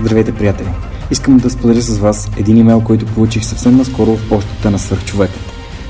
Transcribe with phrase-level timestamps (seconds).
[0.00, 0.68] Здравейте, приятели!
[1.10, 5.40] Искам да споделя с вас един имейл, който получих съвсем наскоро в почтата на свърхчовекът.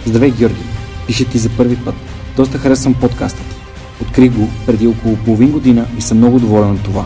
[0.07, 0.63] Здравей, Георги!
[1.07, 1.95] Пише ти за първи път.
[2.37, 3.57] Доста харесвам подкаста ти.
[4.03, 7.05] Открих го преди около половин година и съм много доволен от това.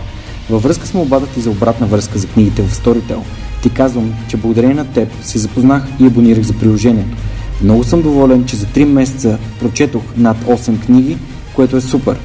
[0.50, 3.18] Във връзка с молбата ти за обратна връзка за книгите в Storytel,
[3.62, 7.16] ти казвам, че благодарение на теб се запознах и абонирах за приложението.
[7.62, 11.18] Много съм доволен, че за 3 месеца прочетох над 8 книги,
[11.54, 12.18] което е супер.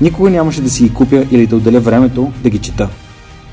[0.00, 2.88] Никога нямаше да си ги купя или да отделя времето да ги чета.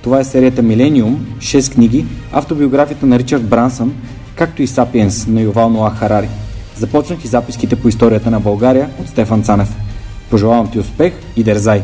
[0.03, 3.93] Това е серията Милениум, 6 книги, автобиографията на Ричард Брансън,
[4.35, 6.29] както и Сапиенс на Ювал Ноа Харари.
[6.75, 9.75] Започнах и записките по историята на България от Стефан Цанев.
[10.29, 11.83] Пожелавам ти успех и дерзай!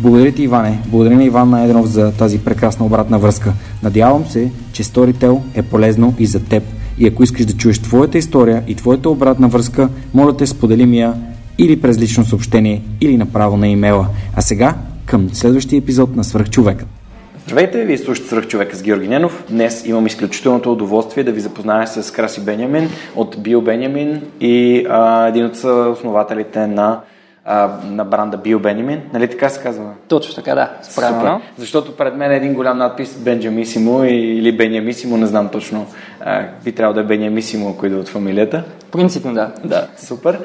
[0.00, 0.78] Благодаря ти, Иване.
[0.86, 3.52] Благодаря на Иван Найденов за тази прекрасна обратна връзка.
[3.82, 6.62] Надявам се, че Storytel е полезно и за теб.
[6.98, 11.00] И ако искаш да чуеш твоята история и твоята обратна връзка, моля те сподели ми
[11.00, 11.14] я
[11.58, 14.06] или през лично съобщение, или направо на имейла.
[14.34, 14.74] А сега
[15.06, 16.97] към следващия епизод на Свърхчовекът.
[17.48, 19.44] Здравейте, вие слушате Сръх човека с Георги Ненов.
[19.50, 25.26] Днес имам изключителното удоволствие да ви запозная с Краси Бенямин от Био Бенямин и а,
[25.28, 25.56] един от
[25.92, 27.00] основателите на
[27.84, 29.00] на бранда Био Бенямин.
[29.12, 29.92] Нали така се казва?
[30.08, 30.70] Точно така, да.
[30.82, 31.40] Супер.
[31.58, 35.86] Защото пред мен е един голям надпис Бенджамисимо или Бенямисимо, не знам точно.
[36.20, 38.64] А, би трябвало да е Бенямисимо, ако идва от фамилията.
[38.92, 39.52] Принципно, да.
[39.64, 40.38] Да, супер.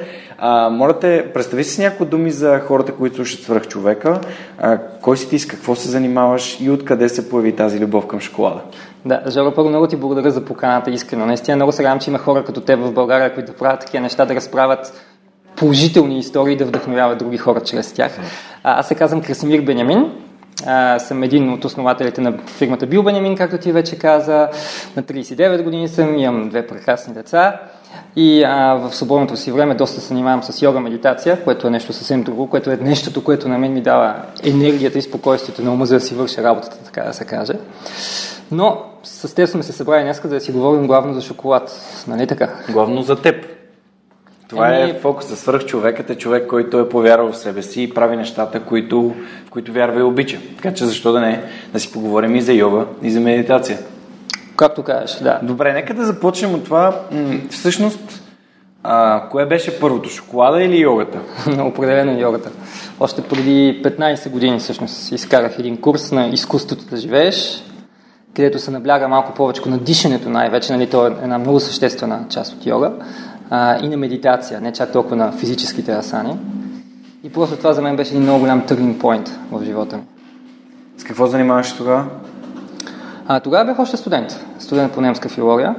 [0.46, 4.20] А, моля те, представи си някои думи за хората, които слушат свърх човека.
[4.58, 8.20] А, кой си ти, с какво се занимаваш и откъде се появи тази любов към
[8.20, 8.60] шоколада?
[9.04, 11.26] Да, Жоро, първо много ти благодаря за поканата, искрено.
[11.26, 14.24] Наистина много се радвам, че има хора като теб в България, които правят такива неща,
[14.24, 15.04] да разправят
[15.56, 18.18] положителни истории, да вдъхновяват други хора чрез тях.
[18.64, 20.12] А, аз се казвам Красимир Бенямин.
[20.66, 24.48] А, съм един от основателите на фирмата Бил Бенямин, както ти вече каза.
[24.96, 27.60] На 39 години съм, имам две прекрасни деца.
[28.16, 31.92] И а, в свободното си време доста се занимавам с йога медитация, което е нещо
[31.92, 35.86] съвсем друго, което е нещото, което на мен ми дава енергията и спокойствието на ума,
[35.86, 37.52] за да си върша работата, така да се каже.
[38.50, 41.80] Но с теб сме се събрали днес, за да си говорим главно за шоколад.
[42.08, 42.50] Нали така?
[42.70, 43.46] Главно за теб.
[44.48, 44.90] Това Еми...
[44.90, 45.36] е фокуса.
[45.36, 49.14] Свърх човекът е човек, който е повярвал в себе си и прави нещата, които,
[49.46, 50.38] в които вярва и обича.
[50.56, 53.78] Така че защо да не да си поговорим и за йога, и за медитация.
[54.56, 55.40] Както кажеш, да.
[55.42, 57.00] Добре, нека да започнем от това.
[57.50, 58.22] Всъщност,
[58.82, 61.18] а, кое беше първото, шоколада или йогата?
[61.58, 62.50] Определено йогата.
[63.00, 67.64] Още преди 15 години всъщност изкарах един курс на изкуството да живееш,
[68.36, 72.52] където се набляга малко повече на дишането най-вече, нали, то е една много съществена част
[72.52, 72.92] от йога,
[73.50, 76.36] а, и на медитация, не чак толкова на физическите асани.
[77.24, 80.02] И просто това за мен беше един много голям turning point в живота ми.
[80.96, 82.04] С какво занимаваш тогава?
[83.26, 85.74] А, тогава бях още студент, студент по немска филология,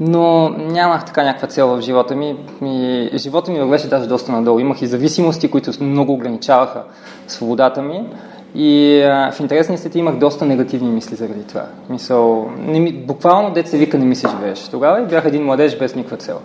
[0.00, 2.36] но нямах така някаква цел в живота ми.
[2.62, 4.58] И живота ми вървеше даже доста надолу.
[4.58, 6.82] Имах и зависимости, които много ограничаваха
[7.28, 8.08] свободата ми.
[8.54, 11.64] И а, в интересни стати имах доста негативни мисли заради това.
[11.90, 14.68] Мисъл, не ми, буквално се вика не ми се живееш.
[14.68, 16.40] Тогава и бях един младеж без никаква цел.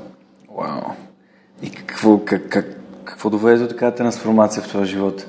[0.58, 0.82] Вау!
[1.64, 2.66] И какво, как, как,
[3.06, 5.26] какво доведе до такава трансформация в твоя живот?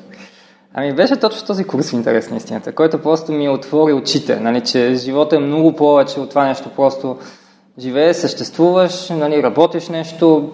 [0.75, 4.61] Ами беше точно този курс в интерес на истината, който просто ми отвори очите, нали,
[4.61, 7.19] че живота е много повече от това нещо, просто
[7.79, 10.53] живееш, съществуваш, нали, работиш нещо,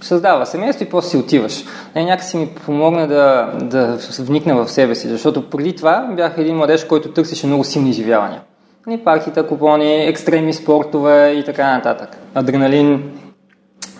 [0.00, 1.64] създава семейство и после си отиваш.
[1.94, 6.56] Нали, някакси ми помогна да, да вникна в себе си, защото преди това бях един
[6.56, 8.42] младеж, който търсеше много силни изживявания.
[8.86, 12.16] Нали, парките, купони, екстремни спортове и така нататък.
[12.34, 13.12] Адреналин.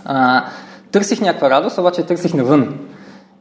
[0.04, 0.44] А,
[0.92, 2.78] търсих някаква радост, обаче търсих навън.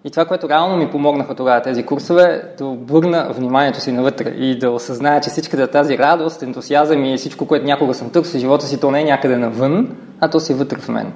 [0.03, 4.59] И това, което реално ми помогнаха тогава тези курсове, да обърна вниманието си навътре и
[4.59, 8.65] да осъзная, че всичката тази радост, ентусиазъм и всичко, което някога съм търсил в живота
[8.65, 11.13] си, то не е някъде навън, а то си е вътре в мен.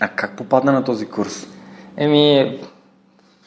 [0.00, 1.46] А как попадна на този курс?
[1.96, 2.58] Еми,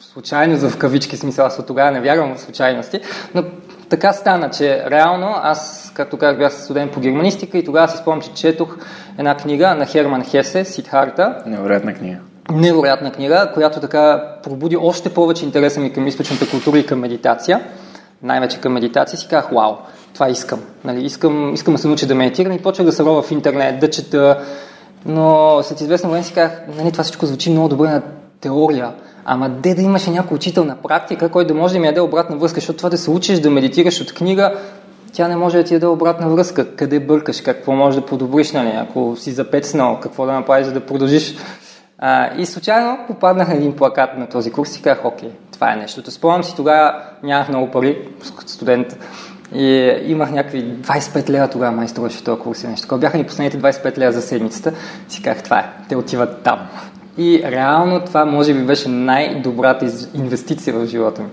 [0.00, 3.00] случайно за в кавички смисъл, аз от тогава не вярвам в случайности,
[3.34, 3.44] но
[3.88, 8.22] така стана, че реално аз, както казах, бях студент по германистика и тогава си спомням,
[8.22, 8.76] че четох
[9.18, 11.42] една книга на Херман Хесе, Сидхарта.
[11.46, 12.18] Невероятна книга
[12.50, 17.60] невероятна книга, която така пробуди още повече интереса ми към източната култура и към медитация.
[18.22, 19.72] Най-вече към медитация си казах, вау,
[20.14, 20.60] това искам.
[20.84, 23.80] Нали, искам, искам да се науча да медитирам и почвах да се рова в интернет,
[23.80, 24.38] да чета.
[25.06, 28.02] Но след известно време си казах, нали, това всичко звучи много добре на
[28.40, 28.92] теория,
[29.24, 32.36] ама де да имаше някой учител на практика, който да може да ми даде обратна
[32.36, 34.54] връзка, защото това да се учиш да медитираш от книга,
[35.12, 36.76] тя не може да ти даде обратна връзка.
[36.76, 38.72] Къде бъркаш, какво можеш да подобриш, нали?
[38.74, 41.36] ако си запецнал, какво да направиш, за да продължиш.
[41.98, 45.76] А, и случайно попаднах на един плакат на този курс и казах, окей, това е
[45.76, 46.10] нещото.
[46.10, 48.08] Спомням си, тогава нямах много пари,
[48.46, 48.98] студент.
[49.54, 52.88] И имах някакви 25 лева тогава май струваше този курс и нещо.
[52.88, 54.72] Когато бяха ни последните 25 лева за седмицата,
[55.08, 56.58] си казах, това е, те отиват там.
[57.18, 61.28] И реално това може би беше най-добрата инвестиция в живота ми.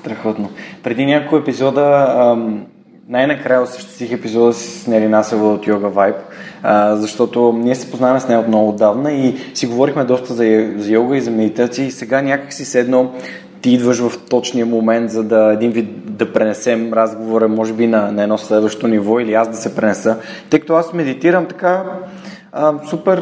[0.00, 0.50] Страхотно.
[0.82, 2.66] Преди няколко епизода ам,
[3.08, 6.16] най-накрая осъществих епизода си с Нели Насева от Yoga Vibe,
[6.62, 10.72] а, защото ние се познаваме с нея от много отдавна и си говорихме доста за,
[10.76, 13.12] за йога и за медитация и сега някак си седно
[13.60, 18.12] ти идваш в точния момент, за да един вид да пренесем разговора, може би на,
[18.12, 20.16] на едно следващо ниво или аз да се пренеса.
[20.50, 21.84] Тъй като аз медитирам така
[22.88, 23.18] супер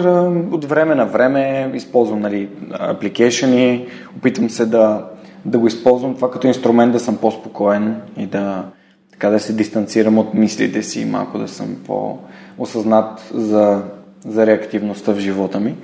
[0.53, 3.87] от време на време, използвам нали, апликейшени,
[4.17, 5.05] опитвам се да,
[5.45, 8.65] да го използвам това като инструмент да съм по-спокоен и да,
[9.15, 13.83] така да се дистанцирам от мислите си и малко да съм по-осъзнат за,
[14.27, 15.75] за реактивността в живота ми.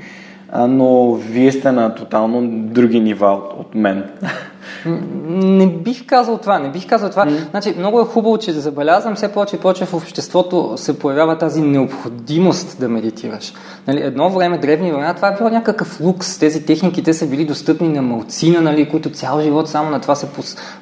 [0.52, 4.04] А, но вие сте на тотално други нива от, от мен.
[4.86, 7.26] Не бих казал това, не бих казал това.
[7.26, 7.50] Mm.
[7.50, 11.62] Значи, много е хубаво, че забелязвам все повече и повече в обществото се появява тази
[11.62, 13.54] необходимост да медитираш.
[13.86, 16.38] Нали, едно време, древни времена, това е било някакъв лукс.
[16.38, 20.14] Тези техники, те са били достъпни на малцина, нали, които цял живот само на това
[20.14, 20.28] са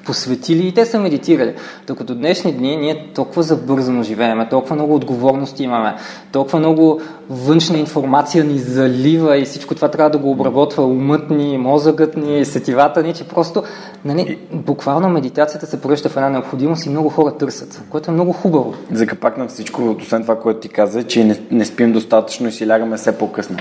[0.04, 1.54] посветили и те са медитирали.
[1.86, 5.94] Докато днешни дни ние толкова забързано живееме, толкова много отговорности имаме,
[6.32, 11.58] толкова много външна информация ни залива и всичко това трябва да го обработва умът ни,
[11.58, 13.62] мозъкът ни, сетивата ни, че просто
[14.04, 18.32] нали, буквално медитацията се превръща в една необходимост и много хора търсят, което е много
[18.32, 18.74] хубаво.
[18.92, 22.52] За капак на всичко, освен това, което ти каза, че не, не спим достатъчно и
[22.52, 23.56] си лягаме все по-късно.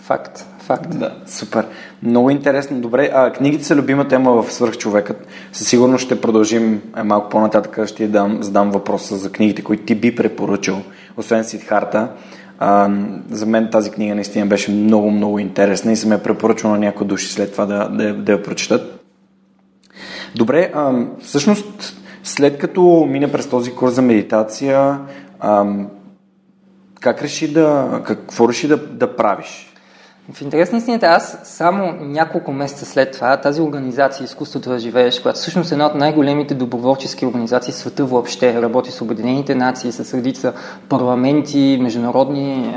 [0.00, 0.46] Факт.
[0.58, 0.98] Факт.
[0.98, 1.66] Да, супер.
[2.02, 2.80] Много интересно.
[2.80, 5.26] Добре, а книгите са любима тема в Свърхчовекът.
[5.52, 7.86] Със сигурност ще продължим е, малко по-нататък.
[7.86, 10.82] Ще дам, задам въпроса за книгите, които ти би препоръчал,
[11.16, 12.08] освен Сидхарта.
[12.58, 12.90] А,
[13.30, 17.06] за мен тази книга наистина беше много, много интересна и съм я препоръчал на някои
[17.06, 19.03] души след това да, да, да я прочитат.
[20.34, 25.00] Добре, а, всъщност, след като мина през този курс за медитация,
[25.40, 25.66] а,
[27.00, 29.74] как реши да, какво реши да, да правиш?
[30.32, 35.20] В интерес на истината, аз само няколко месеца след това, тази организация Изкуството да живееш,
[35.20, 39.92] която всъщност е една от най-големите доброволчески организации в света въобще, работи с Обединените нации,
[39.92, 40.52] с редица
[40.88, 42.74] парламенти, международни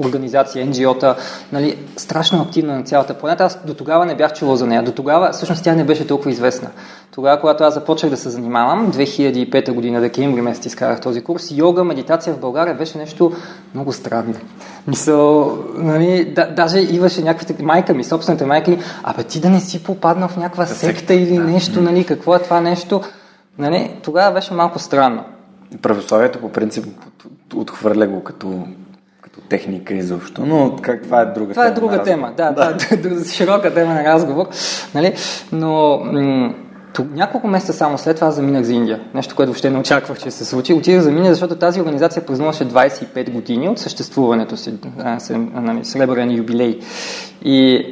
[0.00, 1.16] а, организации, NGO-та,
[1.52, 3.44] нали, страшно активна на цялата планета.
[3.44, 4.82] Аз до тогава не бях чувал за нея.
[4.82, 6.70] До тогава, всъщност, тя не беше толкова известна.
[7.14, 11.84] Тогава, когато аз започнах да се занимавам, 2005 година, декември месец изкарах този курс, йога,
[11.84, 13.32] медитация в България беше нещо
[13.74, 14.34] много странно.
[14.86, 19.60] Мисъл, нали, да, даже имаше някакви майка ми, собствената майка ми, абе ти да не
[19.60, 23.00] си попаднал в някаква секта или нещо, нали, какво е това нещо,
[23.58, 25.24] нали, тогава беше малко странно.
[25.82, 26.86] Православието по принцип
[27.54, 28.66] отхвърля го като
[29.50, 31.76] техника изобщо, но как това е друга това е тема.
[31.76, 32.76] Това е друга тема, да, да.
[32.96, 34.48] да, широка тема на разговор,
[34.94, 35.14] нали?
[35.52, 36.54] но м-
[36.98, 39.00] няколко месеца само след това заминах за Индия.
[39.14, 40.74] Нещо, което въобще не очаквах, че се случи.
[40.74, 44.74] Отидах за Индия, защото тази организация празнуваше 25 години от съществуването си,
[45.54, 46.78] нали, сребрен юбилей.
[47.42, 47.86] И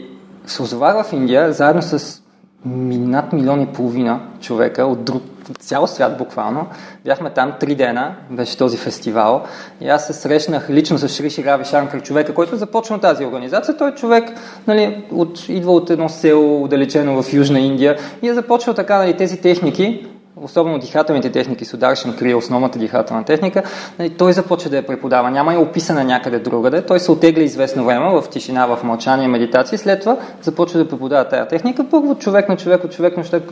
[0.47, 2.23] се озовах в Индия заедно с
[2.65, 5.23] над милион и половина човека от друг
[5.55, 6.67] цял свят буквално.
[7.05, 9.43] Бяхме там три дена, беше този фестивал
[9.81, 13.77] и аз се срещнах лично с Шриши Рави Шанкар, човека, който започна тази организация.
[13.77, 14.25] Той е човек,
[14.67, 19.17] нали, от, идва от едно село, отдалечено в Южна Индия и е започвал така нали,
[19.17, 20.07] тези техники
[20.43, 23.63] особено дихателните техники, Сударшин крие основната дихателна техника,
[23.99, 25.31] нали, той започва да я преподава.
[25.31, 26.83] Няма я описана някъде другаде.
[26.83, 29.79] Той се отегля известно време в тишина, в мълчание, медитация.
[29.79, 31.85] След това започва да преподава тази техника.
[31.91, 33.43] Първо човек на човек, от човек на човек,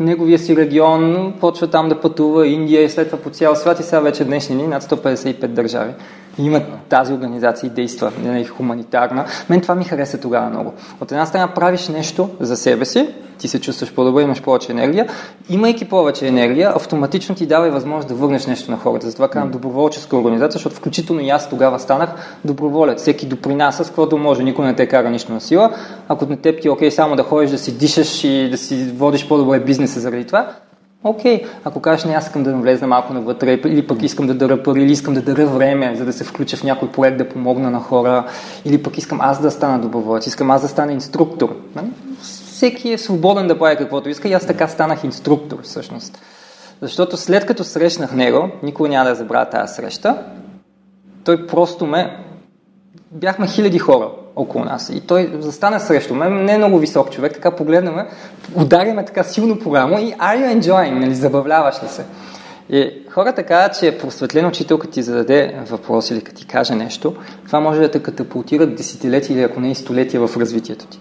[0.00, 3.82] неговия си регион, почва там да пътува Индия и след това по цял свят и
[3.82, 5.92] сега вече днешни дни над 155 държави
[6.38, 9.24] има тази организация и действа нали, хуманитарна.
[9.50, 10.72] Мен това ми хареса тогава много.
[11.00, 15.08] От една страна правиш нещо за себе си, ти се чувстваш по-добре, имаш повече енергия.
[15.48, 19.06] Имайки повече енергия, автоматично ти дава и възможност да върнеш нещо на хората.
[19.06, 23.00] Затова казвам доброволческа организация, защото включително и аз тогава станах доброволец.
[23.00, 25.70] Всеки допринася с каквото може, никой не те кара нищо на сила.
[26.08, 28.92] Ако не теб ти е окей само да ходиш да си дишаш и да си
[28.96, 30.48] водиш по-добре бизнеса заради това,
[31.06, 31.48] Окей, okay.
[31.64, 34.82] ако кажеш, не, аз искам да навлезна малко навътре, или пък искам да дара пари,
[34.82, 37.80] или искам да дара време, за да се включа в някой проект, да помогна на
[37.80, 38.26] хора,
[38.64, 41.56] или пък искам аз да стана доброволец, искам аз да стана инструктор.
[41.76, 41.86] Нали?
[42.22, 46.18] Всеки е свободен да прави каквото иска и аз така станах инструктор всъщност.
[46.82, 50.22] Защото след като срещнах него, никой няма да забравя тази среща,
[51.24, 52.24] той просто ме...
[53.10, 54.90] Бяхме хиляди хора около нас.
[54.94, 58.06] И той застана срещу мен, не е много висок човек, така погледнаме,
[58.54, 62.04] удариме така силно по рамо и are you enjoying, нали, забавляваш ли се?
[62.70, 67.14] И хората казват, че просветлен учител, като ти зададе въпрос или като ти каже нещо,
[67.46, 71.00] това може да те катапултира десетилетия или ако не и столетия в развитието ти.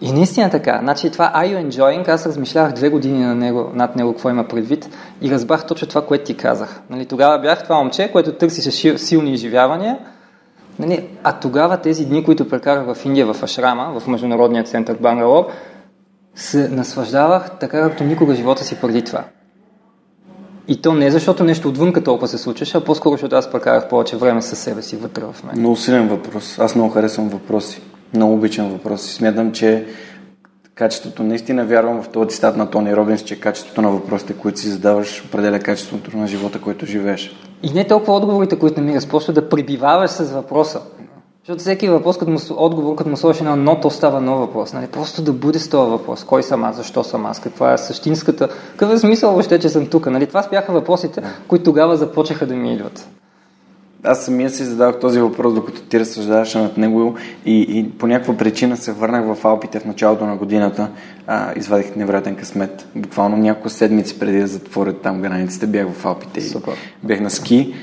[0.00, 0.78] И наистина така.
[0.82, 2.08] Значи това Are you enjoying?
[2.08, 4.88] Аз размишлявах две години на него, над него какво има предвид
[5.22, 6.80] и разбрах точно това, което ти казах.
[6.90, 9.98] Нали, тогава бях това момче, което търсише силни изживявания,
[10.80, 15.46] нали, а тогава тези дни, които прекарах в Индия, в Ашрама, в Международния център Бангалор,
[16.34, 19.24] се наслаждавах така, както никога живота си преди това.
[20.68, 24.16] И то не защото нещо отвънка толкова се случваше, а по-скоро, защото аз прекарах повече
[24.16, 25.58] време със себе си вътре в мен.
[25.58, 26.58] Много силен въпрос.
[26.58, 27.82] Аз много харесвам въпроси.
[28.14, 29.14] Много обичам въпроси.
[29.14, 29.86] Смятам, че
[30.80, 34.68] качеството, наистина вярвам в този цитат на Тони Робинс, че качеството на въпросите, които си
[34.68, 37.36] задаваш, определя качеството на живота, който живееш.
[37.62, 40.80] И не толкова отговорите, които намираш, просто да пребиваваш с въпроса.
[41.42, 44.72] Защото всеки въпрос, като му, отговор, като му сложиш едно но, то става нов въпрос.
[44.72, 44.86] Нали?
[44.86, 46.24] Просто да бъде с този въпрос.
[46.24, 46.76] Кой съм аз?
[46.76, 47.40] Защо съм аз?
[47.40, 48.48] Каква е същинската...
[48.70, 50.06] Какъв е смисъл въобще, че съм тук?
[50.06, 50.26] Нали?
[50.26, 53.08] Това бяха въпросите, които тогава започнаха да ми идват
[54.04, 57.14] аз самия си задавах този въпрос, докато ти разсъждаваше над него
[57.46, 60.88] и, и по някаква причина се върнах в Алпите в началото на годината.
[61.26, 62.88] А, извадих невероятен късмет.
[62.94, 66.72] Буквално няколко седмици преди да затворят там границите, бях в Алпите Супер.
[66.72, 67.74] и бях на ски.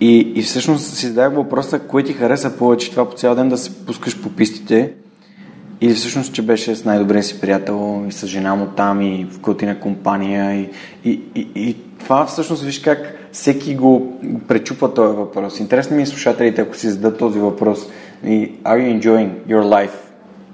[0.00, 3.58] И, и всъщност си задавах въпроса, кое ти хареса повече, това по цял ден да
[3.58, 4.92] се пускаш по пистите
[5.80, 9.40] или всъщност, че беше с най-добрия си приятел и с жена му там и в
[9.40, 10.70] култина компания и,
[11.04, 15.60] и, и, и това всъщност виж как всеки го, пречупва този въпрос.
[15.60, 17.88] Интересно ми е слушателите, ако си зададат този въпрос
[18.24, 19.94] и are you enjoying your life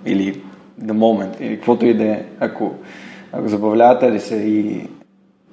[0.06, 0.42] или
[0.84, 2.74] the moment или каквото и да е, ако,
[3.32, 4.88] ако забавлявате ли се и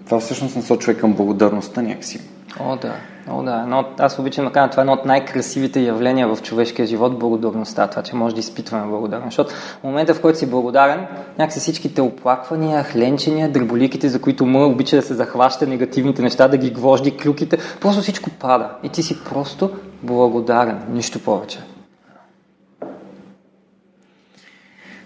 [0.05, 2.19] това всъщност насочва към благодарността някакси.
[2.59, 2.95] О, да.
[3.31, 3.65] О, да.
[3.67, 7.87] Но аз обичам да кажа, това е едно от най-красивите явления в човешкия живот, благодарността,
[7.87, 9.27] това, че може да изпитваме благодарност.
[9.27, 11.07] Защото в момента, в който си благодарен,
[11.39, 16.57] някакси всичките оплаквания, хленчения, дръболиките, за които му обича да се захваща негативните неща, да
[16.57, 18.69] ги гвожди, клюките, просто всичко пада.
[18.83, 19.69] И ти си просто
[20.03, 21.59] благодарен, нищо повече.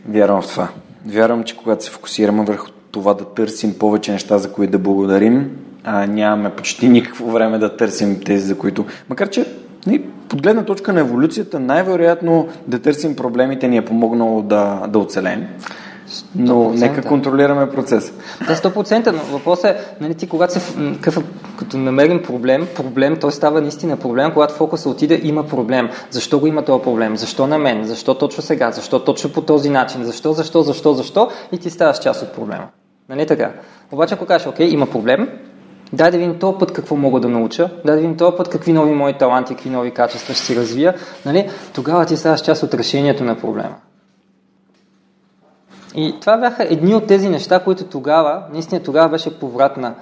[0.10, 0.68] Вярвам в това.
[1.06, 5.63] Вярвам, че когато се фокусираме върху това да търсим повече неща, за които да благодарим,
[5.84, 8.86] а, нямаме почти никакво време да търсим тези, за които...
[9.10, 9.46] Макар, че
[9.88, 15.00] нали, под гледна точка на еволюцията, най-вероятно да търсим проблемите ни е помогнало да, да
[15.00, 15.48] оцелем.
[16.36, 16.80] Но 100%.
[16.80, 18.14] нека контролираме процеса.
[18.48, 20.62] Да, 100%, но въпросът е, нали, ти когато се,
[21.02, 21.24] къв,
[21.60, 25.90] като намерим проблем, проблем, той става наистина проблем, когато фокуса отиде, има проблем.
[26.10, 27.18] Защо го има този проблем?
[27.18, 27.86] Защо на мен?
[27.86, 28.72] Защо точно сега?
[28.72, 30.04] Защо точно по този начин?
[30.04, 31.30] Защо, защо, защо, защо?
[31.52, 32.68] И ти ставаш част от проблема.
[33.10, 33.52] Нали така?
[33.92, 35.30] Обаче, ако кажеш, окей, има проблем,
[35.94, 38.74] дай да видим този път какво мога да науча, дай да видим този път какви
[38.74, 40.96] нови мои таланти, какви нови качества ще си развия,
[41.26, 41.50] нали?
[41.74, 43.76] тогава ти ставаш част от решението на проблема.
[45.96, 49.94] И това бяха едни от тези неща, които тогава, наистина тогава беше повратна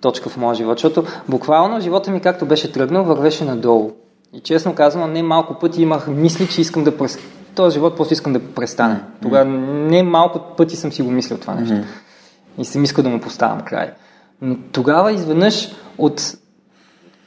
[0.00, 3.90] точка в моя живот, защото буквално живота ми както беше тръгнал, вървеше надолу.
[4.32, 7.18] И честно казвам, не малко пъти имах мисли, че искам да през...
[7.54, 9.00] този живот просто искам да престане.
[9.22, 11.74] Тогава не малко пъти съм си го мислил това нещо.
[12.58, 13.90] И съм искал да му поставям край.
[14.42, 15.68] Но тогава изведнъж
[15.98, 16.20] от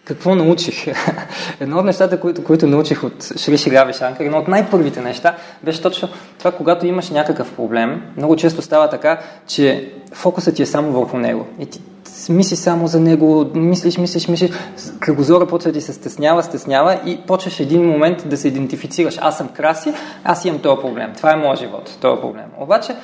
[0.05, 0.87] какво научих?
[1.59, 5.81] Едно от нещата, които, които научих от Шри Шигави Шанкар, едно от най-първите неща, беше
[5.81, 10.91] точно това, когато имаш някакъв проблем, много често става така, че фокусът ти е само
[10.91, 11.47] върху него.
[11.59, 11.81] И ти
[12.29, 14.51] мислиш само за него, мислиш, мислиш, мислиш,
[14.99, 19.17] кръгозора почва да ти се стеснява, стеснява и почваш един момент да се идентифицираш.
[19.21, 19.93] Аз съм краси,
[20.23, 21.13] аз имам този проблем.
[21.17, 22.45] Това е моят живот, този проблем.
[22.59, 22.95] Обаче,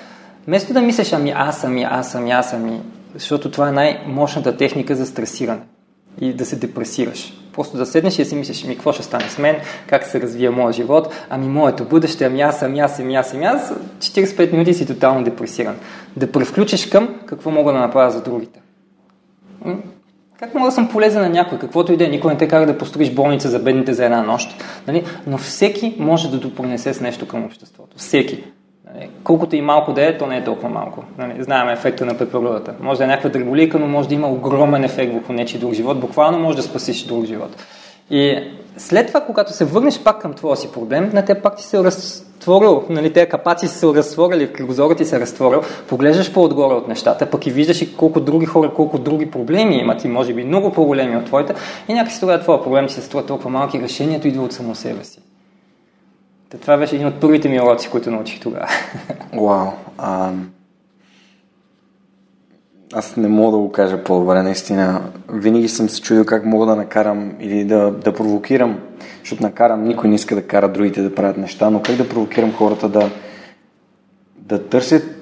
[0.47, 2.81] вместо да мислиш, ами аз съм, аз съм, аз съм,
[3.13, 5.61] защото това е най-мощната техника за стресиране
[6.21, 7.33] и да се депресираш.
[7.53, 9.55] Просто да седнеш и си мислиш, ми какво ще стане с мен,
[9.87, 13.45] как се развия моят живот, ами моето бъдеще, ами аз, ами аз, ами аз, ами
[13.45, 15.75] аз, 45 минути си тотално депресиран.
[16.17, 18.59] Да превключиш към какво мога да направя за другите.
[20.39, 22.65] Как мога да съм полезен на някой, каквото и да е, никой не те кара
[22.65, 24.63] да построиш болница за бедните за една нощ.
[24.87, 25.05] Нали?
[25.27, 27.97] Но всеки може да допринесе с нещо към обществото.
[27.97, 28.43] Всеки.
[28.95, 31.03] Нали, колкото и малко да е, то не е толкова малко.
[31.17, 32.73] Нали, знаем ефекта на пеперудата.
[32.79, 35.99] Може да е някаква дреболика, но може да има огромен ефект върху нечи друг живот.
[35.99, 37.63] Буквално може да спасиш друг живот.
[38.09, 38.37] И
[38.77, 41.83] след това, когато се върнеш пак към твоя си проблем, на те пак ти се
[41.83, 46.87] разтворил, нали, тези капаци са се разтворили, кръгозорът ти се е разтворил, поглеждаш по-отгоре от
[46.87, 50.43] нещата, пък и виждаш и колко други хора, колко други проблеми имат и може би
[50.43, 51.53] много по-големи от твоите
[51.87, 55.19] и някакси тогава твоя проблем се струва толкова малки, решението идва от само себе си.
[56.49, 58.67] Та това беше един от първите ми уроци, които научих тогава.
[59.33, 59.67] Вау.
[59.97, 60.31] А...
[62.93, 65.01] Аз не мога да го кажа по-добре, наистина.
[65.29, 68.79] Винаги съм се чудил как мога да накарам или да, да провокирам,
[69.19, 72.53] защото накарам, никой не иска да кара другите да правят неща, но как да провокирам
[72.53, 73.09] хората да,
[74.37, 75.19] да търсят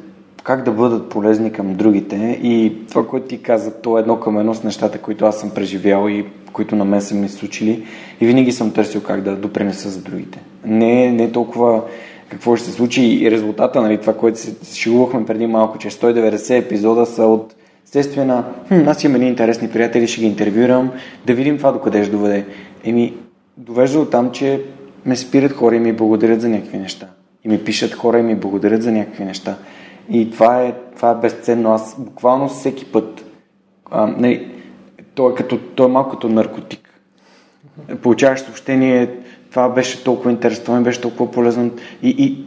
[0.48, 4.40] как да бъдат полезни към другите и това, което ти каза, то е едно към
[4.40, 7.86] едно с нещата, които аз съм преживял и които на мен са ми случили
[8.22, 10.40] и винаги съм търсил как да допринеса за другите.
[10.68, 11.84] Не, не толкова
[12.30, 16.58] какво ще се случи и резултата, нали, това, което се шегувахме преди малко, че 190
[16.58, 17.56] епизода са от
[17.86, 20.92] следствие на хм, аз имам едни интересни приятели, ще ги интервюрам,
[21.26, 22.46] да видим това докъде ще доведе.
[22.84, 23.14] Еми,
[23.58, 24.62] довежда от там, че
[25.06, 27.08] ме спират хора и ми благодарят за някакви неща.
[27.46, 29.58] И ми пишат хора и ми благодарят за някакви неща.
[30.10, 31.74] И това е, това е безценно.
[31.74, 33.26] Аз буквално всеки път,
[33.92, 34.52] а, нали,
[35.16, 37.02] то, е като, то е малко като наркотик.
[38.02, 39.10] Получаваш съобщение,
[39.58, 41.72] това беше толкова интересно, това ми беше толкова полезно.
[42.04, 42.46] И, и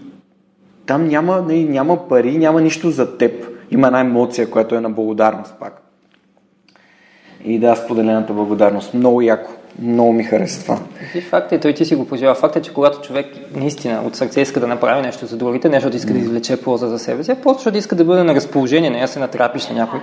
[0.87, 3.47] там няма, нали, няма пари, няма нищо за теб.
[3.71, 5.83] Има една емоция, която е на благодарност пак.
[7.45, 8.95] И да, споделената благодарност.
[8.95, 9.51] Много яко.
[9.83, 10.79] Много ми харесва това.
[11.15, 12.35] И факт е, той ти си го пожела.
[12.35, 15.91] Факт е, че когато човек наистина от сърце иска да направи нещо за другите, нещо
[15.91, 18.91] да иска да извлече полза за себе си, просто защото иска да бъде на разположение,
[18.91, 20.01] не да се натрапиш на някой,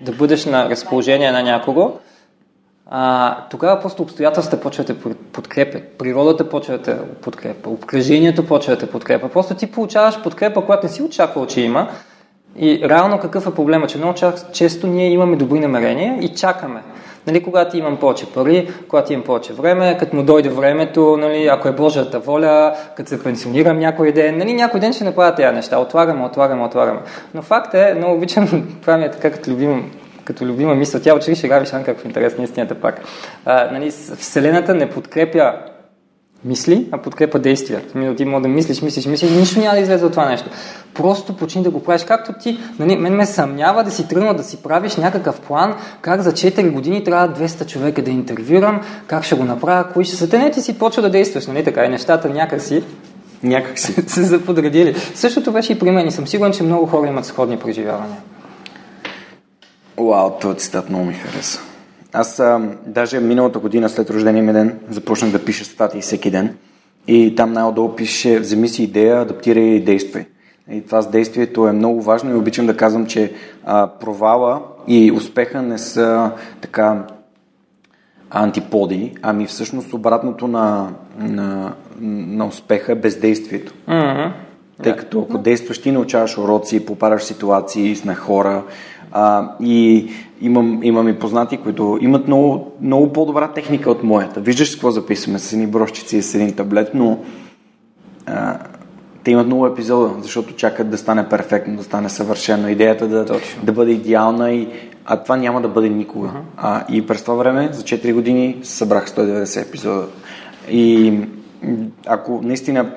[0.00, 1.92] да бъдеш на разположение на някого,
[2.90, 8.90] а, тогава просто обстоятелствата почват да подкрепят, природата почва да подкрепа, обкръжението почва да те
[8.90, 9.28] подкрепа.
[9.28, 11.88] Просто ти получаваш подкрепа, която не си очаквал, че има.
[12.56, 13.86] И реално какъв е проблема?
[13.86, 14.14] Че много
[14.52, 16.82] често ние имаме добри намерения и чакаме.
[17.26, 21.68] Нали, когато имам повече пари, когато имам повече време, като му дойде времето, нали, ако
[21.68, 25.78] е Божията воля, като се пенсионирам някой ден, нали, някой ден ще направя тези неща.
[25.78, 27.00] Отлагаме, отлагаме, отлагаме.
[27.34, 28.44] Но факт е, много обичам,
[28.88, 29.90] е така като любим
[30.28, 31.00] като любима мисъл.
[31.00, 33.00] Тя учили шега Вишанка в интерес на истината пак.
[33.44, 35.52] А, нали, Вселената не подкрепя
[36.44, 37.82] мисли, а подкрепа действия.
[38.16, 40.48] Ти може да мислиш, мислиш, мислиш, нищо няма да излезе от това нещо.
[40.94, 42.58] Просто почни да го правиш както ти.
[42.78, 46.70] Нали, мен ме съмнява да си тръгнал да си правиш някакъв план, как за 4
[46.70, 50.30] години трябва 200 човека да интервюрам, как ще го направя, кои ще са.
[50.30, 52.82] Те не ти си почва да действаш, нали така, и нещата някакси
[53.42, 54.94] някак си се заподредили.
[55.14, 58.16] Същото беше и при мен и съм сигурен, че много хора имат сходни преживявания.
[60.00, 61.60] Вау, този цитат много ми хареса.
[62.12, 66.56] Аз а, даже миналата година след рождения ми ден започнах да пиша статии всеки ден.
[67.08, 70.26] И там най-отдолу пише вземи си идея, адаптирай и действай.
[70.70, 73.32] И това с действието е много важно и обичам да казвам, че
[73.64, 76.30] а, провала и успеха не са
[76.60, 77.06] така
[78.30, 83.72] антиподи, ами всъщност обратното на, на, на успеха е бездействието.
[83.88, 84.32] Mm-hmm.
[84.82, 88.62] Тъй като ако действаш, ти научаваш уроци, попараш ситуации на хора,
[89.12, 90.08] а, и
[90.40, 94.40] имам, имам и познати, които имат много, много по-добра техника от моята.
[94.40, 97.18] Виждаш какво записваме с едни брошчици и с един таблет, но
[98.26, 98.58] а,
[99.24, 102.68] те имат много епизода, защото чакат да стане перфектно, да стане съвършено.
[102.68, 104.68] Идеята да, да бъде идеална, и,
[105.04, 106.28] а това няма да бъде никога.
[106.28, 106.40] Uh-huh.
[106.56, 110.06] А, и през това време, за 4 години, събрах 190 епизода.
[110.70, 111.14] И
[112.06, 112.90] ако наистина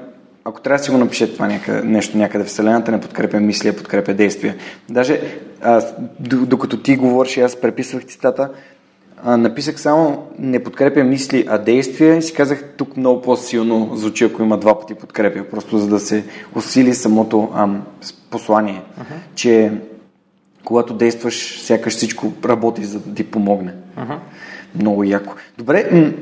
[0.45, 3.75] ако трябва да си го напише това някъде, нещо някъде, Вселената не подкрепя мисли, а
[3.75, 4.55] подкрепя действия.
[4.89, 5.21] Даже
[5.61, 8.49] аз, докато ти говориш, аз преписвах цитата,
[9.23, 14.23] а, написах само не подкрепя мисли, а действия и си казах тук много по-силно звучи,
[14.23, 16.23] ако има два пъти подкрепя, просто за да се
[16.55, 17.83] усили самото ам,
[18.29, 19.35] послание, uh-huh.
[19.35, 19.71] че
[20.63, 23.73] когато действаш, сякаш всичко работи, за да ти помогне.
[23.97, 24.17] Uh-huh.
[24.75, 25.33] Много яко.
[25.57, 26.13] Добре,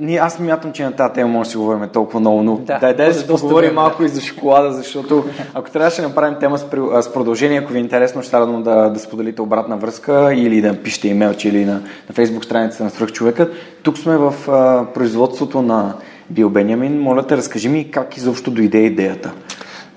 [0.00, 2.78] ние, аз мятам, че на тази тема може да си говорим толкова много, но да,
[2.78, 5.24] дай, дай да си поговорим малко и за шоколада, защото
[5.54, 6.62] ако трябваше да направим тема с,
[7.02, 10.82] с продължение, ако ви е интересно, ще радвам да, да споделите обратна връзка или да
[10.82, 13.50] пишете имейл, или на, на Facebook страницата на Свръхчовека.
[13.82, 15.94] Тук сме в а, производството на
[16.30, 17.00] Бил Бенямин.
[17.00, 19.32] Моля те, разкажи ми как изобщо дойде идеята.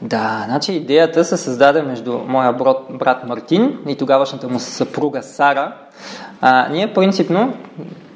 [0.02, 5.76] Да, значи идеята се създаде между моя брат, брат Мартин и тогавашната му съпруга Сара.
[6.42, 7.54] А, ние принципно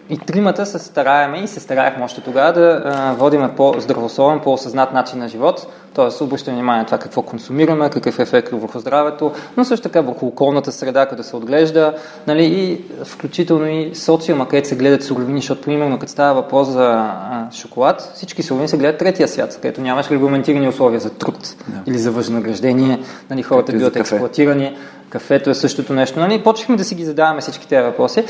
[0.10, 5.28] и тримата се стараеме и се стараехме още тогава да водиме по-здравословен, по-осъзнат начин на
[5.28, 5.68] живот,
[6.00, 6.24] т.е.
[6.24, 10.26] обръщаме внимание на това какво консумираме, какъв е ефект върху здравето, но също така върху
[10.26, 11.94] околната среда, като се отглежда,
[12.28, 16.86] нали, и включително и социума, където се гледат суровини, защото примерно като става въпрос за
[16.86, 21.92] а, шоколад, всички суровини се гледат третия свят, където нямаш регламентирани условия за труд да.
[21.92, 24.78] или за възнаграждение, нали, хората биват експлуатирани
[25.10, 26.20] кафето е същото нещо.
[26.20, 26.44] Нали?
[26.44, 28.24] Почнахме да си ги задаваме всички тези въпроси.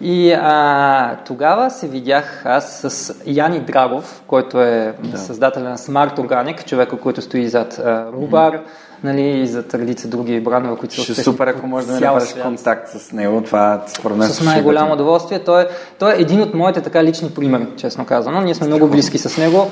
[0.00, 5.18] И а, тогава се видях аз с Яни Драгов, който е да.
[5.18, 7.80] създателя на Smart Organic, човека, който стои зад
[8.12, 9.04] Рубар, mm-hmm.
[9.04, 12.88] нали, и за редица други брандове, които са Ще супер, ако може да направиш контакт
[12.88, 13.42] с него.
[13.42, 15.38] Това според мен С най-голямо удоволствие.
[15.38, 15.66] Той е,
[15.98, 18.40] той е един от моите така лични примери, честно казано.
[18.40, 19.70] Ние сме много близки с него.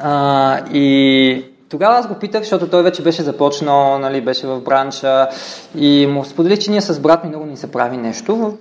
[0.00, 5.28] А, и тогава аз го питах, защото той вече беше започнал, нали, беше в бранша
[5.76, 8.52] и му сподели, че ние с брат ми много ни се прави нещо в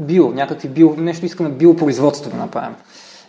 [0.00, 2.74] био, някакви био, нещо искаме биопроизводство да направим.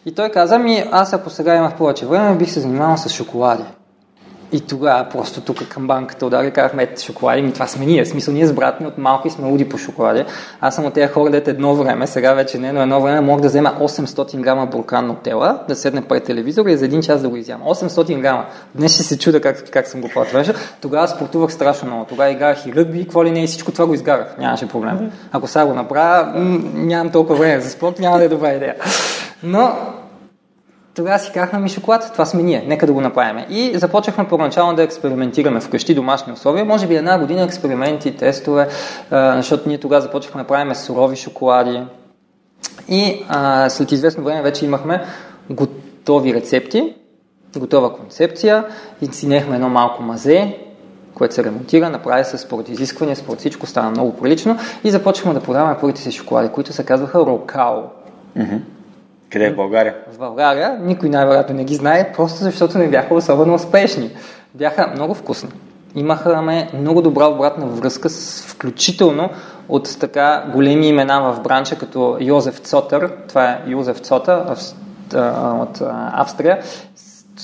[0.05, 3.63] И той каза ми, аз ако сега имах повече време, бих се занимавал с шоколади.
[4.51, 8.03] И тогава просто тук към банката удари, казахме, ето шоколади, ми това сме ние.
[8.03, 10.25] В смисъл, ние с брат ми от малки сме луди по шоколади.
[10.61, 13.41] Аз съм от тези хора, дете едно време, сега вече не, но едно време мога
[13.41, 17.29] да взема 800 грама буркан тела, да седне пред телевизора и за един час да
[17.29, 17.61] го изям.
[17.61, 18.45] 800 грама.
[18.75, 20.43] Днес ще се чуда как, как съм го платвал.
[20.81, 22.05] Тогава спортувах страшно много.
[22.05, 24.35] Тогава играх и ръгби, какво ли не, и всичко това го изгарах.
[24.39, 25.11] Нямаше проблем.
[25.31, 26.31] Ако сега го направя,
[26.73, 28.75] нямам толкова време за спорт, няма да е добра идея.
[29.43, 29.75] Но
[30.95, 33.45] тогава си казахме ми шоколад, това сме ние, нека да го направим.
[33.49, 38.67] И започнахме първоначално да експериментираме вкъщи домашни условия, може би една година експерименти, тестове,
[39.11, 41.83] защото ние тогава започнахме да правим сурови шоколади.
[42.89, 45.05] И а, след известно време вече имахме
[45.49, 46.93] готови рецепти,
[47.57, 48.65] готова концепция
[49.01, 50.57] и си нехме едно малко мазе,
[51.13, 55.45] което се ремонтира, направи се според изисквания, според всичко стана много прилично и започнахме да
[55.45, 57.81] продаваме първите си шоколади, които се казваха Рокао.
[58.37, 58.59] Mm-hmm.
[59.31, 59.95] Къде е в България?
[60.13, 64.11] В България никой най-вероятно не ги знае, просто защото не бяха особено успешни.
[64.53, 65.49] Бяха много вкусни.
[65.95, 69.29] Имахме много добра обратна връзка, с, включително
[69.69, 74.55] от така големи имена в бранча, като Йозеф Цотър, това е Йозеф Цота
[75.61, 75.81] от
[76.13, 76.59] Австрия,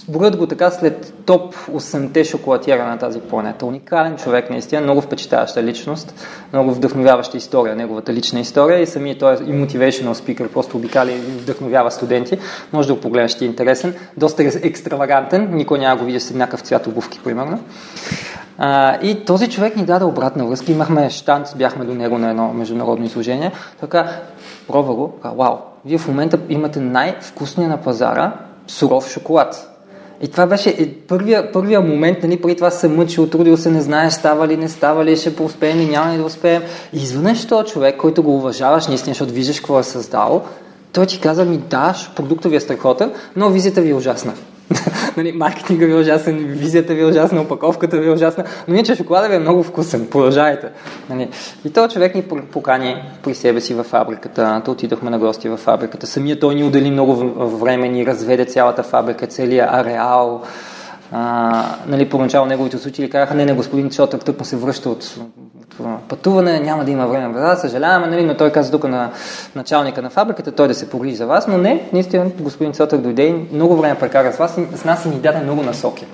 [0.08, 3.66] Броят го така след топ 8-те шоколатиера на тази планета.
[3.66, 6.14] Уникален човек, наистина, много впечатляваща личност,
[6.54, 11.12] много вдъхновяваща история, неговата лична история и самият той е и motivational speaker, просто обикаля
[11.12, 12.38] и вдъхновява студенти.
[12.74, 13.96] Може да го погледнеш, ще е интересен.
[14.18, 17.60] Доста екстравагантен, никой няма го види с еднакъв цвят обувки, примерно.
[18.58, 20.72] А, и този човек ни даде обратна връзка.
[20.72, 23.52] Имахме штанц, бяхме до него на едно международно изложение.
[23.80, 24.12] Така,
[24.68, 28.34] пробва го, вау, вие в момента имате най-вкусния на пазара
[28.68, 29.73] суров шоколад
[30.24, 34.14] и това беше първия, първия момент, нали, преди това се мъчил, трудил се, не знаеш
[34.14, 36.64] става ли, не става ли, ще успеем ли, няма ли да успеем.
[36.94, 40.44] И изведнъж този човек, който го уважаваш наистина, защото виждаш какво е създал,
[40.94, 44.34] той ти каза ми, да, продуктът ви е страхотен, но визията ви е ужасна.
[45.18, 48.96] нали, маркетинга ви е ужасен, визията ви е ужасна, опаковката ви е ужасна, но иначе
[48.96, 50.70] шоколада ви е много вкусен, продължавайте.
[51.10, 51.30] Нали.
[51.66, 55.60] И този човек ни покани при себе си във фабриката, то отидохме на гости във
[55.60, 56.08] фабриката.
[56.08, 57.16] Самия той ни отдели много
[57.58, 60.42] време, ни разведе цялата фабрика, целият ареал,
[61.16, 65.16] а, нали, поначало неговите случаи казаха, не, не, господин Чотър тък му се връща от,
[65.80, 67.40] от пътуване, няма да има време.
[67.40, 69.10] Да, съжаляваме, нали, но той каза тук на
[69.56, 73.24] началника на фабриката, той да се погрижи за вас, но не, наистина господин Чотър дойде
[73.24, 76.06] и много време прекара с вас и с нас и ни даде много насоки.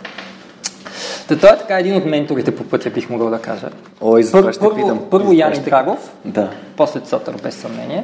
[1.28, 3.70] Та той е така един от менторите по пътя, бих могъл да кажа.
[4.02, 5.00] Ой, за това ще първо, питам.
[5.10, 6.50] Първо Яни Драгов, да.
[6.78, 8.04] после Цотър, без съмнение.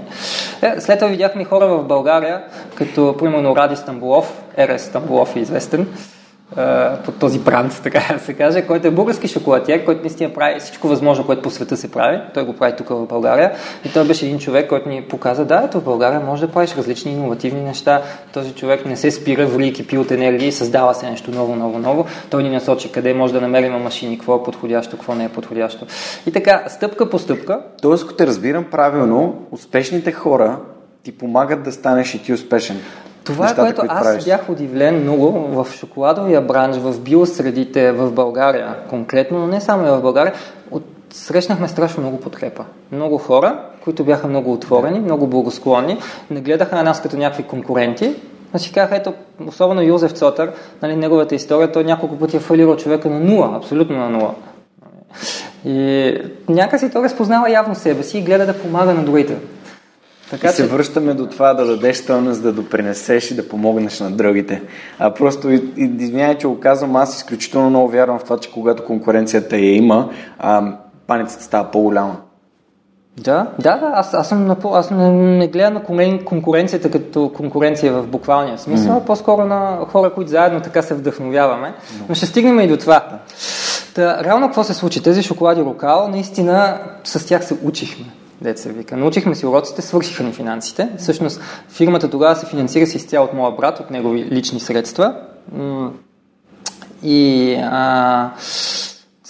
[0.62, 2.44] Е, след това видяхме хора в България,
[2.76, 5.88] като примерно Ради Стамбулов, Ерес Стамбулов е известен,
[7.06, 10.88] под този бранд, така да се каже, който е български шоколадиер, който наистина прави всичко
[10.88, 12.22] възможно, което по света се прави.
[12.34, 13.52] Той го прави тук в България.
[13.86, 16.76] И той беше един човек, който ни показа, да, ето в България може да правиш
[16.76, 18.02] различни иновативни неща.
[18.34, 21.80] Този човек не се спира, вали кипи от енергия и създава се нещо ново, ново,
[21.80, 22.06] ново.
[22.30, 25.86] Той ни насочи къде може да намерим машини, какво е подходящо, какво не е подходящо.
[26.28, 27.62] И така, стъпка по стъпка.
[27.82, 30.58] Тоест, ако те разбирам правилно, успешните хора
[31.04, 32.78] ти помагат да станеш и ти успешен.
[33.26, 34.24] Това е което аз правиш.
[34.24, 39.90] бях удивлен много в шоколадовия бранш, в биосредите в България конкретно, но не само и
[39.90, 40.34] в България.
[40.72, 40.84] От,
[41.14, 42.64] срещнахме страшно много подкрепа.
[42.92, 45.98] Много хора, които бяха много отворени, много благосклонни,
[46.32, 48.16] не гледаха на нас като някакви конкуренти,
[48.54, 49.14] а си казаха, ето,
[49.48, 53.98] особено Йозеф Цотър, нали, неговата история, той няколко пъти е фалирал човека на нула, абсолютно
[53.98, 54.34] на нула.
[55.66, 56.14] И
[56.50, 59.38] някакси той разпознава явно себе си и гледа да помага на другите.
[60.30, 60.68] Така, и се че...
[60.68, 64.62] връщаме до това да дадеш стойност, да допринесеш и да помогнеш на другите.
[65.00, 69.58] А просто, извинявай, че го казвам, аз изключително много вярвам в това, че когато конкуренцията
[69.58, 70.10] я има,
[70.40, 70.74] а,
[71.08, 72.16] паницата става по-голяма.
[73.18, 77.94] Да, да, да, аз, аз, съм напо, аз не, не гледам на конкуренцията като конкуренция
[77.94, 79.06] в буквалния смисъл, mm-hmm.
[79.06, 81.68] по-скоро на хора, които заедно така се вдъхновяваме.
[81.68, 82.02] Mm-hmm.
[82.10, 83.20] Но ще стигнем и до това.
[83.96, 85.04] Та, реално какво се случи?
[85.04, 88.06] Тези шоколади Рокал, наистина с тях се учихме
[88.42, 88.98] деца вика.
[88.98, 90.90] Научихме си уроците, свършиха ни финансите.
[90.98, 95.16] Всъщност фирмата тогава се финансира си изцяло от моя брат, от негови лични средства.
[97.04, 98.32] И а,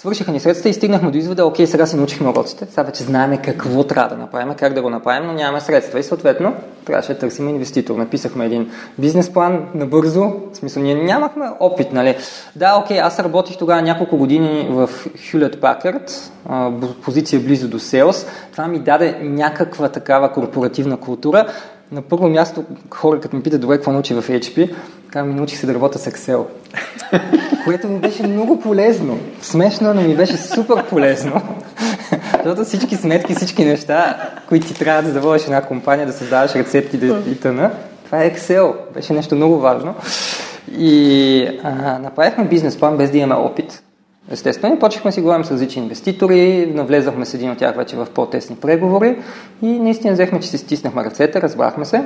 [0.05, 3.37] свършиха ни средства и стигнахме до извода, окей, сега си научихме уроците, сега вече знаем
[3.37, 6.53] какво трябва да направим, как да го направим, но нямаме средства и съответно
[6.85, 7.95] трябваше да търсим инвеститор.
[7.95, 12.15] Написахме един бизнес план набързо, в смисъл ние нямахме опит, нали.
[12.55, 16.11] Да, окей, аз работих тогава няколко години в Hewlett Packard,
[17.01, 18.27] позиция близо до Sales.
[18.51, 21.47] Това ми даде някаква такава корпоративна култура,
[21.91, 24.75] на първо място, хора, като ми питат, добре, какво научи в HP,
[25.23, 26.45] ми научих се да работя с Excel.
[27.65, 29.19] Което ми беше много полезно.
[29.41, 31.41] Смешно, но ми беше супер полезно.
[32.31, 36.97] Защото всички сметки, всички неща, които ти трябва да водиш една компания, да създаваш рецепти
[36.97, 37.71] да и тъна,
[38.05, 38.73] това е Excel.
[38.93, 39.95] Беше нещо много важно.
[40.77, 43.83] И а, направихме бизнес план без да имаме опит.
[44.31, 48.55] Естествено, почнахме си говорим с различни инвеститори, навлезахме с един от тях вече в по-тесни
[48.55, 49.17] преговори
[49.61, 52.03] и наистина взехме, че си стиснахме ръцете, разбрахме се.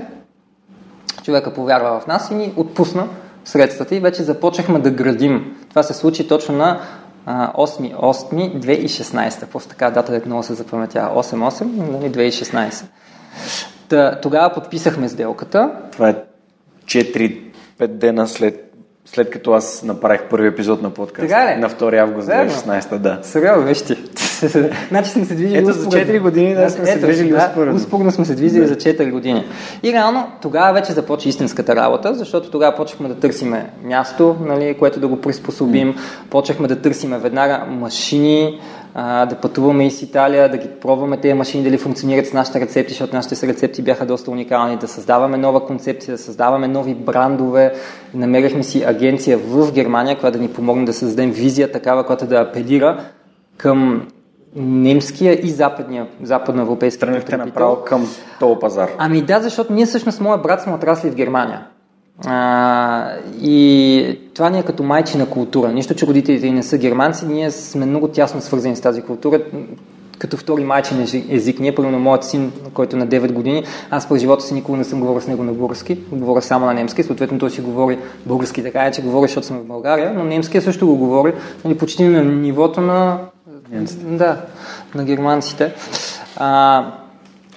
[1.23, 3.07] Човека повярва в нас и ни отпусна
[3.45, 5.55] средствата и вече започнахме да градим.
[5.69, 6.79] Това се случи точно на
[7.27, 9.45] 8-8-2016.
[9.45, 11.23] Просто така дата много се запаметява.
[11.23, 12.85] 8-8, нали, 2016.
[13.89, 15.71] Та, тогава подписахме сделката.
[15.91, 16.15] Това е
[16.85, 18.68] 4-5 дена след
[19.05, 21.29] след като аз направих първи епизод на подкаст.
[21.29, 21.59] Така ли?
[21.59, 23.19] На 2 август 2016, да.
[23.21, 23.95] Сега, виж ти.
[24.89, 27.75] значи сме се движили Ето за 4 години да сме се движили да, успоредно.
[27.75, 28.67] Успоредно сме се движили да.
[28.67, 29.45] за 4 години.
[29.83, 34.99] И реално тогава вече започва истинската работа, защото тогава почнахме да търсиме място, нали, което
[34.99, 35.93] да го приспособим.
[35.93, 35.97] Mm.
[36.29, 38.59] Почнахме да търсиме веднага машини,
[38.93, 42.93] а, да пътуваме из Италия, да ги пробваме тези машини дали функционират с нашите рецепти,
[42.93, 47.73] защото нашите рецепти бяха доста уникални, да създаваме нова концепция, да създаваме нови брандове.
[48.13, 52.35] Намерихме си агенция в Германия, която да ни помогне да създадем визия такава, която да
[52.35, 53.03] апелира
[53.57, 54.07] към
[54.55, 58.07] немския и западния, западноевропейски Тръгнахте направо към
[58.39, 58.89] този пазар.
[58.97, 61.67] Ами да, защото ние всъщност, моят брат сме отрасли в Германия.
[62.25, 65.71] А, и това ни е като майчина култура.
[65.71, 69.41] Нищо, че родителите ни не са германци, ние сме много тясно свързани с тази култура
[70.19, 71.59] като втори майчин език.
[71.59, 74.83] Ние, на моят син, който е на 9 години, аз през живота си никога не
[74.83, 78.63] съм говорил с него на български, говоря само на немски, съответно той си говори български
[78.63, 81.33] така, е, че говори, защото съм в България, но немския също го говори,
[81.65, 83.17] нали, почти на нивото на,
[84.03, 84.41] да,
[84.95, 85.73] на германците.
[86.35, 86.85] А,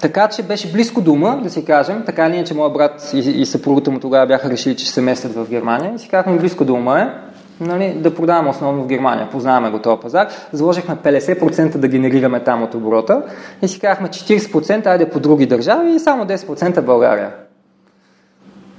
[0.03, 2.03] така че беше близко дума, да си кажем.
[2.07, 4.95] Така ли е, че моят брат и, и съпругата му тогава бяха решили, че ще
[4.95, 5.93] се местят в Германия.
[5.95, 7.09] И си казахме, близко дума е
[7.65, 9.29] нали, да продаваме основно в Германия.
[9.31, 10.29] Познаваме го този пазар.
[10.53, 13.23] Заложихме 50% да генерираме там от оборота
[13.63, 17.31] и си казахме 40% айде по други държави и само 10% в България.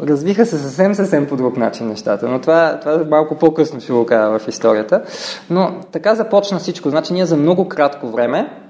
[0.01, 4.05] Развиха се съвсем, съвсем по друг начин нещата, но това, това малко по-късно ще го
[4.05, 5.01] кажа в историята.
[5.49, 6.89] Но така започна всичко.
[6.89, 8.62] Значи ние за много кратко време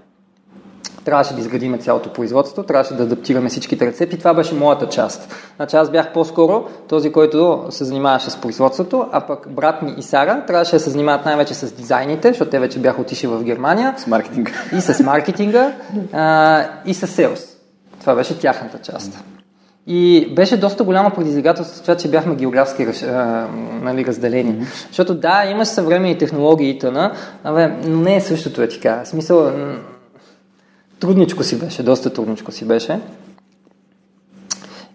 [1.06, 4.18] трябваше да изградиме цялото производство, трябваше да адаптираме всичките рецепти.
[4.18, 5.36] Това беше моята част.
[5.56, 10.02] Значи аз бях по-скоро този, който се занимаваше с производството, а пък брат ми и
[10.02, 13.96] Сара трябваше да се занимават най-вече с дизайните, защото те вече бяха отишли в Германия.
[13.98, 14.52] С маркетинга.
[14.78, 15.74] И с маркетинга,
[16.14, 17.42] а, и с селс.
[18.00, 19.24] Това беше тяхната част.
[19.88, 23.48] И беше доста голямо предизвикателство това, че бяхме географски а,
[23.82, 24.54] нали, разделени.
[24.54, 24.88] Mm-hmm.
[24.88, 27.12] Защото да, имаш съвременни технологии и тъна,
[27.86, 29.02] но не е същото е така.
[29.04, 29.52] В смисъл,
[31.04, 33.00] трудничко си беше, доста трудничко си беше.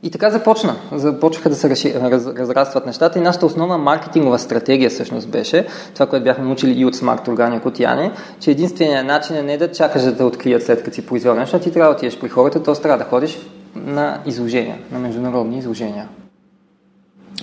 [0.03, 0.77] И така започна.
[0.93, 6.07] Започнаха да се реши, раз, разрастват нещата и нашата основна маркетингова стратегия всъщност беше, това,
[6.07, 9.73] което бяхме научили и от Smart Organic от Яне, че единственият начин е не да
[9.73, 12.63] чакаш да те открият след като си произвел нещо, ти трябва да отидеш при хората,
[12.63, 12.75] т.е.
[12.75, 13.39] трябва да ходиш
[13.77, 16.09] на изложения, на международни изложения.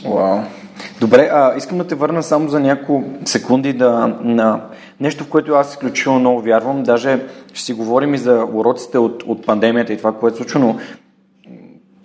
[0.04, 0.40] Вау.
[1.00, 4.62] Добре, а, искам да те върна само за няколко секунди да, на
[5.00, 6.84] нещо, в което аз изключително много вярвам.
[6.84, 7.20] Даже
[7.54, 10.76] ще си говорим и за уроците от, от пандемията и това, което е случва, но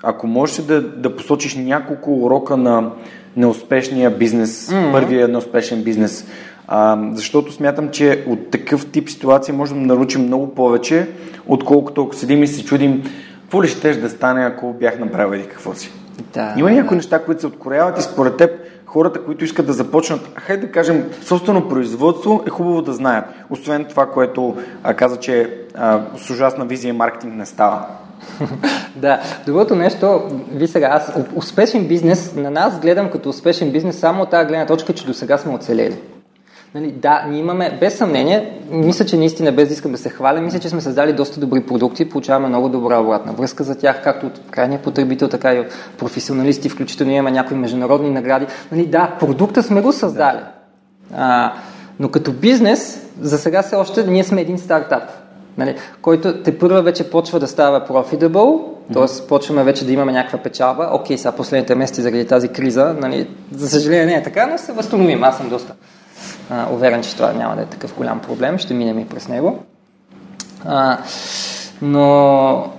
[0.03, 2.91] ако можеш да, да посочиш няколко урока на
[3.37, 4.93] неуспешния бизнес, mm-hmm.
[4.93, 6.27] първия неуспешен бизнес,
[6.69, 11.09] а, защото смятам, че от такъв тип ситуация можем да научим много повече,
[11.47, 13.03] отколкото ако седим и се чудим
[13.43, 15.91] какво ли ще да стане, ако бях направил и какво си.
[16.35, 18.51] Да, Има някои неща, които се откоряват и според теб
[18.87, 23.25] хората, които искат да започнат, хайде да кажем, собствено производство е хубаво да знаят.
[23.51, 27.87] Освен това, което а, каза, че а, с ужасна визия маркетинг не става.
[28.97, 34.23] да, другото нещо, ви сега, аз успешен бизнес, на нас гледам като успешен бизнес само
[34.23, 35.97] от тази гледна точка, че до сега сме оцелели.
[36.75, 40.41] Нали, да, ние имаме, без съмнение, мисля, че наистина, без да искам да се хваля,
[40.41, 44.27] мисля, че сме създали доста добри продукти, получаваме много добра обратна връзка за тях, както
[44.27, 45.67] от крайния потребител, така и от
[45.99, 48.47] професионалисти, включително имаме някои международни награди.
[48.73, 50.41] Нали, да, продукта сме го създали.
[51.15, 51.53] А,
[52.01, 55.03] но като бизнес, за сега все още ние сме един стартап,
[55.59, 59.27] нали, който те първа вече почва да става profitable, т.е.
[59.29, 60.89] почваме вече да имаме някаква печалба.
[60.93, 64.73] Окей, сега последните месеци заради тази криза, нали, за съжаление не е така, но се
[64.73, 65.25] възстановим.
[65.25, 65.75] Аз съм доста
[66.51, 69.59] а, уверен, че това няма да е такъв голям проблем, ще минем и през него.
[70.65, 70.99] А,
[71.83, 72.73] но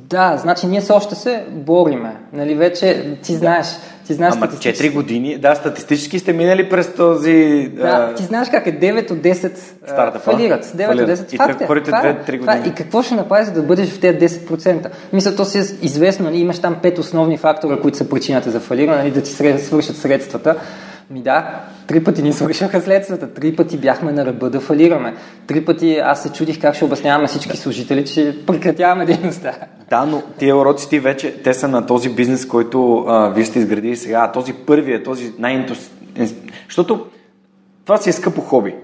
[0.00, 2.16] да, значи ние все още се бориме.
[2.32, 3.66] Нали, вече ти знаеш,
[4.06, 7.68] ти знаеш Ама 4 години, да, статистически сте минали през този...
[7.76, 8.14] Да, а...
[8.14, 10.18] ти знаеш как е 9 от 10 Стартъпа.
[10.18, 10.64] фалират.
[10.64, 11.18] 9 фалират.
[11.18, 11.66] от 10 и факт е.
[11.66, 12.68] Първите 2-3 години.
[12.68, 14.90] И какво ще направиш, за да бъдеш в тези 10%?
[15.12, 18.60] Мисля, то си е известно, нали, имаш там 5 основни фактора, които са причината за
[18.60, 20.56] фалиране, нали, да ти свършат средствата.
[21.10, 25.14] Ми да, три пъти ни свършаха следствата, три пъти бяхме на ръба да фалираме.
[25.46, 29.52] Три пъти аз се чудих как ще обясняваме всички служители, че прекратяваме дейността.
[29.90, 33.58] Да, но тия уроци ти вече, те са на този бизнес, който а, вие сте
[33.58, 34.20] изградили сега.
[34.20, 35.66] А този първият, този най
[36.68, 37.06] Защото
[37.84, 38.74] това си е скъпо хоби.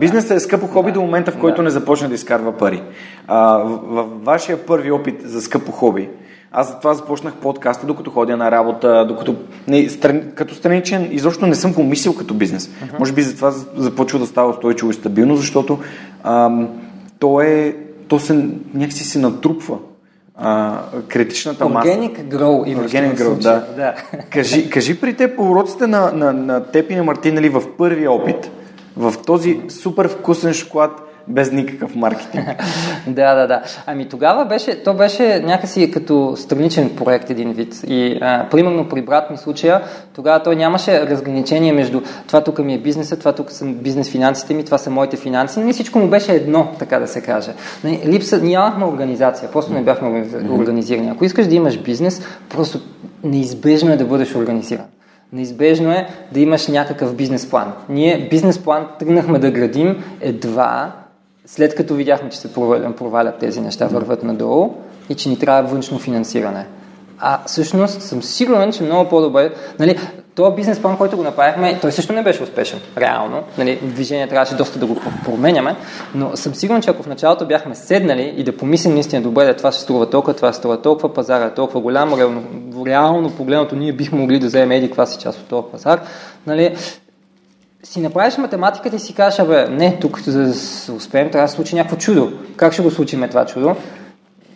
[0.00, 1.62] Бизнесът е скъпо хоби да, до момента, в който да.
[1.62, 2.82] не започне да изкарва пари.
[3.26, 6.08] А, в, в вашия първи опит за скъпо хоби,
[6.52, 9.34] аз за това започнах подкаста, докато ходя на работа, докато
[9.68, 12.66] не, стран, като страничен, изобщо не съм го мислил като бизнес.
[12.68, 12.98] Uh-huh.
[12.98, 15.78] Може би затова започва да става устойчиво и стабилно, защото
[16.24, 16.68] ам,
[17.18, 17.76] то е,
[18.08, 19.78] то се някакси се натрупва.
[20.42, 21.88] А, критичната маса.
[21.88, 23.66] Organic grow имаш Organic grow, да.
[23.76, 23.94] да.
[24.30, 28.12] кажи, кажи при теб уроците на, на, на теб и на Мартин, нали, в първия
[28.12, 28.50] опит,
[28.96, 32.48] в този супер вкусен шоколад, без никакъв маркетинг.
[33.06, 33.62] да, да, да.
[33.86, 37.80] Ами тогава беше, то беше някакси като страничен проект един вид.
[37.86, 39.82] И а, примерно при брат ми случая,
[40.14, 44.54] тогава той нямаше разграничение между това тук ми е бизнеса, това тук са бизнес финансите
[44.54, 45.58] ми, това са моите финанси.
[45.58, 47.50] Не нали, всичко му беше едно, така да се каже.
[47.84, 51.10] Нали, липса, нямахме организация, просто не бяхме организирани.
[51.10, 52.80] Ако искаш да имаш бизнес, просто
[53.24, 54.86] неизбежно е да бъдеш организиран.
[55.32, 57.72] Неизбежно е да имаш някакъв бизнес план.
[57.88, 60.92] Ние бизнес план тръгнахме да градим едва
[61.50, 64.74] след като видяхме, че се провалят, провалят тези неща, върват надолу
[65.08, 66.66] и че ни трябва външно финансиране.
[67.18, 69.52] А всъщност съм сигурен, че много по-добре.
[69.78, 69.98] Нали,
[70.34, 72.80] този бизнес план, който го направихме, той също не беше успешен.
[72.98, 73.42] Реално.
[73.58, 75.76] Нали, движение трябваше доста да го променяме,
[76.14, 79.56] но съм сигурен, че ако в началото бяхме седнали и да помислим наистина добре, да
[79.56, 82.42] това се струва толкова, това се струва толкова, пазара е толкова голям, реално,
[82.86, 86.00] реално погледнато ние бихме могли да вземем еди каква си част от този пазар,
[86.46, 86.76] нали,
[87.82, 90.50] си направиш математиката и си кажеш, абе, не, тук за да
[90.96, 92.32] успеем, трябва да се случи някакво чудо.
[92.56, 93.76] Как ще го случиме това чудо?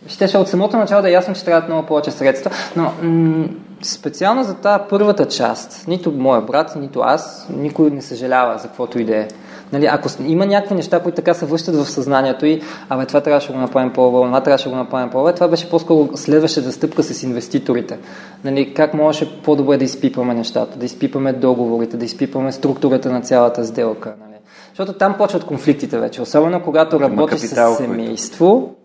[0.07, 3.47] Ще ще от самото начало да е ясно, че трябва много повече средства, но м-
[3.81, 8.99] специално за тази първата част, нито моя брат, нито аз, никой не съжалява за каквото
[8.99, 9.27] и да е.
[9.73, 13.47] Нали, ако има някакви неща, които така се връщат в съзнанието и, абе, това трябваше
[13.47, 17.03] да го направим по-добре, това трябваше да го направим по-добре, това беше по-скоро следващата стъпка
[17.03, 17.97] с инвеститорите.
[18.43, 23.65] Нали, как можеше по-добре да изпипаме нещата, да изпипаме договорите, да изпипаме структурата на цялата
[23.65, 24.13] сделка.
[24.19, 24.35] Нали.
[24.69, 28.75] Защото там почват конфликтите вече, особено когато работиш с семейство,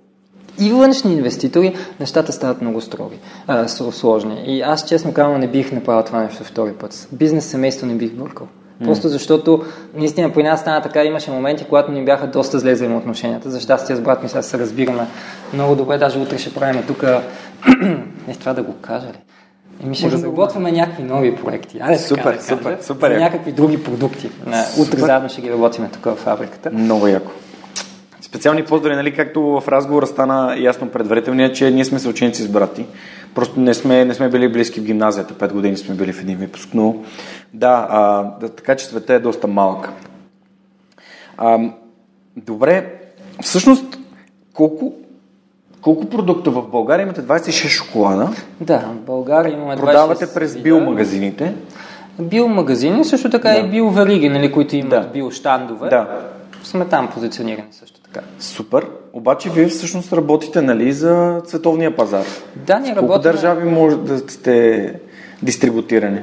[0.61, 4.43] и външни инвеститори, нещата стават много строги, а, сложни.
[4.47, 7.09] И аз честно казвам не бих направил това нещо втори път.
[7.13, 8.47] Бизнес семейство не бих бъркал.
[8.85, 9.65] Просто защото
[9.95, 13.51] наистина при нас стана така, имаше моменти, когато ни бяха доста зле взаимоотношенията.
[13.51, 15.07] За щастие с брат ми сега се разбираме
[15.53, 17.03] много добре, даже утре ще правим тук,
[18.29, 19.19] не това да го кажа ли.
[19.85, 21.79] Еми ще разработваме някакви нови проекти.
[21.81, 23.11] Айде, супер, така, да супер, кажа, супер.
[23.11, 24.31] някакви други продукти.
[24.79, 26.71] Утре заедно ще ги работиме тук в фабриката.
[26.71, 27.31] Много яко.
[28.31, 32.87] Специални поздрави, нали, както в разговора стана ясно предварителния, че ние сме съученици с брати.
[33.35, 36.37] Просто не сме, не сме били близки в гимназията, пет години сме били в един
[36.37, 36.97] випуск, но
[37.55, 39.89] да, а, така че света е доста малък.
[41.37, 41.59] А,
[42.37, 42.95] добре,
[43.43, 43.99] всъщност,
[44.55, 44.95] колко,
[45.83, 48.29] колко продукта в България имате 26 шоколада?
[48.61, 51.55] Да, в България имаме 26 Продавате през биомагазините?
[52.21, 53.59] Биомагазини, също така да.
[53.59, 55.09] и биовариги, нали, които имат да.
[55.13, 55.89] биоштандове.
[55.89, 56.31] Да.
[56.65, 58.27] Сме там позиционирани също така.
[58.39, 58.87] Супер.
[59.13, 62.25] Обаче вие всъщност работите нали, за световния пазар.
[62.57, 63.09] Да, ние работим.
[63.09, 64.95] Колко държави може да сте
[65.43, 66.21] дистрибутирани?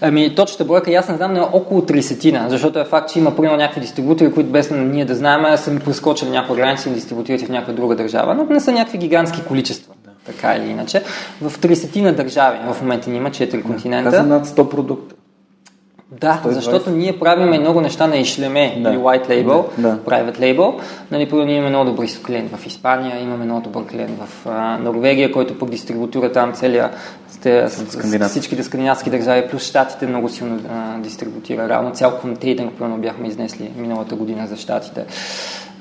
[0.00, 3.36] Ами, точната бройка, аз не знам, но е около 30 защото е факт, че има
[3.36, 7.42] примерно някакви дистрибутори, които без ние да знаем, са ми прескочили някоя граница и дистрибутират
[7.42, 9.92] в някоя друга държава, но не са някакви гигантски количества.
[10.26, 11.02] Така или иначе.
[11.42, 14.10] В 30 на държави в момента има 4 континента.
[14.10, 15.14] Каза над 100 продукта.
[16.10, 16.48] Да, 120.
[16.50, 18.88] защото ние правиме много неща на ишлеме да.
[18.90, 19.88] или white label, да.
[19.88, 19.98] Да.
[19.98, 20.80] private label.
[21.10, 25.32] Нали, ние имаме много добър клиент в Испания, имаме много добър клиент в а, Норвегия,
[25.32, 26.90] който пък дистрибутира там целия
[27.28, 31.68] сте, с, всичките скандинавски държави, плюс щатите много силно а, дистрибутира.
[31.68, 35.04] Равно цял контейнер, примерно бяхме изнесли миналата година за щатите.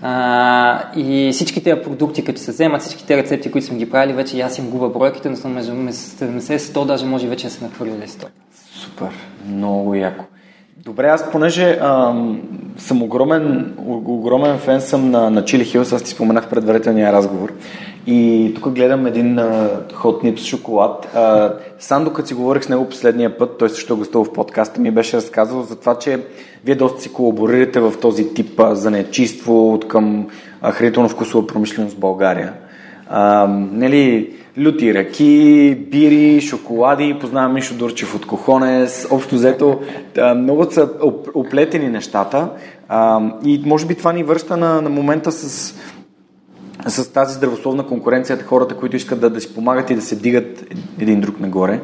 [0.01, 4.13] А, и всички тези продукти, като се вземат, всички тези рецепти, които сме ги правили,
[4.13, 8.07] вече аз им губа бройките, но съм между 70-100, даже може вече да се нахвърляли
[8.07, 8.25] 100.
[8.73, 9.09] Супер,
[9.47, 10.25] много яко.
[10.85, 12.41] Добре, аз понеже ам,
[12.77, 13.73] съм огромен,
[14.05, 17.53] огромен фен съм на, на Chili Hills, аз ти споменах предварителния разговор.
[18.07, 21.15] И тук гледам един а, Hot Nips шоколад.
[21.15, 24.81] А, сам докато си говорих с него последния път, той също е гостувал в подкаста,
[24.81, 26.19] ми беше разказал за това, че
[26.65, 30.27] вие доста си колаборирате в този тип за нечиство от към
[30.63, 32.53] хранително-вкусова промишленост в България.
[33.09, 39.79] А, нали, люти ръки, бири, шоколади, познавам Мишо Дурчев от Кохонес, общо взето
[40.35, 40.89] много са
[41.33, 42.49] оплетени нещата
[43.45, 45.73] и може би това ни връща на, на момента с,
[46.87, 50.65] с тази здравословна конкуренция, хората, които искат да, да си помагат и да се дигат
[50.99, 51.81] един друг нагоре.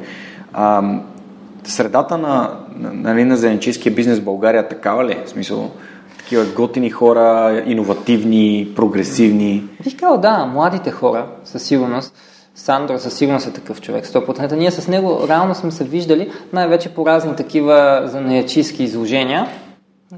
[1.63, 5.23] Средата на, на, нали, на зеленчийския бизнес в България такава ли е?
[5.25, 5.71] В смисъл,
[6.17, 9.63] такива готини хора, иновативни, прогресивни.
[9.83, 12.13] Бих казал, да, младите хора, със сигурност.
[12.61, 14.55] Сандро със сигурност е такъв човек, 100%.
[14.55, 19.47] Ние с него реално сме се виждали най-вече по разни такива занаячийски изложения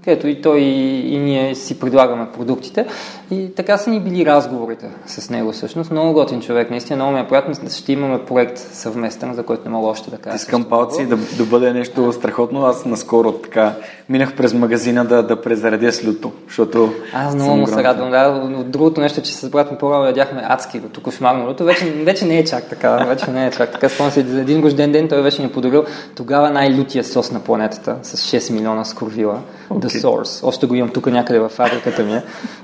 [0.04, 2.88] където и той и, и ние си предлагаме продуктите.
[3.32, 5.92] И така са ни били разговорите с него всъщност.
[5.92, 7.70] Много готин човек, наистина много ми е приятно.
[7.70, 10.36] Ще имаме проект съвместен, за който не мога още да кажа.
[10.36, 12.66] Искам палци да, да бъде нещо страхотно.
[12.66, 13.76] Аз наскоро така
[14.10, 16.94] минах през магазина да, да презаредя с люто, защото...
[17.14, 18.64] Аз много му се радвам, да.
[18.64, 21.64] Другото нещо, че с брат ми по-рано ядяхме адски до тук шмарно люто.
[21.64, 23.06] Вече, вече не е чак така.
[23.08, 23.90] Вече не е чак така.
[23.90, 25.86] Спомням се, за един рожден ден той беше ни подарил
[26.16, 29.40] тогава най-лютия сос на планетата с 6 милиона скорвила.
[29.70, 29.88] Okay.
[29.88, 30.48] The Source.
[30.48, 32.22] Още го имам тук някъде в фабриката ми.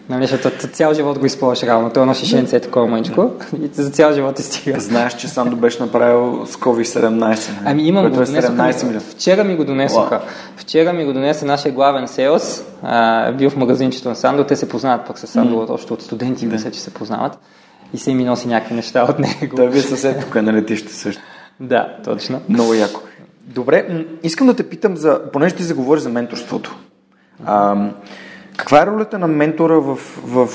[0.10, 1.90] Нали, защото цял живот го използваш реално.
[1.90, 3.32] Той носи шенце е такова мъничко
[3.62, 4.80] и за цял живот ти стига.
[4.80, 7.10] Знаеш, че сам беше направил с COVID-17.
[7.10, 7.40] Нали?
[7.66, 10.22] Ами имам го, е 17 Вчера ми го донесоха.
[10.58, 12.64] Вчера ми го донесе нашия главен селс.
[12.84, 14.44] А, бил в магазинчето на Сандо.
[14.44, 15.70] Те се познават пък с Сандо, mm.
[15.70, 16.54] още от студенти, да.
[16.54, 17.40] мисля, че се познават.
[17.94, 19.56] И се ми носи някакви неща от него.
[19.56, 21.22] Той ви съсед тук на летище също.
[21.60, 22.42] Да, точно.
[22.50, 23.02] Много яко.
[23.42, 26.76] Добре, искам да те питам за, понеже ти заговори за менторството.
[27.46, 27.90] А,
[28.58, 30.48] каква е ролята на ментора в, в,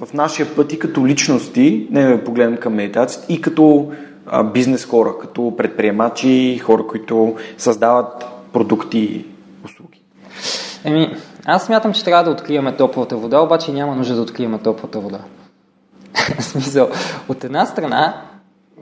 [0.00, 3.92] в нашия път и като личности, не да погледнем към медитацията, и като
[4.26, 9.24] а, бизнес хора, като предприемачи, хора, които създават продукти?
[10.84, 15.00] Еми, аз смятам, че трябва да откриваме топлата вода, обаче няма нужда да откриваме топлата
[15.00, 15.18] вода.
[16.40, 16.88] Смисъл,
[17.28, 18.22] от една страна,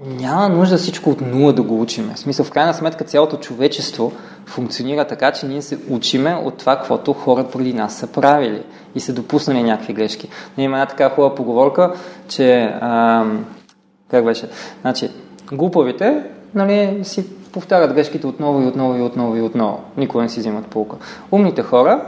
[0.06, 2.14] няма нужда всичко от нула да го учиме.
[2.14, 4.12] В смисъл, в крайна сметка цялото човечество
[4.46, 8.62] функционира така, че ние се учиме от това, каквото хора преди нас са правили
[8.94, 10.28] и са допуснали някакви грешки.
[10.56, 11.92] Има една така хубава поговорка,
[12.28, 13.24] че а,
[14.10, 14.48] как беше?
[14.80, 15.10] Значи,
[15.52, 16.24] глупавите
[16.54, 19.80] нали, си повтарят грешките отново и отново и отново и отново.
[19.96, 20.96] Никога не си взимат полука.
[21.32, 22.02] Умните хора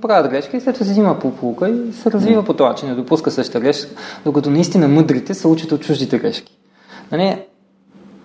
[0.00, 2.88] правят грешки и след това се взима по полука и се развива по този начин,
[2.88, 3.90] не допуска същата грешка,
[4.24, 6.58] докато наистина мъдрите се учат от чуждите грешки.
[7.12, 7.42] Нали,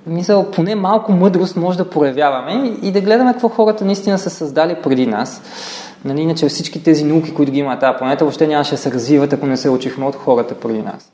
[0.08, 4.76] мисъл, поне малко мъдрост може да проявяваме и да гледаме какво хората наистина са създали
[4.84, 5.42] преди нас.
[6.06, 9.34] Нали, иначе всички тези науки, които ги има тази планета, въобще нямаше да се развиват,
[9.34, 11.12] ако не се учихме от хората преди нас.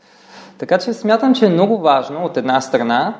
[0.58, 3.16] Така че смятам, че е много важно от една страна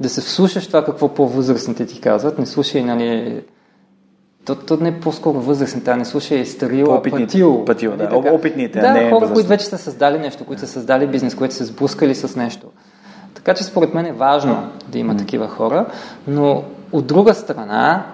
[0.00, 2.38] да се вслушаш това какво по-възрастните ти казват.
[2.38, 3.40] Не слушай, нали,
[4.44, 7.64] то, то не е по-скоро възрастните, а не слушай старила, пътил.
[7.64, 8.10] Пътил, да.
[8.32, 11.54] Опитните, да, не е хора, които вече са създали нещо, които са създали бизнес, които
[11.54, 12.66] са сблъскали с нещо.
[13.34, 15.86] Така че според мен е важно да има такива хора,
[16.26, 18.06] но от друга страна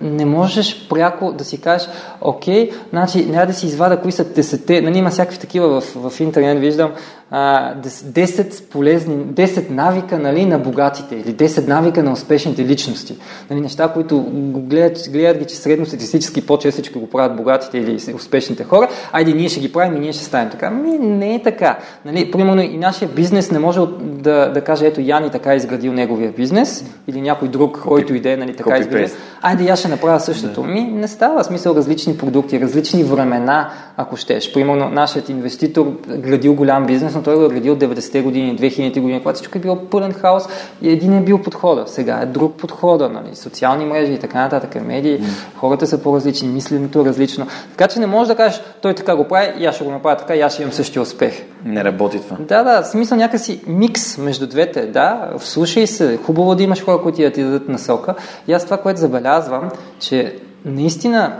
[0.00, 1.88] не можеш пряко да си кажеш,
[2.20, 6.20] окей, значи няма да си извада кои са десете, нали има всякакви такива в, в
[6.20, 6.92] интернет, виждам,
[7.34, 13.16] 10 полезни, 10 навика нали, на богатите или 10 навика на успешните личности.
[13.50, 14.24] Нали, неща, които
[14.54, 19.60] гледат, гледат ги, че средностатистически по-честичко го правят богатите или успешните хора, айде ние ще
[19.60, 20.70] ги правим и ние ще ставим така.
[20.70, 21.78] Ми не е така.
[22.04, 25.92] Нали, примерно и нашия бизнес не може да, да каже, ето Яни така е изградил
[25.92, 29.08] неговия бизнес или някой друг, Copy, който иде, нали, така е изградил.
[29.42, 30.62] Айде аз ще направя същото.
[30.62, 30.68] Да.
[30.68, 34.52] Ми не става смисъл различни продукти, различни времена, ако щеш.
[34.52, 39.18] Примерно нашият инвеститор градил голям бизнес, но той го е градил 90-те години, 2000-те години,
[39.18, 40.44] когато всичко е било пълен хаос
[40.82, 41.84] и един е бил подхода.
[41.86, 43.36] Сега е друг подхода, нали?
[43.36, 45.26] социални мрежи и така нататък, медии, mm.
[45.56, 47.46] хората са по-различни, мисленето е различно.
[47.70, 50.16] Така че не можеш да кажеш, той така го прави и аз ще го направя
[50.16, 51.42] така и аз ще имам същия успех.
[51.64, 52.36] Не работи това.
[52.40, 54.86] Да, да, смисъл някакси микс между двете.
[54.86, 58.14] Да, вслушай се, хубаво да имаш хора, които ти дадат насока.
[58.48, 59.70] И аз това, което забелязвам,
[60.00, 61.36] че наистина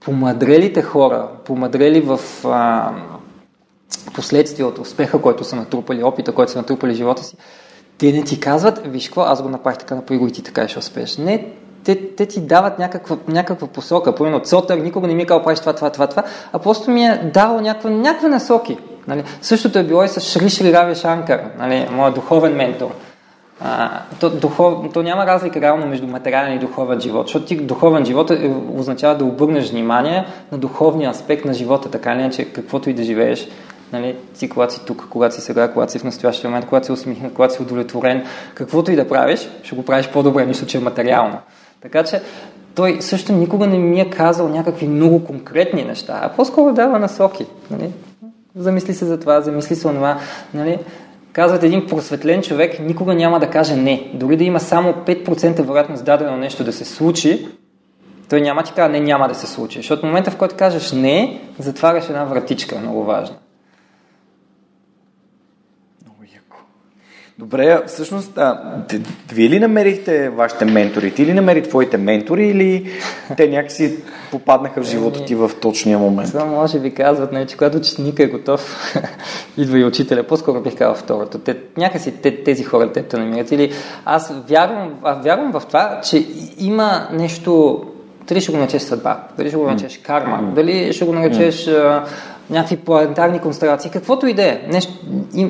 [0.00, 2.90] помадрелите хора, помадрели в а,
[4.14, 7.36] последствия от успеха, който са натрупали, опита, който са натрупали живота си,
[7.98, 10.68] те не ти казват, виж какво, аз го направих така, направи го и ти така
[10.68, 11.16] ще успееш.
[11.16, 11.46] Не,
[11.84, 14.14] те, те ти дават някаква, някаква посока.
[14.14, 17.06] Примерно, Цотър никога не ми е казал, правиш това, това, това, това, а просто ми
[17.06, 18.78] е дал някаква, някакви насоки.
[19.08, 19.24] Нали?
[19.40, 21.88] Същото е било и с Шри Шри Рави Шанкар, нали?
[21.92, 22.90] моят духовен ментор.
[23.60, 23.90] А,
[24.20, 28.30] то, духов, то няма разлика реално между материален и духовен живот, защото ти духовен живот
[28.30, 32.94] е, означава да обърнеш внимание на духовния аспект на живота, така ли, че каквото и
[32.94, 33.48] да живееш,
[33.92, 36.92] Нали, ти когато си тук, когато си сега, когато си в настоящия момент, когато си
[36.92, 38.24] усмихнат, когато си удовлетворен,
[38.54, 41.38] каквото и да правиш, ще го правиш по-добре, нищо, че е материално.
[41.80, 42.22] Така че
[42.74, 47.46] той също никога не ми е казал някакви много конкретни неща, а по-скоро дава насоки.
[47.70, 47.90] Нали?
[48.56, 50.18] Замисли се за това, замисли се това.
[50.54, 50.78] Нали?
[51.32, 54.10] Казват един просветлен човек никога няма да каже не.
[54.14, 57.48] Дори да има само 5% вероятност дадено нещо да се случи,
[58.28, 59.78] той няма ти казва не, няма да се случи.
[59.78, 63.36] Защото в момента, в който кажеш не, затваряш една вратичка, много важна.
[67.38, 68.60] Добре, всъщност, а,
[69.32, 71.14] вие ли намерихте вашите ментори?
[71.14, 72.90] Ти ли намери твоите ментори или
[73.36, 73.96] те някакси
[74.30, 76.30] попаднаха в живота ти в точния момент?
[76.30, 78.94] Това може би казват, нали, че когато ученика е готов,
[79.56, 80.22] идва и учителя.
[80.22, 81.38] По-скоро бих казал второто.
[81.38, 83.52] Те, някакси те, тези хора те те намират.
[83.52, 83.72] Или
[84.04, 86.26] аз вярвам, вярвам в това, че
[86.58, 87.82] има нещо
[88.28, 91.70] дали ще го наречеш съдба, дали ще го наречеш карма, дали ще го наречеш
[92.50, 94.60] някакви планетарни констелации, каквото и да е.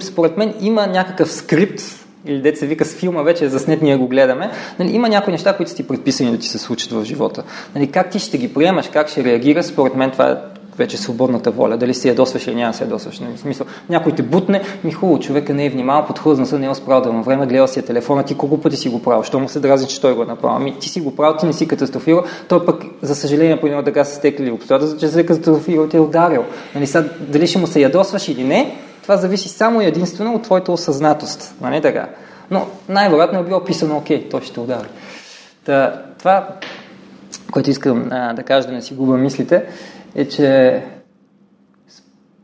[0.01, 1.83] Според мен има някакъв скрипт,
[2.27, 5.57] или деца вика с филма вече е заснет, ние го гледаме, нали, има някои неща,
[5.57, 7.43] които са ти предписани да ти се случат в живота.
[7.75, 10.37] Нали, как ти ще ги приемаш, как ще реагираш, според мен това е
[10.79, 13.21] вече свободната воля, дали си ядосваш или няма да се ядосваш.
[13.21, 13.37] Нали?
[13.37, 16.75] В смисъл, някой те бутне, ми хубаво, човека не е внимавал, подхлъзна се, не е
[16.75, 19.41] справил да му време, гледал си е телефона, ти колко пъти си го правил, що
[19.41, 20.57] му се дразни, че той го е направил.
[20.57, 23.83] Ами ти си го правил, ти не си катастрофирал, той пък, за съжаление, по него
[23.83, 26.45] така са стекли обстоятелства, че се е катастрофирал, те е ударил.
[26.75, 30.43] Нали, сега, дали ще му се ядосваш или не, това зависи само и единствено от
[30.43, 31.55] твоята осъзнатост.
[31.61, 32.09] Нали така?
[32.51, 34.89] Но най-вероятно е било описано, окей, той ще удари.
[35.65, 36.49] Та, това,
[37.51, 39.65] което искам а, да кажа, да не си губа мислите,
[40.15, 40.83] е, че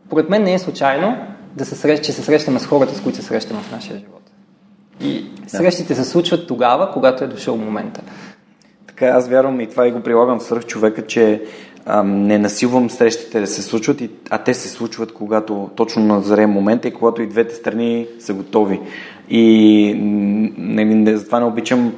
[0.06, 1.16] според мен не е случайно
[1.56, 4.30] да се срещ, че се срещаме с хората, с които се срещаме в нашия живот.
[5.00, 8.00] И срещите се случват тогава, когато е дошъл момента.
[8.86, 11.42] Така, аз вярвам и това и го прилагам в свърх човека, че
[12.04, 16.88] не насилвам срещите да се случват, и, а те се случват, когато точно назре момента
[16.88, 18.80] и когато и двете страни са готови.
[19.28, 19.94] И
[20.58, 21.94] не, не, затова не обичам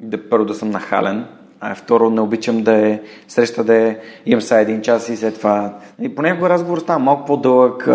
[0.00, 1.24] да първо да съм нахален,
[1.60, 3.96] а второ, не обичам да е среща да е,
[4.26, 5.74] имам сега един час и след това.
[6.02, 7.88] И понякога разговор става малко по-дълъг,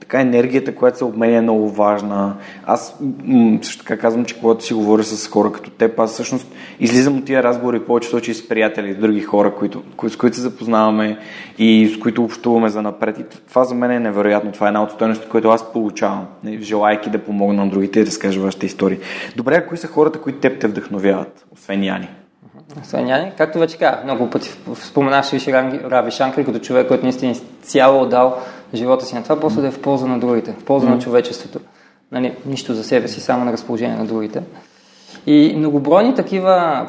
[0.00, 2.36] така енергията, която се обменя е много важна.
[2.66, 6.46] Аз м- също така казвам, че когато си говоря с хора като теб, аз всъщност
[6.80, 10.36] излизам от тия разговори повече случаи с приятели, с други хора, които, кои, с които
[10.36, 11.18] се запознаваме
[11.58, 13.18] и с които общуваме за напред.
[13.18, 14.52] И това за мен е невероятно.
[14.52, 16.26] Това е една от стоеностите, които аз получавам,
[16.60, 18.98] желайки да помогна на другите и да разкажа вашите истории.
[19.36, 22.08] Добре, а кои са хората, които теб те вдъхновяват, освен Яни?
[22.82, 23.32] Съняни.
[23.38, 28.36] Както вече казах, много пъти споменах Шиши Рави Шанкри като човек, който наистина цяло отдал
[28.74, 30.90] живота си на това, просто да е в полза на другите, в полза mm-hmm.
[30.90, 31.60] на човечеството.
[32.12, 34.42] Нали, нищо за себе си, само на разположение на другите.
[35.26, 36.86] И многобройни такива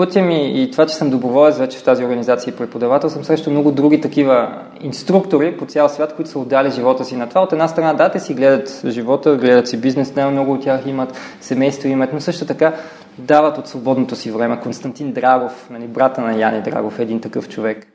[0.00, 3.52] пътя ми и това, че съм доброволец вече в тази организация и преподавател, съм срещал
[3.52, 7.40] много други такива инструктори по цял свят, които са отдали живота си на това.
[7.40, 10.86] От една страна, да, те си гледат живота, гледат си бизнес, не много от тях
[10.86, 12.72] имат семейство, имат, но също така
[13.18, 14.60] дават от свободното си време.
[14.60, 17.86] Константин Драгов, нали, брата на Яни Драгов е един такъв човек.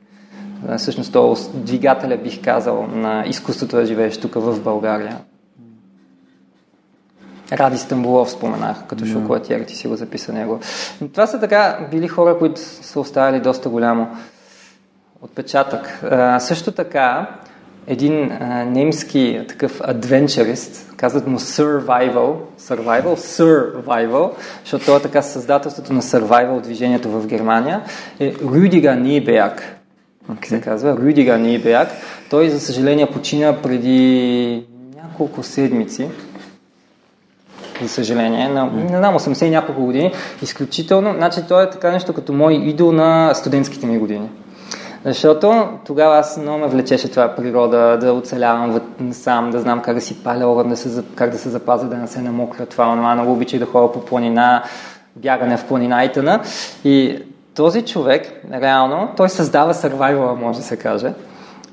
[0.78, 5.16] Всъщност той е двигателя, бих казал, на изкуството да живееш тук в България.
[7.52, 9.12] Ради Стамбулов споменах, като yeah.
[9.12, 10.60] шоколатиер, ти си го записа него.
[11.00, 14.08] Но това са така били хора, които са оставили доста голямо
[15.22, 16.00] отпечатък.
[16.10, 17.26] А, също така,
[17.86, 24.30] един а, немски такъв адвенчерист, казват му Survival, Survival, Survival,
[24.64, 27.82] защото той е така създателството на Survival движението в Германия,
[28.20, 29.62] е Рюдига Нибеак.
[30.32, 30.48] Okay.
[30.48, 31.88] се казва, Рюдига Нибеак.
[32.30, 34.66] Той, за съжаление, почина преди
[34.96, 36.08] няколко седмици
[37.82, 40.12] за съжаление, на, не знам, 80 и няколко години,
[40.42, 44.28] изключително, значи той е така нещо като мой идол на студентските ми години.
[45.06, 48.80] Защото тогава аз много ме влечеше това природа, да оцелявам
[49.12, 52.06] сам, да знам как да си паля огън, да как да се запазя, да не
[52.06, 53.14] се намокра това, това.
[53.14, 54.62] Много обичай да ходя по планина,
[55.16, 56.40] бягане в планина и тъна.
[56.84, 57.22] И
[57.54, 61.12] този човек, реално, той създава сървайвала, може да се каже.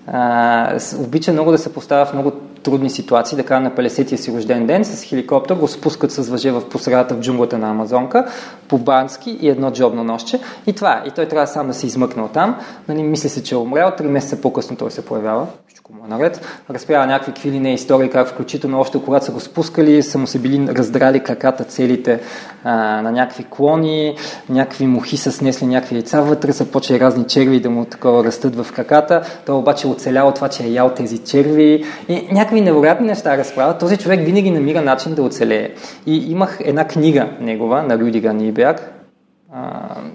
[0.07, 2.31] А, обича много да се поставя в много
[2.63, 6.51] трудни ситуации, да кажа на 50-я си рожден ден, с хеликоптер го спускат с въже
[6.51, 8.25] в посредата в джунглата на Амазонка,
[8.67, 10.39] по бански и едно джобно нощче.
[10.67, 11.07] И това е.
[11.07, 12.55] И той трябва сам да се измъкне от там.
[12.87, 13.91] Нали, мисли се, че е умрял.
[13.97, 15.47] Три месеца по-късно той се появява.
[15.83, 16.63] Всичко му е наред.
[16.69, 20.39] Разправя някакви квили не истории, как включително още когато са го спускали, са му се
[20.39, 22.19] били раздрали краката целите
[22.63, 24.15] а, на някакви клони,
[24.49, 28.55] някакви мухи са снесли някакви яйца вътре, са почели разни черви да му такова растат
[28.55, 29.21] в краката.
[29.45, 31.83] Той обаче е оцелял това, че е ял тези черви.
[32.09, 33.77] И някакви невероятни неща разправя.
[33.77, 35.69] Този човек винаги намира начин да оцелее.
[36.05, 39.02] И имах една книга негова на Рюдига Ниберг,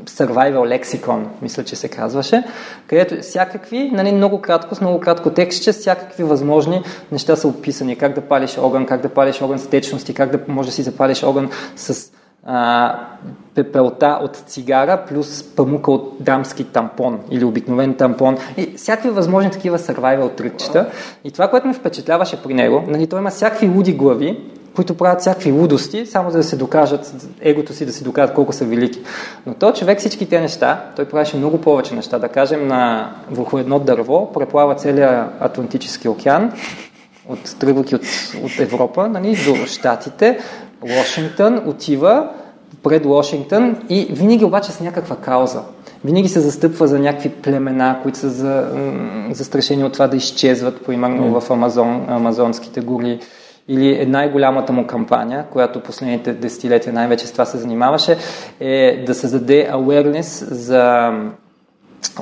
[0.06, 2.44] Survival Lexicon, мисля, че се казваше,
[2.86, 6.82] където всякакви, нали, много кратко, с много кратко текстче, всякакви възможни
[7.12, 7.96] неща са описани.
[7.96, 10.82] Как да палиш огън, как да палиш огън с течности, как да може да си
[10.82, 12.12] запалиш огън с
[13.54, 18.36] пепелта от цигара плюс памука от дамски тампон или обикновен тампон.
[18.56, 20.90] И всякакви възможни такива survival трикчета.
[21.24, 24.40] И това, което ме впечатляваше при него, нали, той има всякакви луди глави,
[24.76, 28.52] които правят всякакви лудости, само за да се докажат, егото си да си докажат колко
[28.52, 29.00] са велики.
[29.46, 32.18] Но той човек всички тези неща, той правеше много повече неща.
[32.18, 36.52] Да кажем, на, върху едно дърво преплава целият Атлантически океан,
[37.28, 38.02] от, тръгвайки от,
[38.44, 40.38] от Европа нали, до Штатите,
[40.82, 42.28] Вашингтон, отива
[42.82, 45.62] пред Вашингтон и винаги обаче с някаква кауза.
[46.04, 48.68] Винаги се застъпва за някакви племена, които са за,
[49.32, 53.20] застрашени от това да изчезват, примерно в Амазон, амазонските гори.
[53.70, 58.16] Или най-голямата му кампания, която последните десетилетия най-вече с това се занимаваше,
[58.60, 61.12] е да създаде awareness за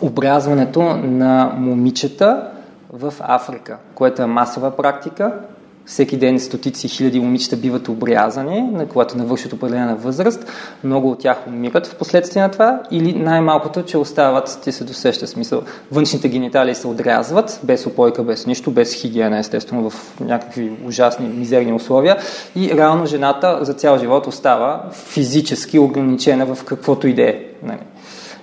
[0.02, 2.50] обрязването на момичета
[2.92, 5.32] в Африка, което е масова практика.
[5.86, 10.44] Всеки ден стотици хиляди момичета биват обрязани, когато навършат определена възраст.
[10.84, 15.26] Много от тях умират в последствие на това или най-малкото, че остават, ти се досеща
[15.26, 15.62] смисъл,
[15.92, 21.72] външните гениталии се отрязват, без опойка, без нищо, без хигиена, естествено, в някакви ужасни, мизерни
[21.72, 22.16] условия
[22.56, 27.44] и реално жената за цял живот остава физически ограничена в каквото и да е.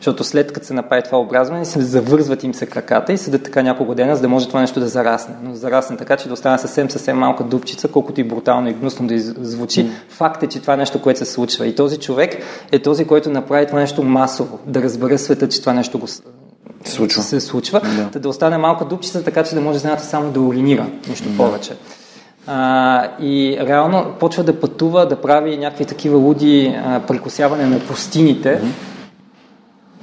[0.04, 3.64] Защото след като се направи това образване, се завързват им се краката и седят така
[3.64, 5.36] няколко дена, за да може това нещо да зарасне.
[5.44, 9.08] Но зарасне така, че да остане съвсем, съвсем малка дупчица, колкото и брутално и гнусно
[9.08, 9.86] да звучи.
[9.86, 9.90] Mm.
[10.10, 11.68] Факт е, че това е нещо, което се случва.
[11.68, 12.38] И този човек
[12.72, 16.08] е този, който направи това нещо масово, да разбере света, че това нещо го
[16.86, 17.24] случва.
[17.24, 17.82] се случва,
[18.14, 18.20] да.
[18.20, 21.38] да остане малка дупчица, така че да може земята само да уринира, нищо mm.
[21.38, 21.74] повече.
[22.48, 28.62] А, и реално почва да пътува, да прави някакви такива луди а, прекусяване на пустините,
[28.64, 28.93] mm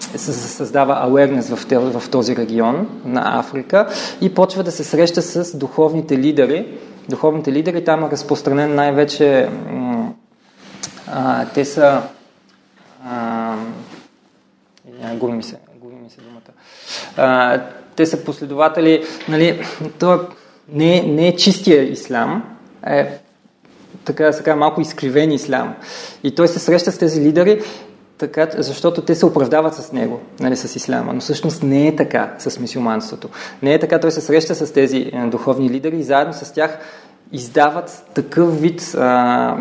[0.00, 3.88] се създава awareness в, този регион на Африка
[4.20, 6.78] и почва да се среща с духовните лидери.
[7.08, 9.48] Духовните лидери там е разпространен най-вече
[11.12, 12.02] а, те са
[13.04, 13.56] а,
[15.14, 16.52] губи ми се, губи ми се думата.
[17.16, 17.60] А,
[17.96, 19.62] те са последователи, нали,
[19.98, 20.20] то
[20.72, 23.18] не, не е чистия ислам, е
[24.04, 25.74] така да се малко изкривен ислам.
[26.22, 27.62] И той се среща с тези лидери
[28.20, 31.12] така, защото те се оправдават с него, нали, с исляма.
[31.12, 33.28] Но всъщност не е така с мисюманството.
[33.62, 36.78] Не е така, той се среща с тези е, духовни лидери и заедно с тях
[37.32, 39.56] издават такъв вид а,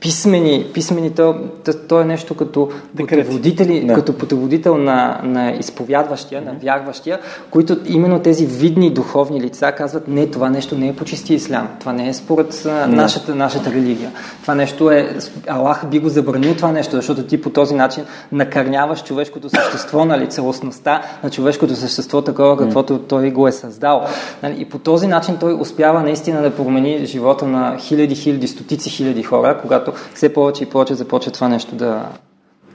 [0.00, 1.34] писмени, писмени то,
[1.64, 3.94] то, то е нещо като пътеводители, да.
[3.94, 7.18] като пътеводител на, на изповядващия, на вярващия,
[7.50, 11.68] които именно тези видни духовни лица казват, не, това нещо не е по чисти ислям,
[11.80, 12.86] това не е според да.
[12.86, 14.10] нашата, нашата религия.
[14.42, 15.16] Това нещо е,
[15.48, 20.26] Аллах би го забранил това нещо, защото ти по този начин накърняваш човешкото същество, нали,
[20.26, 24.04] целостността на човешкото същество, такова каквото той го е създал.
[24.42, 28.90] Нали, и по този начин той успява наистина да промени живота на хиляди, хиляди, стотици
[28.90, 32.06] хиляди хора, когато когато все повече и повече започва това нещо да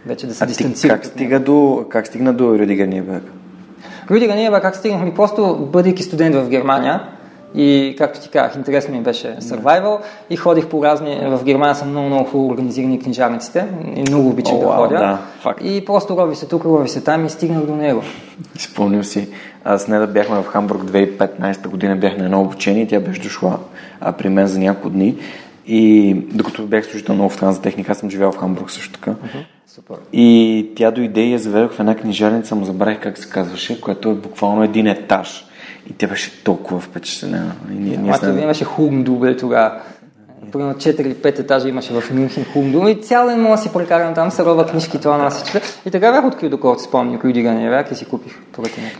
[0.06, 0.94] вече да се дистанцира.
[0.94, 3.24] Как, стига до, как стигна до Рюдигер Ниеберг?
[4.12, 5.14] Рюдигер Ниеберг, как стигнахме?
[5.14, 7.02] Просто бъдейки студент в Германия,
[7.56, 9.98] и, както ти казах, интересно ми беше survival
[10.30, 11.20] и ходих по разни...
[11.24, 14.98] В Германия са много, много хубаво организирани книжарниците и много обичах да ходя.
[14.98, 15.62] Да, факт.
[15.64, 18.02] И просто роби се тук, роби се там и стигнах до него.
[18.58, 19.30] Спомням си.
[19.64, 23.22] Аз не да бяхме в Хамбург 2015 година, бях на едно обучение и тя беше
[23.22, 23.58] дошла
[24.02, 25.18] а, при мен за няколко дни
[25.68, 29.12] и докато бях служител на Офтранс техника, аз съм живял в Хамбург също така.
[29.12, 29.46] Uh-huh.
[29.68, 29.96] Супер.
[30.14, 34.10] И тя дойде и я заведох в една книжарница, му забравих как се казваше, което
[34.10, 35.46] е буквално един етаж.
[35.90, 37.52] И тя беше толкова впечатлена.
[37.72, 38.42] И ние, ние сме...
[38.42, 39.82] имаше Хугндубе тогава.
[40.52, 43.70] Примерно 4 или 5 етажа имаше в Мюнхен Хугндубе и цял ден мога да си
[43.74, 45.58] прекарам там, се роба книжки, това на всички.
[45.86, 48.34] И така бях открил, доколкото спомня, Рюди Ганевак и си купих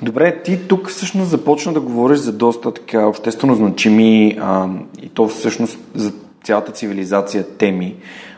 [0.02, 4.68] Добре, ти тук всъщност започна да говориш за доста така обществено значими а,
[5.02, 6.12] и то всъщност за
[6.44, 7.96] цялата цивилизация теми.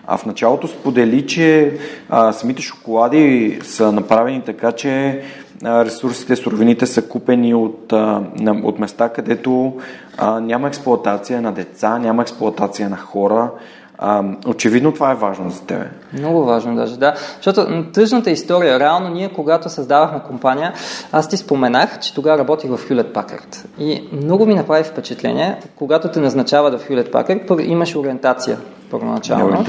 [0.07, 1.77] А в началото сподели, че
[2.09, 5.21] а, самите шоколади са направени така, че
[5.63, 9.73] а, ресурсите, суровините са купени от, а, на, от места, където
[10.17, 13.51] а, няма експлоатация на деца, няма експлоатация на хора,
[13.97, 15.89] а, очевидно това е важно за тебе.
[16.13, 17.13] Много важно даже, да.
[17.35, 20.73] Защото тъжната история, реално ние когато създавахме компания,
[21.11, 23.65] аз ти споменах, че тогава работих в Hewlett Packard.
[23.79, 28.57] И много ми направи впечатление, когато те назначават в Hewlett Packard, имаш ориентация
[28.91, 29.65] първоначално,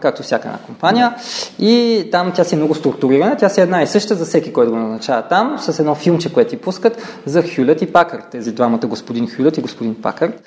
[0.00, 1.14] както всяка една компания.
[1.58, 4.52] И там тя си е много структурирана, тя си е една и съща за всеки,
[4.52, 8.52] който го назначава там, с едно филмче, което ти пускат за Хюлет и Пакърт, тези
[8.52, 10.42] двамата господин Хюлет и господин Пакърт.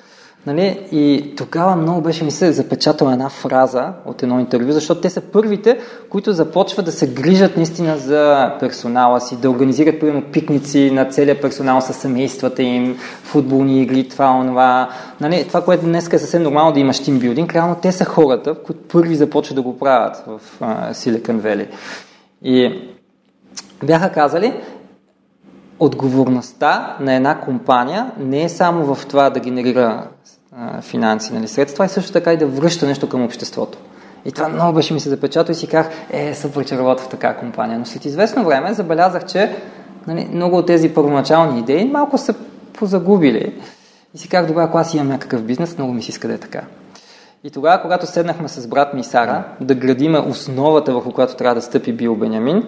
[0.46, 0.86] Нали?
[0.92, 5.20] И тогава много беше ми се запечатала една фраза от едно интервю, защото те са
[5.20, 5.78] първите,
[6.10, 11.40] които започват да се грижат наистина за персонала си, да организират примерно пикници на целия
[11.40, 14.88] персонал с семействата им, футболни игри, това, онова.
[15.20, 15.44] Нали?
[15.48, 19.14] Това, което днес е съвсем нормално да имаш тимбилдинг, реално те са хората, които първи
[19.14, 20.40] започват да го правят в
[20.94, 21.68] Силикан Вели.
[22.42, 22.80] И
[23.84, 24.54] бяха казали,
[25.78, 30.08] отговорността на една компания не е само в това да генерира
[30.80, 33.78] финанси, нали, средства, и също така и да връща нещо към обществото.
[34.24, 37.08] И това много беше ми се запечатал и си казах, е, супер, че работя в
[37.08, 37.78] такава компания.
[37.78, 39.56] Но след известно време забелязах, че
[40.06, 42.34] нали, много от тези първоначални идеи малко са
[42.72, 43.54] позагубили.
[44.14, 46.38] И си казах, добре, ако аз имам някакъв бизнес, много ми се иска да е
[46.38, 46.60] така.
[47.44, 51.62] И тогава, когато седнахме с брат ми Сара да градиме основата, върху която трябва да
[51.62, 52.62] стъпи Бил Бенямин,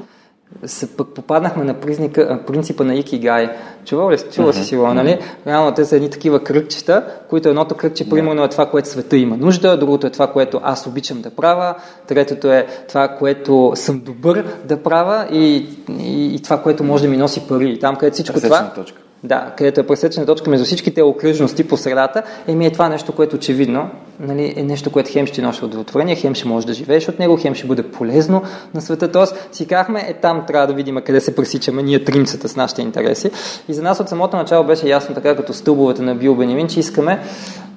[0.65, 3.51] се пък попаднахме на призника, принципа на Икигай.
[3.85, 4.19] Чувал ли?
[4.33, 5.19] Чува си сигурно, нали?
[5.47, 9.37] Реално те са едни такива кръгчета, които едното кръгче, примерно, е това, което света има
[9.37, 11.75] нужда, другото е това, което аз обичам да правя,
[12.07, 15.69] третото е това, което съм добър да правя и,
[16.01, 17.71] и, и това, което може да ми носи пари.
[17.71, 18.73] И там, където всичко това...
[18.75, 19.03] точка.
[19.25, 23.37] Да, където е пресечена точка между всичките окръжности по средата, еми е това нещо, което
[23.37, 23.91] очевидно
[24.21, 27.39] нали, е нещо, което хем ще носи удовлетворение, хем ще можеш да живееш от него,
[27.41, 28.43] хем ще бъде полезно
[28.75, 29.13] на света.
[29.13, 32.83] Тоест си казахме, е там трябва да видим къде се пресичаме ние тримцата с нашите
[32.83, 33.31] интереси.
[33.69, 36.81] И за нас от самото начало беше ясно така, като стълбовете на Бил Бенемин, че
[36.81, 37.21] искаме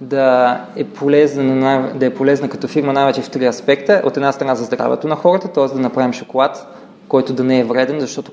[0.01, 4.01] да е, полезна, да е полезна като фирма най-вече в три аспекта.
[4.05, 5.65] От една страна за здравето на хората, т.е.
[5.65, 6.78] да направим шоколад,
[7.09, 8.31] който да не е вреден, защото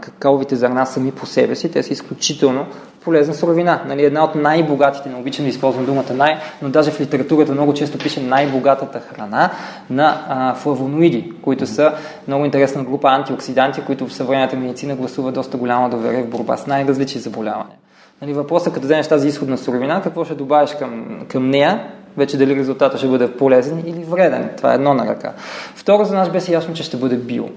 [0.00, 2.66] какаовите зърна сами по себе си, те са изключително
[3.04, 3.82] полезна суровина.
[3.86, 7.74] Нали, една от най-богатите, не обичам да използвам думата най, но даже в литературата много
[7.74, 9.50] често пише най-богатата храна
[9.90, 11.92] на а, флавоноиди, които са
[12.28, 16.66] много интересна група антиоксиданти, които в съвременната медицина гласува доста голяма доверие в борба с
[16.66, 17.76] най-различни заболявания.
[18.22, 21.86] Нали, въпросът, като вземеш тази изходна суровина, какво ще добавиш към, към нея,
[22.16, 24.50] вече дали резултата ще бъде полезен или вреден.
[24.56, 25.32] Това е едно на ръка.
[25.74, 27.48] Второ, за нас беше ясно, че ще бъде био.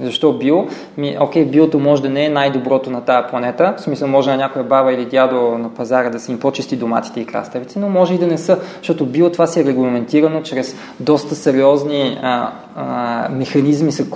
[0.00, 0.66] Защо био?
[0.96, 4.36] Ми, окей, биото може да не е най-доброто на тази планета, в смисъл може на
[4.36, 8.14] някоя баба или дядо на пазара да си им почисти доматите и краставици, но може
[8.14, 13.28] и да не са, защото био това си е регламентирано чрез доста сериозни а, а,
[13.30, 14.06] механизми, се,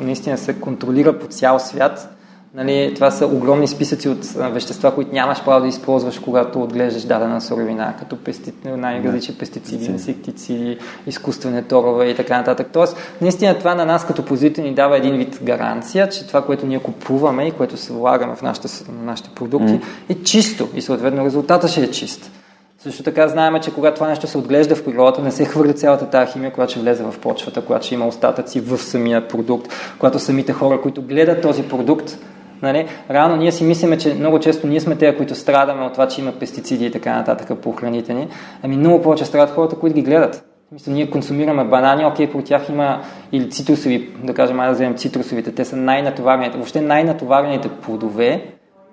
[0.00, 2.15] наистина се контролира по цял свят
[2.56, 7.40] Нали, това са огромни списъци от вещества, които нямаш право да използваш, когато отглеждаш дадена
[7.40, 8.52] суровина, като пести...
[8.64, 12.68] най-различни пестициди, инсектициди, изкуствени торове и така нататък.
[12.72, 16.66] Тоест, наистина това на нас като позитив ни дава един вид гаранция, че това, което
[16.66, 18.68] ние купуваме и което се влагаме в нашите,
[19.02, 19.82] нашите продукти, mm.
[20.08, 22.30] е чисто и съответно резултата ще е чист.
[22.78, 26.10] Също така знаем, че когато това нещо се отглежда в природата, не се хвърли цялата
[26.10, 30.18] тази химия, която ще влезе в почвата, която ще има остатъци в самия продукт, когато
[30.18, 32.18] самите хора, които гледат този продукт,
[32.62, 32.86] Нали?
[33.10, 36.20] Реално ние си мислиме, че много често ние сме те, които страдаме от това, че
[36.20, 38.28] има пестициди и така нататък по храните ни.
[38.62, 40.44] Ами много повече страдат хората, които ги гледат.
[40.72, 43.00] Мисля, ние консумираме банани, окей, по тях има
[43.32, 48.44] или цитрусови, да кажем, да вземем цитрусовите, те са най-натоварените, въобще най-натоварените плодове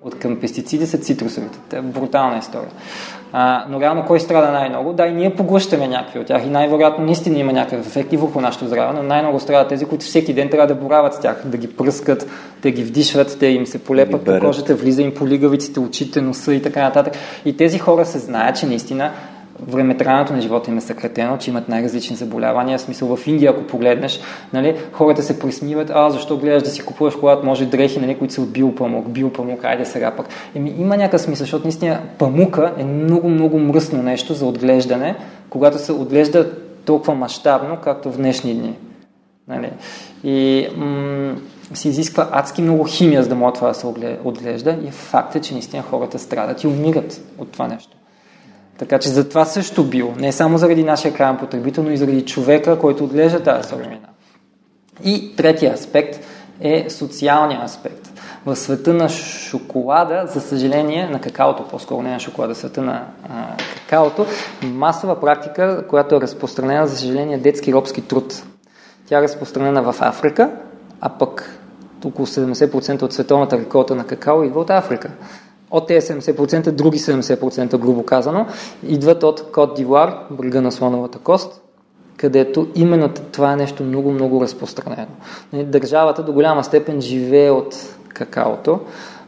[0.02, 1.60] от към пестициди са цитрусовите.
[1.70, 2.70] Те е брутална история.
[3.36, 4.94] А, но реално кой страда най-много?
[4.94, 8.42] Да, и ние поглъщаме някакви от тях и най-вероятно наистина има някакъв ефект и върху
[8.42, 11.58] нашето здраве, но най-много страдат тези, които всеки ден трябва да борават с тях, да
[11.58, 12.28] ги пръскат,
[12.62, 16.54] да ги вдишват, те им се полепат по кожата, влиза им по лигавиците, очите, носа
[16.54, 17.14] и така нататък.
[17.46, 19.12] И тези хора се знаят, че наистина
[19.68, 22.78] времетраенето на живота им е съкратено, че имат най-различни заболявания.
[22.78, 24.20] В смисъл в Индия, ако погледнеш,
[24.54, 28.34] нали, хората се присмиват, а защо гледаш да си купуваш, когато може дрехи, нали, които
[28.34, 30.26] са от биопамук, биопамук, айде сега пък.
[30.56, 35.16] Еми, има някакъв смисъл, защото наистина памука е много, много мръсно нещо за отглеждане,
[35.50, 36.50] когато се отглежда
[36.86, 38.74] толкова мащабно, както в днешни дни.
[39.48, 39.70] Нали.
[40.24, 41.36] И м-
[41.74, 43.88] се изисква адски много химия, за да може това да се
[44.24, 47.93] отглежда и факт е, че наистина хората страдат и умират от това нещо.
[48.78, 50.14] Така че за това също бил.
[50.18, 54.08] Не само заради нашия крайен потребител, но и заради човека, който отглежда тази суровина.
[55.04, 56.20] И третия аспект
[56.62, 58.10] е социалния аспект.
[58.46, 63.58] В света на шоколада, за съжаление, на какаото, по-скоро не на шоколада, света на а,
[63.76, 64.26] какаото,
[64.64, 68.44] масова практика, която е разпространена, за съжаление, детски робски труд.
[69.08, 70.52] Тя е разпространена в Африка,
[71.02, 71.60] а пък
[72.06, 75.12] около 70% от световната рекорда на какао идва от Африка
[75.74, 78.46] от тези 70%, други 70%, грубо казано,
[78.88, 81.62] идват от Кот Дивуар, брега на слоновата кост,
[82.18, 85.12] където именно това е нещо много, много разпространено.
[85.54, 88.80] Нали, държавата до голяма степен живее от какаото,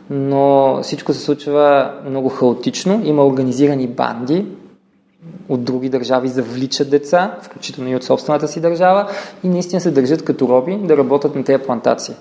[0.10, 3.02] но всичко се случва много хаотично.
[3.06, 4.46] Има организирани банди,
[5.50, 9.10] от други държави завличат деца, включително и от собствената си държава,
[9.43, 12.16] и наистина се държат като роби да работят на тези плантации.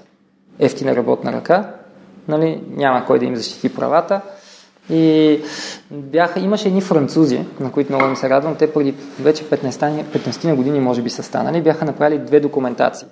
[0.58, 1.74] Ефтина работна ръка,
[2.28, 4.20] нали, няма кой да им защити правата.
[4.90, 5.40] И
[5.90, 10.54] бяха, имаше едни французи, на които много им се радвам, те преди вече 15, 15
[10.54, 13.08] години може би са станали, бяха направили две документации.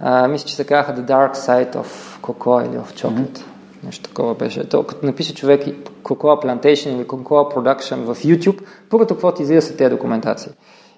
[0.00, 1.86] А, мисля, че се казаха The Dark Side of
[2.22, 3.38] Cocoa или of Chocolate.
[3.38, 3.42] Mm-hmm.
[3.84, 4.68] Нещо такова беше.
[4.68, 5.62] То, като напише човек
[6.02, 10.52] Cocoa Plantation или Cocoa Production в YouTube, първото какво ти излиза са тези документации.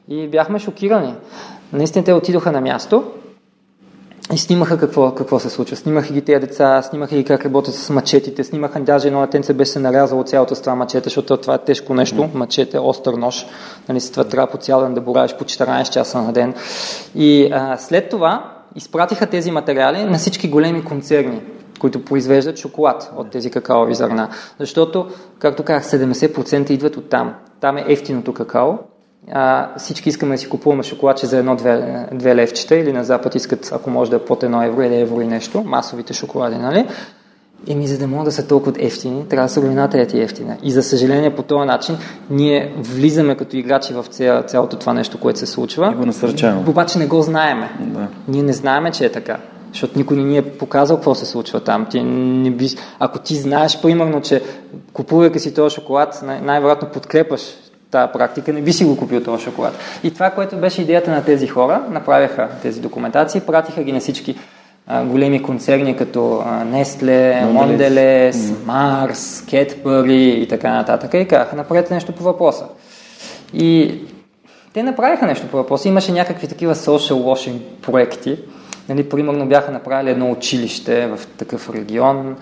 [0.08, 1.14] И бяхме шокирани.
[1.72, 3.04] Наистина те отидоха на място
[4.32, 5.76] и снимаха какво, какво се случва.
[5.76, 9.70] Снимаха ги тези деца, снимаха ги как работят с мачетите, снимаха даже едно детенце беше
[9.70, 12.34] се нарязало цялото с това мачете, защото това е тежко нещо, mm.
[12.34, 13.46] мачете, остър нож.
[13.88, 16.54] Нали, с това трябва по цял ден да боравиш по 14 часа на ден.
[17.14, 21.42] И а, след това изпратиха тези материали на всички големи концерни,
[21.80, 24.28] които произвеждат шоколад от тези какаови зърна.
[24.60, 25.08] Защото,
[25.38, 27.34] както казах, 70% идват от там.
[27.60, 28.78] Там е ефтиното какао
[29.32, 33.70] а, всички искаме да си купуваме шоколадче за едно-две две левчета или на Запад искат,
[33.72, 36.86] ако може да е под едно евро или евро и нещо, масовите шоколади, нали?
[37.68, 40.56] Еми, за да могат да са толкова ефтини, трябва да суровината е ти ефтина.
[40.62, 41.96] И за съжаление по този начин
[42.30, 45.90] ние влизаме като играчи в ця, цялото това нещо, което се случва.
[45.92, 46.68] И го насърчаваме.
[46.68, 47.70] Обаче не го знаеме.
[47.80, 48.08] Да.
[48.28, 49.36] Ние не знаеме, че е така.
[49.72, 51.86] Защото никой не ни е показал какво се случва там.
[51.90, 52.68] Ти не би...
[52.98, 54.42] Ако ти знаеш, примерно, че
[54.92, 57.40] купувайки си този шоколад, най- най-вероятно подкрепаш
[57.96, 59.74] тази практика, не би си го купил този шоколад.
[60.04, 64.36] И това, което беше идеята на тези хора, направиха тези документации, пратиха ги на всички
[64.86, 68.32] а, големи концерни, като Nestle, Mondelez,
[68.66, 71.14] Mars, Cadbury и така нататък.
[71.14, 72.64] И казаха, направете нещо по въпроса.
[73.54, 74.00] И
[74.72, 75.88] те направиха нещо по въпроса.
[75.88, 78.38] Имаше някакви такива social washing проекти.
[78.88, 82.36] Нали, примерно бяха направили едно училище в такъв регион.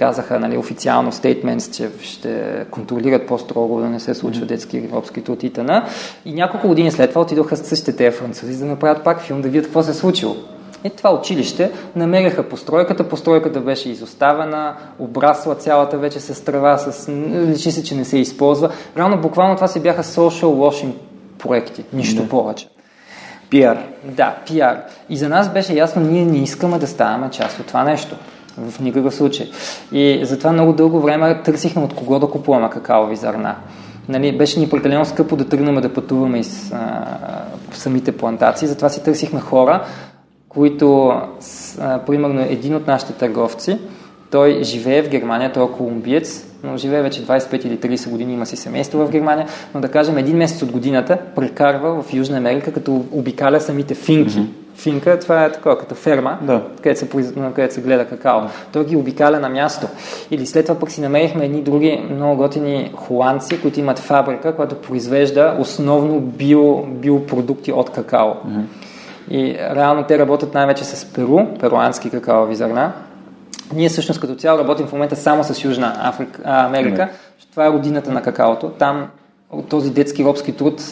[0.00, 5.42] Казаха нали, официално стейтментс, че ще контролират по-строго да не се случва детски робски труд
[5.42, 5.88] и т.н.
[6.24, 9.48] И няколко години след това отидоха с същите тези французи да направят пак филм, да
[9.48, 10.36] видят какво се е случило.
[10.84, 17.08] И това училище намериха постройката, постройката беше изоставена, обрасла цялата вече с трава, с...
[17.48, 18.70] личи се, че не се използва.
[18.96, 20.92] Реално буквално това си бяха social washing
[21.38, 22.68] проекти, нищо повече.
[23.50, 23.78] Пиар.
[24.04, 24.82] Да, пиар.
[25.08, 28.16] И за нас беше ясно, ние не искаме да ставаме част от това нещо.
[28.68, 29.50] В никакъв случай.
[29.92, 33.56] И затова много дълго време търсихме от кого да купуваме какаови зърна.
[34.08, 37.04] Нали, беше ни прекалено скъпо да тръгнем да пътуваме из а,
[37.72, 39.84] самите плантации, затова си търсихме хора,
[40.48, 41.12] които,
[41.80, 43.78] а, примерно един от нашите търговци,
[44.30, 48.46] той живее в Германия, той е колумбиец, но живее вече 25 или 30 години, има
[48.46, 52.72] си семейство в Германия, но да кажем един месец от годината прекарва в Южна Америка,
[52.72, 54.38] като обикаля самите финки.
[54.38, 54.59] Mm-hmm.
[54.80, 56.62] Финка, това е такова, като ферма, Да.
[56.76, 57.08] където, се,
[57.54, 58.40] където се гледа какао.
[58.72, 59.86] Той ги обикаля на място.
[60.30, 64.74] Или след това пък си намерихме едни други много готини холандци, които имат фабрика, която
[64.74, 68.28] произвежда основно био, биопродукти от какао.
[68.28, 68.64] Mm-hmm.
[69.30, 72.92] И реално те работят най-вече с Перу, перуански какаови зърна.
[73.74, 77.02] Ние всъщност като цяло работим в момента само с Южна Африка, а, Америка.
[77.02, 77.50] Mm-hmm.
[77.50, 78.68] Това е родината на какаото.
[78.68, 79.08] Там
[79.68, 80.82] този детски робски труд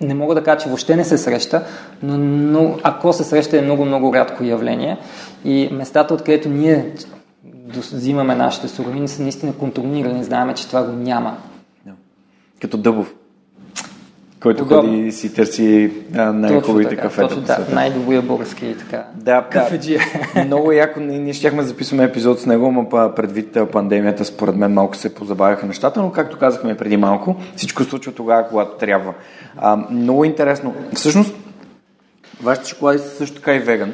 [0.00, 1.62] не мога да кажа, че въобще не се среща,
[2.02, 4.98] но, но ако се среща е много-много рядко явление.
[5.44, 6.92] И местата, откъдето ние
[7.68, 10.24] взимаме нашите суровини, са наистина контролирани.
[10.24, 11.36] Знаеме, че това го няма.
[12.60, 13.14] Като Дъбов.
[14.44, 14.90] Който Удобно.
[14.90, 17.28] ходи и си търси най-хубавите кафета.
[17.28, 19.04] Точно, да, най-добрия български и така.
[19.14, 20.00] Да, Кафеджия.
[20.34, 20.44] да.
[20.44, 21.00] Много яко.
[21.00, 25.14] Ние, ние щяхме да записваме епизод с него, но предвид пандемията, според мен малко се
[25.14, 29.14] позабавяха нещата, но както казахме преди малко, всичко случва тогава, когато трябва.
[29.56, 30.74] А, много интересно.
[30.94, 31.34] Всъщност,
[32.42, 33.92] вашите шоколади също така и веган.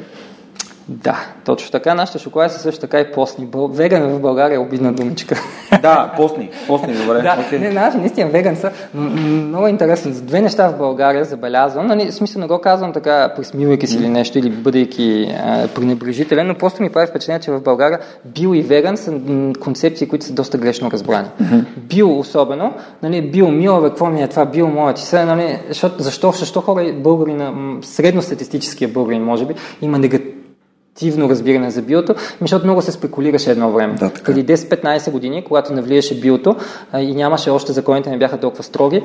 [0.87, 1.95] Да, точно така.
[1.95, 3.45] Нашите шоколади са също така и постни.
[3.45, 3.67] Бъл...
[3.67, 5.35] Веган в България е обидна думичка.
[5.81, 6.49] Да, постни.
[6.67, 7.21] Постни, добре.
[7.21, 7.59] да, окей.
[7.59, 8.71] не, значи, наистина веган са.
[8.93, 10.13] Много интересно.
[10.13, 11.87] За две неща в България забелязвам.
[11.87, 16.47] Нали, в смисъл не го казвам така, присмивайки си или нещо, или бъдейки а, пренебрежителен,
[16.47, 19.13] но просто ми прави впечатление, че в България био и веган са
[19.59, 21.27] концепции, които са доста грешно разбрани.
[21.77, 22.73] Био особено,
[23.03, 26.31] нали, био мила, бе, какво ми е това, био моя ти се, нали, защо, защо,
[26.31, 30.40] защо хора, българина, м, средностатистическия българин, може би, има негатив
[31.01, 33.93] активно разбиране за биото, ми, защото много се спекулираше едно време.
[33.93, 34.33] Да, така.
[34.33, 36.55] Преди 10-15 години, когато навлияше биото
[36.97, 39.03] и нямаше още законите, не бяха толкова строги,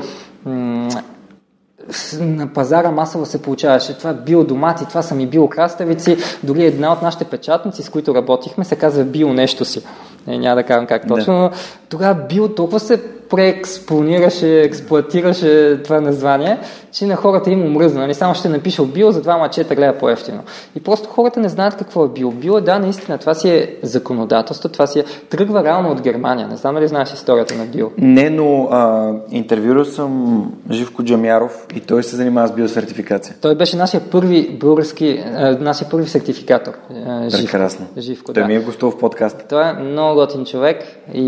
[2.21, 7.25] на пазара масово се получаваше това биодомати, това са ми биокраставици, дори една от нашите
[7.25, 9.83] печатници, с които работихме, се казва био нещо си.
[10.29, 11.51] Е, няма да кажам как точно, но
[11.89, 16.59] тогава био толкова се преекспонираше, експлуатираше това название,
[16.93, 18.01] че на хората им омръзна.
[18.01, 18.15] Нали?
[18.15, 20.41] Само ще напишал био, за два мачета гледа по-ефтино.
[20.77, 22.31] И просто хората не знаят какво е био.
[22.31, 26.49] Био, да, наистина, това си е законодателство, това си е тръгва реално от Германия.
[26.49, 27.91] Не знам дали знаеш историята на био.
[27.99, 33.35] Не, но а, интервюрал съм Живко Джамяров и той се занимава с биосертификация.
[33.41, 36.73] Той беше нашия първи български, а, нашия първи сертификатор.
[37.07, 37.47] а, Живко.
[37.53, 37.87] Прекрасно.
[37.99, 38.49] Живко, Той да.
[38.49, 39.45] ми е гостувал в подкаста.
[39.49, 41.25] Той е много готин човек и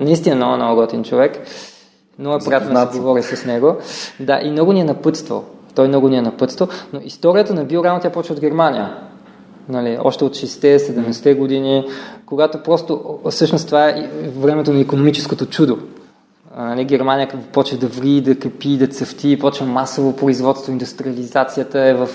[0.00, 1.29] наистина много, много готин човек.
[2.18, 3.00] Много е приятно да съм.
[3.00, 3.76] говори с него.
[4.20, 5.44] Да, и много ни е напътствал.
[5.74, 8.96] Той много ни е напътствал, но историята на реално тя почва от Германия.
[9.68, 11.88] Нали, още от 60-те, 70-те години,
[12.26, 15.78] когато просто, всъщност това е времето на економическото чудо.
[16.58, 22.08] Нали, Германия почва да ври, да кипи, да цъфти, почва масово производство, индустриализацията е в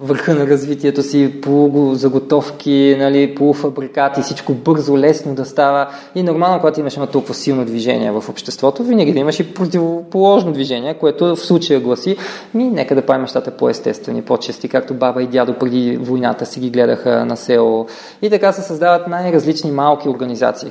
[0.00, 5.88] върха на развитието си, полузаготовки, нали, полуфабрикати, всичко бързо, лесно да става.
[6.14, 10.52] И нормално, когато имаш едно толкова силно движение в обществото, винаги да имаш и противоположно
[10.52, 12.16] движение, което в случая гласи,
[12.54, 16.70] ми, нека да правим нещата по-естествени, по-чести, както баба и дядо преди войната си ги
[16.70, 17.86] гледаха на село.
[18.22, 20.70] И така се създават най-различни малки организации.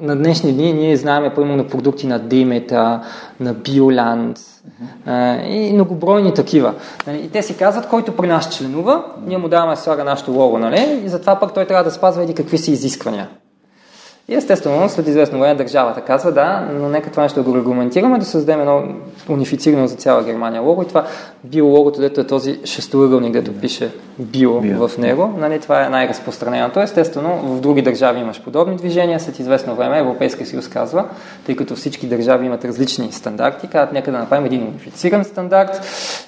[0.00, 3.00] на днешни дни ние знаем, примерно, продукти на Деймета,
[3.40, 4.38] на Биоланд,
[5.48, 6.74] и многобройни такива.
[7.06, 7.18] Нали?
[7.24, 11.00] И те си казват, който при нас членува, ние му даваме слага нашото лого, нали?
[11.04, 13.28] и затова пък той трябва да спазва еди какви си изисквания.
[14.28, 18.18] И естествено, след известно време държавата казва, да, но нека това нещо да го регламентираме,
[18.18, 18.82] да създадем едно
[19.28, 20.82] унифицирано за цяла Германия лого.
[20.82, 21.06] И това
[21.44, 24.88] био логото, дето е този шестоъгълник, дето пише био, био.
[24.88, 26.80] в него, нали, това е най-разпространеното.
[26.80, 29.20] Естествено, в други държави имаш подобни движения.
[29.20, 31.04] След известно време Европейския съюз казва,
[31.46, 35.80] тъй като всички държави имат различни стандарти, казват, нека да направим един унифициран стандарт.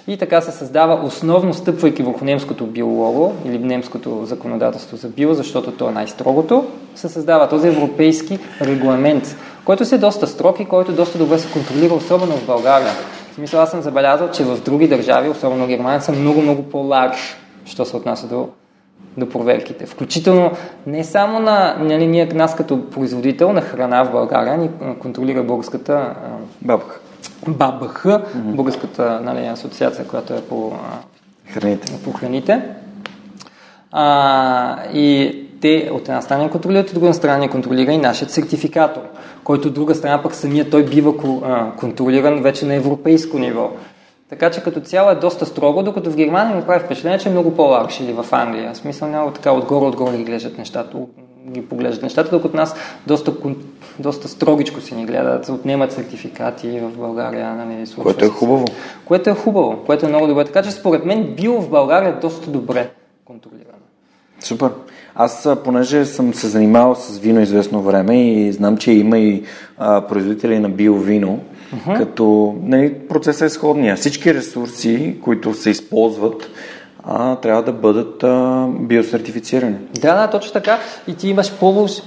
[0.08, 5.72] И така се създава основно стъпвайки върху немското биолого или немското законодателство за био, защото
[5.72, 6.64] то е най-строгото,
[6.96, 11.52] се създава този европейски регламент, който си е доста строг и който доста добре се
[11.52, 12.92] контролира, особено в България.
[13.32, 17.84] В смисъл, аз съм забелязал, че в други държави, особено Германия, са много-много по-ларж, що
[17.84, 18.48] се отнася до,
[19.16, 19.86] до проверките.
[19.86, 20.50] Включително
[20.86, 26.14] не само на нали, ние, нас като производител на храна в България, ни контролира българската
[26.62, 27.00] БАБХ.
[27.48, 28.54] БАБХ, mm-hmm.
[28.54, 30.72] българската нали, асоциация, която е по
[31.54, 31.98] храните.
[32.04, 32.62] По храните.
[33.92, 39.00] А, и те от една страна контролират, от друга страна контролира и нашият сертификатор,
[39.44, 41.14] който от друга страна пък самия той бива
[41.78, 43.70] контролиран вече на европейско ниво.
[44.28, 47.32] Така че като цяло е доста строго, докато в Германия ми прави впечатление, че е
[47.32, 48.74] много по-лакше или в Англия.
[48.74, 50.98] В смисъл няма така отгоре-отгоре ги глеждат нещата,
[51.50, 52.74] ги поглеждат нещата, докато нас
[53.06, 53.32] доста,
[53.98, 57.54] доста строгичко си ни гледат, отнемат сертификати в България.
[57.54, 58.64] Нали, което е хубаво.
[59.04, 60.44] Което е хубаво, което е много добре.
[60.44, 62.90] Така че според мен био в България е доста добре
[63.24, 63.72] контролирано.
[64.40, 64.70] Супер.
[65.18, 69.42] Аз, понеже съм се занимавал с вино известно време и знам, че има и
[69.78, 71.40] а, производители на биовино,
[71.74, 71.98] uh-huh.
[71.98, 73.96] като нали, процесът е сходния.
[73.96, 76.50] Всички ресурси, които се използват,
[77.04, 79.76] а, трябва да бъдат а, биосертифицирани.
[80.00, 80.78] Да, да, точно така.
[81.08, 81.52] И ти имаш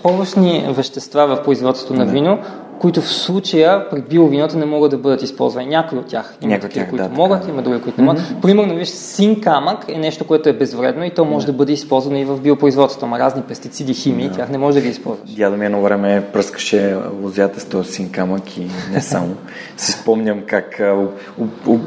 [0.04, 2.40] повършни вещества в производството на вино,
[2.80, 5.68] които в случая при биовиното не могат да бъдат използвани.
[5.68, 6.36] Някои от тях.
[6.42, 7.52] Има Някои такива, които да, могат, така.
[7.52, 8.22] има други, които не могат.
[8.22, 8.42] Mm-hmm.
[8.42, 11.74] Примерно, виж, син камък е нещо, което е безвредно и то може да, да бъде
[11.74, 13.06] използвано и в биопроизводството.
[13.06, 14.36] Ама разни пестициди, химии, да.
[14.36, 15.30] тях не може да ги използваш.
[15.30, 19.36] Дядо ми едно време пръскаше лозята с този син камък и не само.
[19.78, 20.82] си спомням как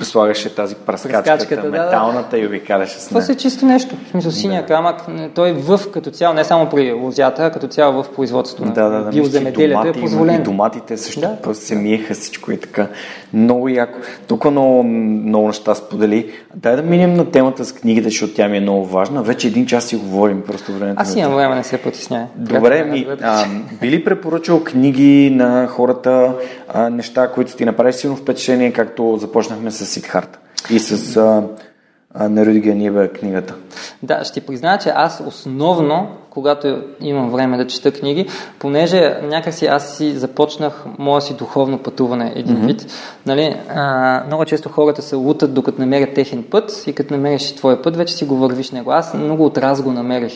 [0.02, 2.38] слагаше тази пръскачката, металната да, да.
[2.38, 3.22] и обикаляше с нея.
[3.22, 3.96] Това е чисто нещо.
[4.06, 4.68] В смисъл, синия да.
[4.68, 4.96] камък,
[5.34, 8.88] той е в като цяло, не само при лозята, а като цяло в производството да,
[8.88, 10.40] да, да, биоземеделието е позволено.
[10.40, 10.42] И
[10.82, 11.54] доматите също да.
[11.54, 12.88] се миеха всичко и така.
[13.32, 13.98] Много яко.
[14.26, 16.30] Тук много, много неща сподели.
[16.54, 19.22] Дай да минем на темата с книгите, защото тя ми е много важна.
[19.22, 21.02] Вече един час си говорим, просто времето.
[21.02, 22.24] Аз имам време, не се потисняй.
[22.36, 23.46] Добре, ми, а,
[23.80, 26.34] би ли препоръчал книги на хората,
[26.68, 30.38] а, неща, които ти направи силно впечатление, както започнахме с Сидхарта
[30.70, 31.42] и с а,
[32.14, 33.54] на Рюдигер Нибе книгата?
[34.02, 39.96] Да, ще призная, че аз основно, когато имам време да чета книги, понеже някакси аз
[39.96, 42.66] си започнах моя си духовно пътуване един mm-hmm.
[42.66, 42.86] вид.
[43.26, 47.82] Нали, а, много често хората се лутат докато намерят техен път и като намериш твоя
[47.82, 48.92] път, вече си го вървиш него.
[48.92, 50.32] Аз много от раз го намерих.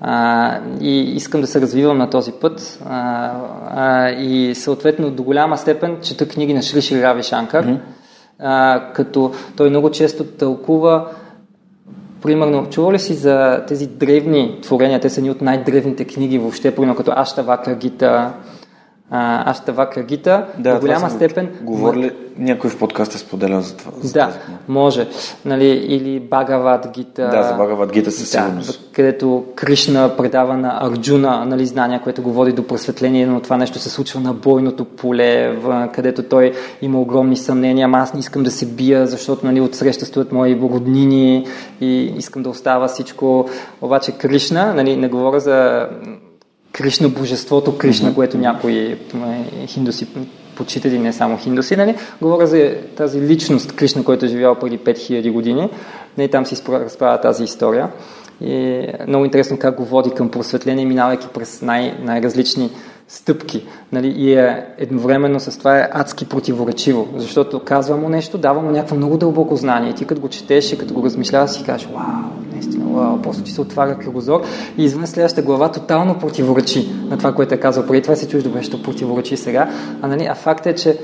[0.00, 2.78] А, и искам да се развивам на този път.
[2.88, 3.30] А,
[3.74, 7.66] а, и съответно до голяма степен чета книги на Шриши Рави Шанкар.
[7.66, 7.78] Mm-hmm
[8.42, 11.06] а, като той много често тълкува
[12.22, 15.00] Примерно, чува ли си за тези древни творения?
[15.00, 18.32] Те са ни от най-древните книги въобще, примерно като Аштавакра Гита,
[19.10, 21.48] Аштавакра Гита, да, в голяма степен...
[21.62, 23.92] Говорили, някой в подкаста споделя за това.
[24.00, 24.32] За да,
[24.68, 25.08] може.
[25.44, 27.28] Нали, или Багават Гита.
[27.28, 28.80] Да, за Багават Гита със сигурност.
[28.80, 33.56] Да, където Кришна предава на Арджуна нали, знания, което го води до просветление, но това
[33.56, 37.84] нещо се случва на бойното поле, в, където той има огромни съмнения.
[37.84, 41.46] Ама аз не искам да се бия, защото нали, отсреща стоят мои роднини
[41.80, 43.48] и искам да остава всичко.
[43.80, 45.88] Обаче Кришна, нали, не говоря за
[46.72, 48.14] Кришна божеството, Кришна, mm-hmm.
[48.14, 48.98] което някои
[49.66, 50.06] хиндуси
[50.56, 51.94] почитали, не само хиндуси, нали?
[52.20, 55.68] Говоря за тази личност Кришна, който е живял преди 5000 години.
[56.18, 57.88] Не, там си разправя тази история.
[58.40, 62.70] И много интересно как го води към просветление, минавайки през най- най-различни
[63.08, 63.66] стъпки.
[63.92, 64.08] Нали?
[64.08, 68.96] И е, едновременно с това е адски противоречиво, защото казва му нещо, дава му някакво
[68.96, 69.90] много дълбоко знание.
[69.90, 72.51] И ти като го четеш и като го размишляваш си кажеш, вау,
[73.22, 74.42] просто ти се отваря кръгозор
[74.78, 78.42] и извън следващата глава тотално противоречи на това, което е казал преди това си чуш,
[78.42, 79.70] добре, ще противоречи сега.
[80.02, 80.98] А, нали, а факт е, че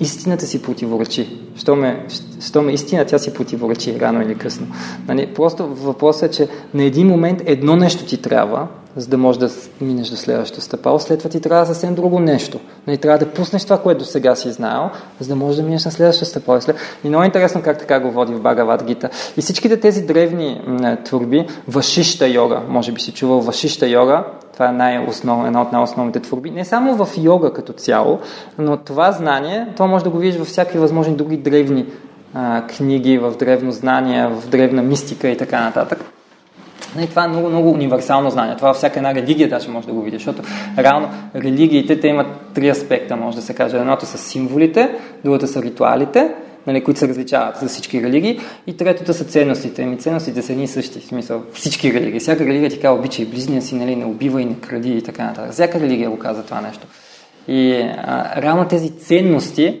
[0.00, 1.28] истината си противоречи.
[1.56, 2.06] Що ме,
[2.40, 4.66] що ме истина, тя си противоречи рано или късно.
[5.08, 8.66] Нали, просто въпросът е, че на един момент едно нещо ти трябва,
[8.96, 10.98] за да можеш да минеш до следващото стъпало.
[10.98, 12.60] След това ти трябва съвсем друго нещо.
[12.86, 14.90] Нали, трябва да пуснеш това, което до сега си знаел,
[15.20, 16.60] за да можеш да минеш на следващото стъпало.
[17.04, 19.10] И много интересно как така го води в Багават Гита.
[19.36, 20.60] И всичките тези древни
[21.04, 24.24] творби, Вашища йога, може би си чувал Вашища йога,
[24.54, 26.50] Това е най-основ, една от най-основните творби.
[26.50, 28.18] Не само в йога като цяло,
[28.58, 31.86] но това знание, това може да го видиш във всякакви възможни други древни
[32.34, 36.04] а, книги, в древно знание, в древна мистика и така нататък.
[37.00, 38.56] И това е много, много универсално знание.
[38.56, 40.42] Това във всяка една религия даже може да го видиш, защото
[40.78, 43.76] реално религиите те имат три аспекта, може да се каже.
[43.76, 44.90] Едното са символите,
[45.24, 46.34] другото са ритуалите,
[46.66, 49.82] нали, които се различават за всички религии, и третото са ценностите.
[49.82, 52.20] Ами ценностите са едни и същи, в смисъл всички религии.
[52.20, 55.24] Всяка религия ти казва обича и близния си, нали, не и не кради и така
[55.24, 55.52] нататък.
[55.52, 56.86] Всяка религия го казва това нещо.
[57.48, 59.80] И а, реално тези ценности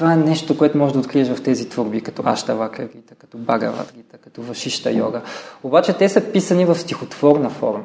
[0.00, 3.92] това е нещо, което може да откриеш в тези творби, като Аштавака Гита, като Багават
[3.96, 5.22] Гита, като Вашища йога.
[5.62, 7.84] Обаче те са писани в стихотворна форма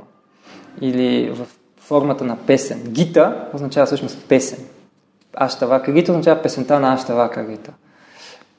[0.82, 1.48] или в
[1.80, 2.82] формата на песен.
[2.88, 4.60] Гита означава всъщност песен.
[5.34, 7.72] Аштавака Гита означава песента на Аштавака Гита.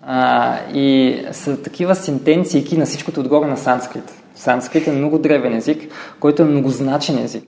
[0.08, 4.12] А, и са такива сентенции на всичкото отгоре на санскрит.
[4.34, 7.44] Санскрит е много древен език, който е многозначен език.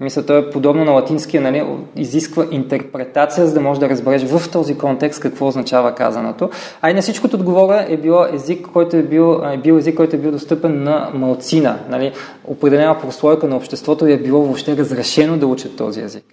[0.00, 1.64] Мисля, той е подобно на латинския, нали,
[1.96, 6.50] изисква интерпретация, за да можеш да разбереш в този контекст какво означава казаното.
[6.82, 10.16] А и на всичкото отговоря е бил език, който е бил, е бил език, който
[10.16, 11.78] е бил достъпен на малцина.
[11.88, 12.12] Нали,
[12.44, 16.24] определена прослойка на обществото и е било въобще разрешено да учат този език.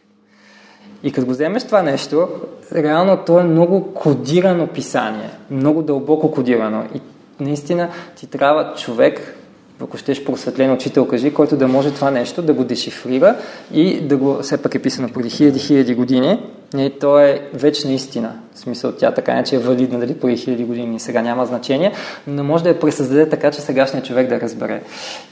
[1.03, 2.27] И като го вземеш това нещо,
[2.75, 6.83] реално то е много кодирано писание, много дълбоко кодирано.
[6.95, 7.01] И
[7.39, 9.35] наистина ти трябва човек,
[9.83, 13.35] ако щеш просветлен учител, кажи, който да може това нещо да го дешифрира
[13.73, 16.39] и да го, все пак е писано преди хиляди, хиляди години,
[16.77, 18.31] и то е вечна истина.
[18.53, 21.91] В смисъл, тя така не че е валидна дали преди хиляди години сега няма значение,
[22.27, 24.81] но може да я пресъздаде така, че сегашният човек да разбере.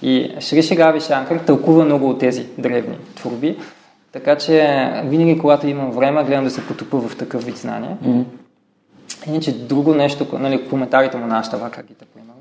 [0.02, 3.58] И Шри Шигави Шанкар тълкува много от тези древни творби,
[4.18, 7.98] така че винаги, когато имам време, гледам да се потопа в такъв вид знание.
[8.04, 8.24] Mm-hmm.
[9.28, 12.34] Иначе друго нещо, нали, коментарите му на Аштава, как ги примерно.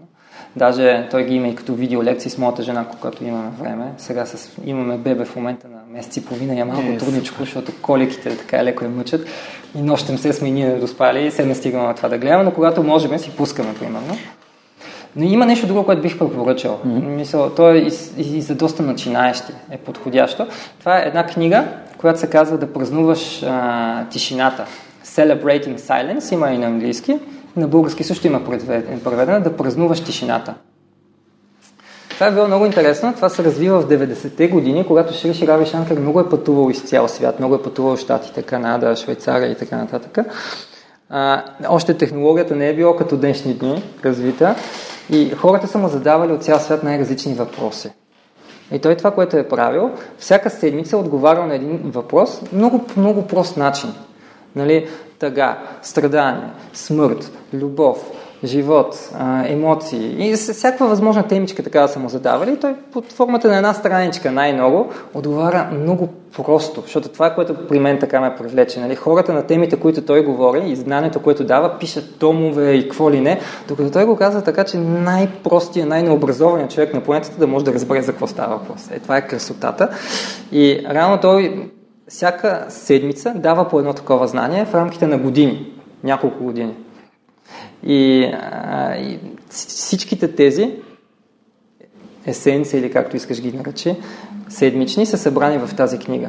[0.56, 3.92] Даже той ги има и като видеолекции с моята жена, когато имаме време.
[3.98, 6.98] Сега с, имаме бебе в момента на месец и половина и е малко yes.
[6.98, 9.26] трудничко, защото коликите така леко я мъчат.
[9.74, 12.50] И нощем се сме и ние доспали и се настигаме на това да гледаме, но
[12.50, 14.16] когато можем си пускаме, примерно.
[15.16, 16.80] Но има нещо друго, което бих препоръчал.
[16.86, 17.04] Mm-hmm.
[17.04, 20.46] Мисъл, то е и, и, за доста начинаещи е подходящо.
[20.78, 21.64] Това е една книга,
[21.98, 24.64] която се казва да празнуваш а, тишината.
[25.04, 27.18] Celebrating Silence, има и на английски.
[27.56, 28.44] На български също има
[29.04, 30.54] преведена да празнуваш тишината.
[32.16, 33.14] Това е било много интересно.
[33.14, 37.08] Това се развива в 90-те години, когато Шри Рави Шанкар много е пътувал из цял
[37.08, 40.18] свят, много е пътувал в Штатите, Канада, Швейцария и така нататък.
[41.10, 44.54] А, още технологията не е било като днешни дни развита
[45.10, 47.90] и хората са му задавали от цял свят най-различни въпроси.
[48.72, 53.26] И той това, което е правил, всяка седмица е отговарял на един въпрос много, много
[53.26, 53.94] прост начин.
[54.56, 54.88] Нали,
[55.18, 58.10] тъга, страдание, смърт, любов,
[58.46, 59.10] живот,
[59.44, 62.56] емоции и всякаква възможна темичка така да са му задавали.
[62.60, 67.98] Той под формата на една страничка най-много отговаря много просто, защото това което при мен
[67.98, 68.80] така ме привлече.
[68.80, 68.94] Нали?
[68.94, 73.20] Хората на темите, които той говори и знанието, което дава, пишат томове и какво ли
[73.20, 77.74] не, докато той го казва така, че най-простия, най-необразованият човек на планетата да може да
[77.74, 78.90] разбере за какво става въпрос.
[78.90, 79.88] Е, това е красотата.
[80.52, 81.70] И реално той
[82.08, 85.72] всяка седмица дава по едно такова знание в рамките на години,
[86.04, 86.74] няколко години.
[87.86, 89.18] И, а, и
[89.48, 90.70] всичките тези
[92.26, 93.96] есенции, или както искаш ги наречи,
[94.48, 96.28] седмични, са събрани в тази книга.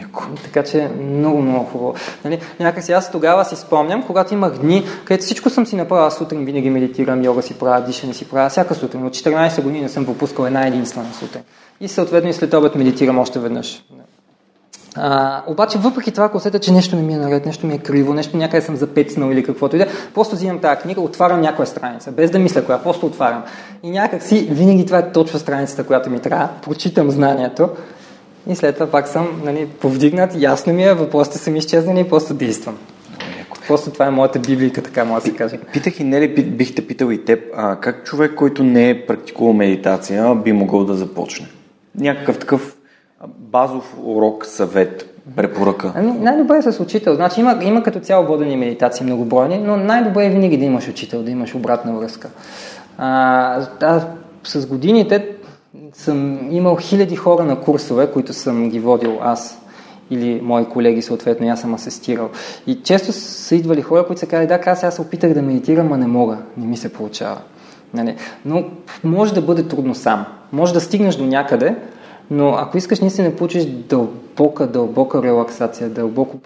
[0.00, 0.24] Яко.
[0.44, 1.94] Така че много, много хубаво.
[2.24, 6.16] Нали, някакси аз тогава си спомням, когато имах дни, където всичко съм си направил, аз
[6.16, 9.06] сутрин винаги медитирам, йога си правя, дишане си правя, всяка сутрин.
[9.06, 11.42] От 14 години не съм пропускал една единствена сутрин.
[11.80, 13.84] И съответно и след обед медитирам още веднъж.
[14.96, 17.78] А, обаче, въпреки това, ако усетя, че нещо не ми е наред, нещо ми е
[17.78, 21.66] криво, нещо някъде съм запецнал или каквото и да, просто взимам тази книга, отварям някоя
[21.66, 23.42] страница, без да мисля коя, просто отварям.
[23.82, 27.68] И някак си, винаги това е точно страницата, която ми трябва, прочитам знанието
[28.48, 32.08] и след това пак съм нали, повдигнат, ясно ми е, въпросите са ми изчезнали и
[32.08, 32.76] просто действам.
[33.68, 35.58] Просто това е моята библика, така може да се каже.
[35.72, 40.34] Питах и Нели, бихте питал и теб, а, как човек, който не е практикувал медитация,
[40.34, 41.46] би могъл да започне?
[41.98, 42.75] Някакъв такъв
[43.38, 45.92] базов урок, съвет, препоръка?
[45.94, 47.14] Ами, най-добре е с учител.
[47.14, 51.22] Значи има, има като цяло водени медитации многобройни, но най-добре е винаги да имаш учител,
[51.22, 52.28] да имаш обратна връзка.
[52.98, 54.00] А, а,
[54.44, 55.28] с годините
[55.92, 59.60] съм имал хиляди хора на курсове, които съм ги водил аз
[60.10, 62.28] или мои колеги, съответно, аз съм асистирал.
[62.66, 65.96] И често са идвали хора, които са казали, да, аз се опитах да медитирам, а
[65.96, 67.38] не мога, не ми се получава.
[67.94, 68.16] Нали?
[68.44, 68.64] Но
[69.04, 70.26] може да бъде трудно сам.
[70.52, 71.76] Може да стигнеш до някъде,
[72.30, 76.36] но ако искаш наистина да получиш дълбока, дълбока релаксация, дълбоко,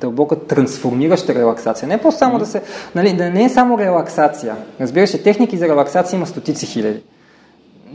[0.00, 2.62] дълбока трансформираща релаксация, не просто само да се,
[2.94, 4.56] нали, да не е само релаксация.
[4.80, 7.02] Разбира се, техники за релаксация има стотици хиляди.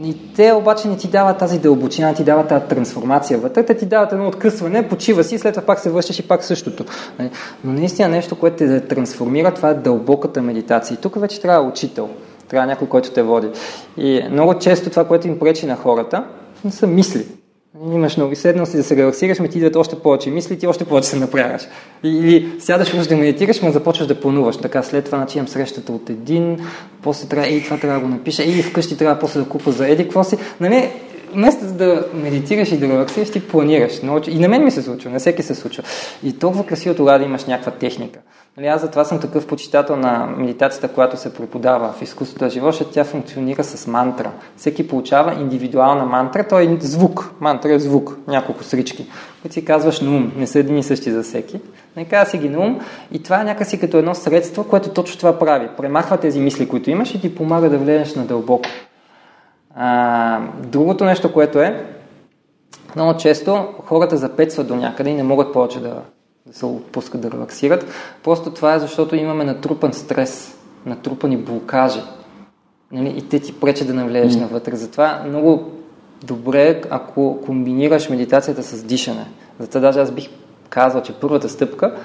[0.04, 3.86] И те обаче не ти дават тази дълбочина, ти дават тази трансформация вътре, те ти
[3.86, 6.84] дават едно откъсване, почива си, след това пак се връщаш и пак същото.
[7.18, 7.30] Нали?
[7.64, 10.94] Но наистина нещо, което те трансформира, това е дълбоката медитация.
[10.94, 12.08] И тук вече трябва учител,
[12.48, 13.48] трябва някой, който те води.
[13.96, 16.24] И много често това, което им пречи на хората,
[16.70, 17.26] са мисли.
[17.92, 20.84] Имаш много седнал си да се релаксираш, ме ти идват още повече мисли, ти още
[20.84, 21.62] повече се напрягаш.
[22.04, 24.56] Или сядаш уж да медитираш, ма започваш да плануваш.
[24.56, 26.58] Така след това начинам срещата от един,
[27.02, 29.88] после трябва, ей, това трябва да го напиша, ей, вкъщи трябва после да купа за
[29.88, 30.36] еди, какво си.
[30.60, 30.90] Нали,
[31.34, 34.00] вместо да медитираш и да релаксираш, ти планираш.
[34.28, 35.82] И на мен ми се случва, на всеки се случва.
[36.24, 38.20] И толкова красиво тогава да имаш някаква техника.
[38.56, 42.72] Нали, аз затова съм такъв почитател на медитацията, която се преподава в изкуството на живота,
[42.72, 44.30] защото тя функционира с мантра.
[44.56, 47.30] Всеки получава индивидуална мантра, той е звук.
[47.40, 49.06] Мантра е звук, няколко срички,
[49.42, 51.60] които си казваш на ум, не са едни същи за всеки.
[51.96, 52.80] Нека си ги на ум
[53.12, 55.68] и това е някакси като едно средство, което точно това прави.
[55.76, 58.68] Премахва тези мисли, които имаш и ти помага да влезеш на дълбоко.
[60.66, 61.86] Другото нещо, което е,
[62.96, 66.02] много често хората запетват до някъде и не могат повече да,
[66.46, 67.86] да се отпускат, да релаксират.
[68.22, 72.00] Просто това е защото имаме натрупан стрес, натрупани блокажи.
[72.92, 73.14] Нали?
[73.16, 74.40] И те ти пречат да навлезеш mm.
[74.40, 74.76] навътре.
[74.76, 75.70] Затова много
[76.24, 79.26] добре, ако комбинираш медитацията с дишане.
[79.58, 80.28] Затова даже аз бих
[80.68, 81.96] казал, че първата стъпка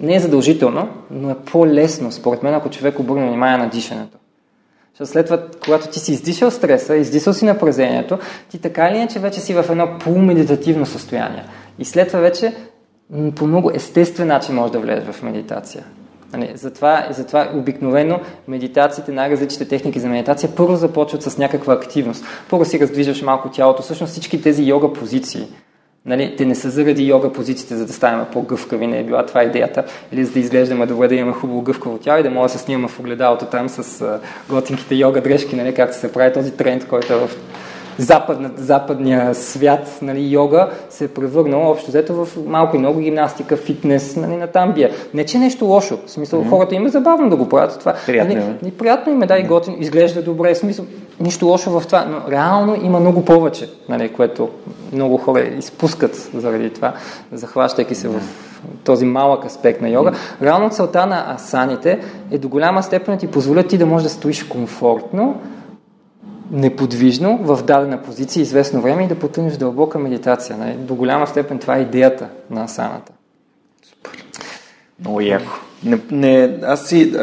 [0.00, 4.18] не е задължително, но е по-лесно, според мен, ако човек обърне внимание на дишането.
[4.92, 8.18] Защото след това, когато ти си издишал стреса, издишал си напрежението,
[8.48, 11.44] ти така или иначе вече си в едно полумедитативно състояние.
[11.78, 12.54] И след това вече
[13.36, 15.84] по много естествен начин можеш да влезеш в медитация.
[16.32, 22.24] Нали, затова, затова обикновено медитациите, най-различните техники за медитация, първо започват с някаква активност.
[22.50, 23.82] Първо си раздвижваш малко тялото.
[23.82, 25.48] Всъщност всички тези йога позиции,
[26.06, 29.42] Нали, те не са заради йога позициите, за да станем по-гъвкави, не е била това
[29.42, 32.58] идеята, или за да изглеждаме добре, да имаме хубаво гъвкаво тяло и да може да
[32.58, 36.88] се снимаме в огледалото там с готинките йога дрежки, нали, както се прави този тренд,
[36.88, 37.30] който е в
[37.98, 43.56] западна, западния свят, нали, йога, се е превърнал общо взето в малко и много гимнастика,
[43.56, 44.90] фитнес, нали, на тамбия.
[45.14, 45.98] Не, че нещо лошо.
[46.06, 46.50] В смисъл, mm-hmm.
[46.50, 47.94] хората им е забавно да го правят това.
[48.06, 48.70] Приятно нали, е.
[48.70, 50.54] Приятно им е, да, и готин, изглежда добре.
[50.54, 50.84] В смисъл,
[51.20, 54.48] нищо лошо в това, но реално има много повече, нали, което
[54.92, 56.92] много хора изпускат заради това,
[57.32, 58.20] захващайки се в
[58.84, 60.12] този малък аспект на йога.
[60.42, 62.00] Реално целта на асаните
[62.30, 65.40] е до голяма степен да ти позволят ти да можеш да стоиш комфортно,
[66.50, 70.56] неподвижно в дадена позиция известно време и да потънеш дълбока медитация.
[70.56, 70.72] Нали?
[70.72, 73.12] До голяма степен това е идеята на асаната.
[73.82, 74.24] Супер.
[75.00, 75.50] Много яко.
[75.84, 77.14] Не, не, аз си,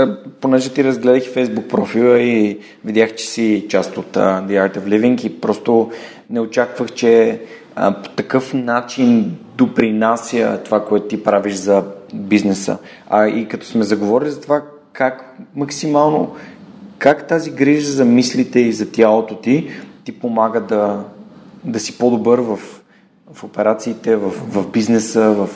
[0.41, 4.84] понеже ти разгледах Facebook профила и видях, че си част от uh, The Art of
[4.84, 5.91] Living и просто
[6.30, 7.41] не очаквах, че
[7.77, 11.84] uh, по такъв начин допринася това, което ти правиш за
[12.14, 12.77] бизнеса.
[13.10, 14.61] А и като сме заговорили за това
[14.93, 16.35] как максимално
[16.98, 19.70] как тази грижа за мислите и за тялото ти
[20.06, 21.04] ти помага да,
[21.64, 22.60] да си по-добър в,
[23.34, 25.50] в операциите, в, в бизнеса, в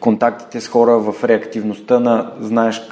[0.00, 2.82] контактите с хора, в реактивността на, знаеш,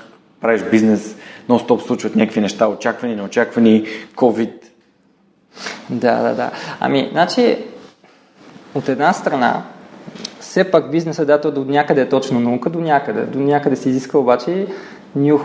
[0.41, 1.17] правиш бизнес,
[1.49, 4.53] но стоп случват някакви неща, очаквани, неочаквани, COVID.
[5.91, 6.51] Да, да, да.
[6.81, 7.59] Ами, значи,
[8.75, 9.63] от една страна,
[10.41, 13.23] все пак бизнесът, да, до някъде е точно наука, до някъде.
[13.23, 14.67] До някъде се изиска обаче
[15.17, 15.43] нюх,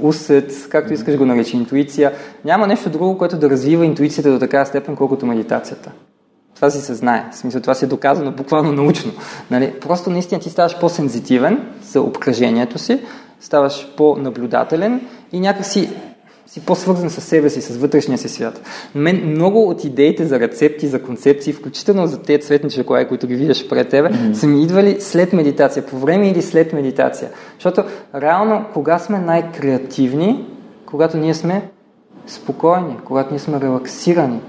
[0.00, 2.12] усет, както искаш го наречи, интуиция.
[2.44, 5.92] Няма нещо друго, което да развива интуицията до такава степен, колкото медитацията.
[6.54, 7.28] Това си се знае.
[7.32, 9.12] В смисъл, това си е доказано буквално научно.
[9.50, 9.74] Нали?
[9.80, 13.00] Просто наистина ти ставаш по-сензитивен за обкръжението си,
[13.40, 15.00] ставаш по-наблюдателен
[15.32, 15.90] и някакси
[16.52, 18.60] си по-свързан с себе си, с вътрешния си свят.
[18.94, 23.34] Мен много от идеите за рецепти, за концепции, включително за тези цветни шоколади, които ги
[23.34, 24.32] виждаш пред тебе, mm-hmm.
[24.32, 27.30] са ми идвали след медитация, по време или след медитация.
[27.54, 27.84] Защото
[28.14, 30.46] реално, кога сме най-креативни,
[30.86, 31.70] когато ние сме
[32.26, 34.40] спокойни, когато ние сме релаксирани,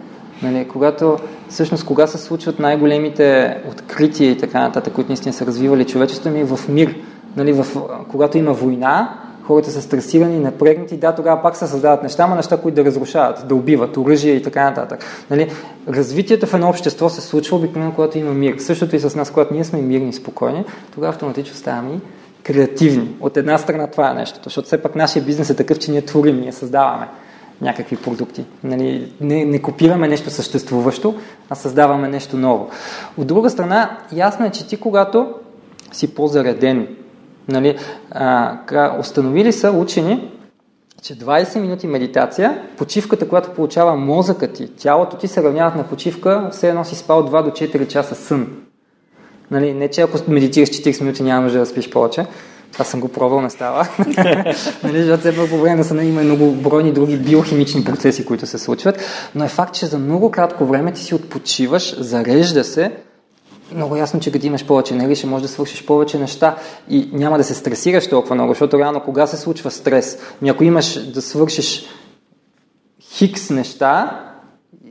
[0.42, 1.18] нали, когато
[1.50, 6.44] всъщност кога се случват най-големите открития и така нататък, които наистина са развивали човечеството ми
[6.44, 6.96] в мир.
[7.38, 7.66] Нали, в,
[8.12, 12.58] когато има война, хората са стресирани, напрегнати, да, тогава пак се създават неща, но неща,
[12.58, 15.06] които да разрушават, да убиват, оръжие и така нататък.
[15.30, 15.52] Нали?
[15.90, 18.56] Развитието в едно общество се случва обикновено, когато има мир.
[18.58, 22.00] Същото и с нас, когато ние сме мирни и спокойни, тогава автоматично ставаме
[22.44, 23.16] креативни.
[23.22, 26.02] От една страна това е нещо, защото все пак нашия бизнес е такъв, че ние
[26.02, 27.08] творим, ние създаваме
[27.62, 28.46] някакви продукти.
[28.64, 31.16] Нали, не, не копираме нещо съществуващо,
[31.50, 32.70] а създаваме нещо ново.
[33.18, 35.34] От друга страна, ясно е, че ти когато
[35.92, 36.88] си по-зареден,
[37.48, 37.78] Нали,
[38.12, 40.32] а, установили са учени,
[41.02, 46.50] че 20 минути медитация, почивката, която получава мозъкът ти, тялото ти се равняват на почивка,
[46.52, 48.48] все едно си спал 2 до 4 часа сън.
[49.52, 52.26] Нали, не че ако медитираш 40 минути няма нужда да спиш повече,
[52.72, 53.88] Това съм го пробвал, не става.
[54.84, 58.48] нали, защото все пак по време на съня има много бройни други биохимични процеси, които
[58.48, 59.00] се случват.
[59.36, 62.92] Но е факт, че за много кратко време ти си отпочиваш, зарежда се,
[63.76, 66.56] много ясно, че като имаш повече енергия, ще можеш да свършиш повече неща
[66.90, 70.20] и няма да се стресираш толкова много, защото реално кога се случва стрес?
[70.42, 71.86] Ами ако имаш да свършиш
[73.02, 74.20] хикс неща,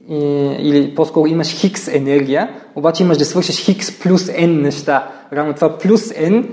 [0.09, 5.11] или по-скоро имаш хикс енергия, обаче имаш да свършиш хикс плюс n неща.
[5.33, 6.47] Рано това плюс n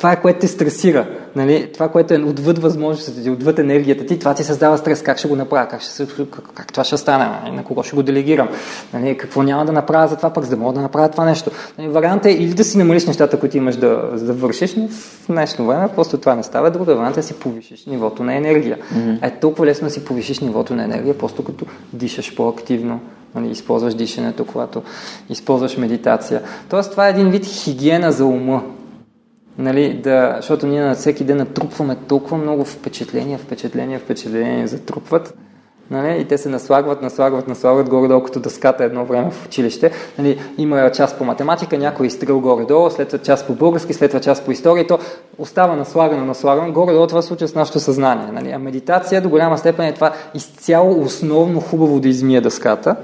[0.00, 1.06] това е което те стресира.
[1.36, 1.70] Нали?
[1.72, 5.02] Това, което е отвъд възможностите ти, отвъд енергията ти, това ти създава стрес.
[5.02, 5.68] Как ще го направя?
[5.68, 7.24] Как, ще, как, как това ще стане?
[7.24, 7.56] Нали?
[7.56, 8.48] На кого ще го делегирам?
[8.94, 9.16] Нали?
[9.16, 11.50] Какво няма да направя за това пък, за да мога да направя това нещо?
[11.78, 11.88] Нали?
[11.88, 15.66] Вариант е или да си намалиш нещата, които имаш да, да вършиш, но в днешно
[15.66, 16.70] време просто това не става.
[16.70, 18.78] Друга вариант е да си повишиш нивото на енергия.
[18.94, 19.26] Mm-hmm.
[19.26, 23.00] Е толкова лесно да си повишиш нивото на енергия, просто като дишаш по-активно,
[23.34, 24.82] нали, използваш дишането, когато
[25.30, 26.42] използваш медитация.
[26.68, 28.62] Тоест това е един вид хигиена за ума.
[29.60, 35.34] Нали, да, защото ние на всеки ден натрупваме толкова много впечатления, впечатления, впечатления затрупват.
[35.90, 39.90] Нали, и те се наслагват, наслагват, наслагват горе-долу като дъската едно време в училище.
[40.18, 44.20] Нали, има част по математика, някой изстрел горе-долу, след това част по български, след това
[44.20, 44.86] част по история.
[44.86, 44.98] То
[45.38, 46.72] остава наслагано, наслагано.
[46.72, 48.32] Горе-долу това случва с нашето съзнание.
[48.32, 48.50] Нали.
[48.50, 52.96] А медитация до голяма степен е това изцяло основно хубаво да измия дъската.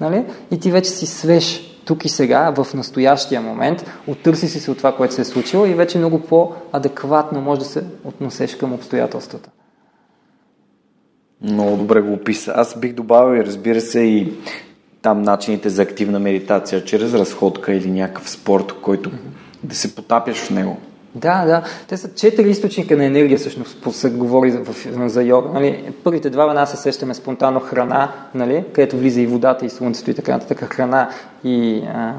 [0.00, 4.70] Нали, и ти вече си свеж тук и сега, в настоящия момент, оттърси си се
[4.70, 8.72] от това, което се е случило и вече много по-адекватно може да се относеш към
[8.72, 9.50] обстоятелствата.
[11.42, 12.52] Много добре го описа.
[12.56, 14.32] Аз бих добавил, разбира се, и
[15.02, 19.10] там начините за активна медитация, чрез разходка или някакъв спорт, който
[19.64, 20.76] да се потапяш в него.
[21.16, 21.62] Да, да.
[21.88, 24.60] Те са четири източника на енергия, всъщност, се говори за,
[25.08, 25.48] за йога.
[25.48, 25.92] Нали?
[26.04, 28.64] Първите два веднага се сещаме спонтанно храна, нали?
[28.72, 30.74] където влиза и водата, и слънцето, и така нататък.
[30.74, 31.10] Храна
[31.44, 32.12] и, а,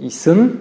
[0.00, 0.58] и, и сън,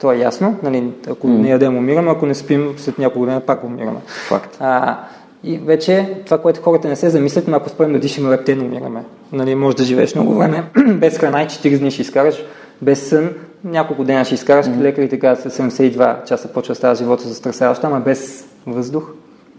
[0.00, 0.56] то е ясно.
[0.62, 0.92] Нали?
[1.10, 1.38] Ако mm.
[1.38, 4.00] не ядем, умираме, ако не спим, след няколко дена пак умираме.
[4.06, 4.56] Факт.
[4.60, 4.98] А,
[5.44, 9.04] и вече това, което хората не се замислят, но ако спрем да дишаме лептен, умираме.
[9.32, 10.64] Нали, може да живееш много време
[10.94, 12.44] без храна и 4 дни ще изкараш,
[12.82, 13.30] без сън,
[13.64, 14.80] няколко дена ще изкараш, mm-hmm.
[14.80, 19.10] лекарите казват 72 часа почва става живота застрасяващ, ама без въздух.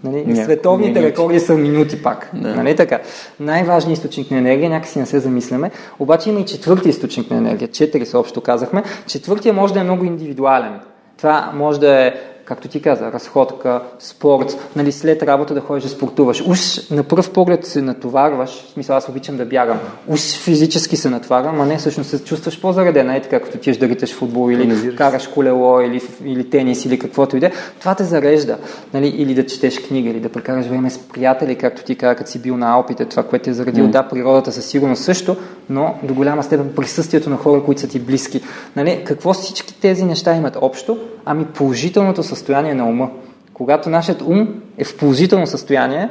[0.04, 0.26] Нали?
[0.26, 1.06] Няко, Световните минути.
[1.06, 2.30] рекорди са минути пак.
[2.34, 2.56] Да.
[2.56, 3.00] Нали така?
[3.40, 7.68] Най-важният източник на енергия, някакси не се замисляме, обаче има и четвърти източник на енергия.
[7.68, 8.84] Четири са общо казахме.
[9.08, 10.80] Четвъртия може да е много индивидуален.
[11.18, 12.14] Това може да е
[12.46, 16.44] както ти каза, разходка, спорт, нали, след работа да ходиш да спортуваш.
[16.48, 21.10] Уж на пръв поглед се натоварваш, в смисъл аз обичам да бягам, уж физически се
[21.10, 24.68] натварвам, а не всъщност се чувстваш по-заредена, е така, като ти да риташ футбол или
[24.68, 24.96] Назираш.
[24.96, 27.52] караш колело или, или тенис или каквото и да е.
[27.80, 28.58] Това те зарежда.
[28.94, 32.30] Нали, или да четеш книга, или да прекараш време с приятели, както ти каза, като
[32.30, 33.86] си бил на Алпите, това, което е заредил.
[33.86, 33.90] Mm.
[33.90, 35.36] Да, природата със сигурност също,
[35.70, 38.42] но до голяма степен присъствието на хора, които са ти близки.
[38.76, 40.98] Нали, какво всички тези неща имат общо?
[41.26, 43.10] Ами положителното състояние на ума.
[43.54, 44.48] Когато нашият ум
[44.78, 46.10] е в положително състояние,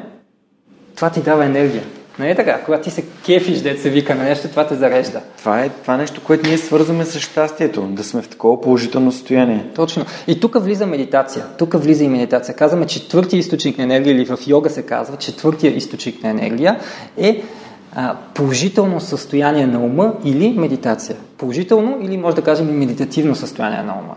[0.97, 1.83] това ти дава енергия.
[2.19, 2.61] Нали е така?
[2.65, 5.21] Когато ти се кефиш, да се вика на нещо, това те зарежда.
[5.39, 9.13] Това е това е нещо, което ние свързваме с щастието, да сме в такова положително
[9.13, 9.67] състояние.
[9.75, 10.05] Точно.
[10.27, 11.45] И тук влиза медитация.
[11.59, 12.57] Тук влиза и медитация.
[12.57, 16.79] Казваме, четвъртия източник на енергия, или в йога се казва, четвъртия източник на енергия
[17.17, 17.43] е
[17.95, 21.17] а, положително състояние на ума или медитация.
[21.39, 24.15] Положително или може да кажем и медитативно състояние на ума.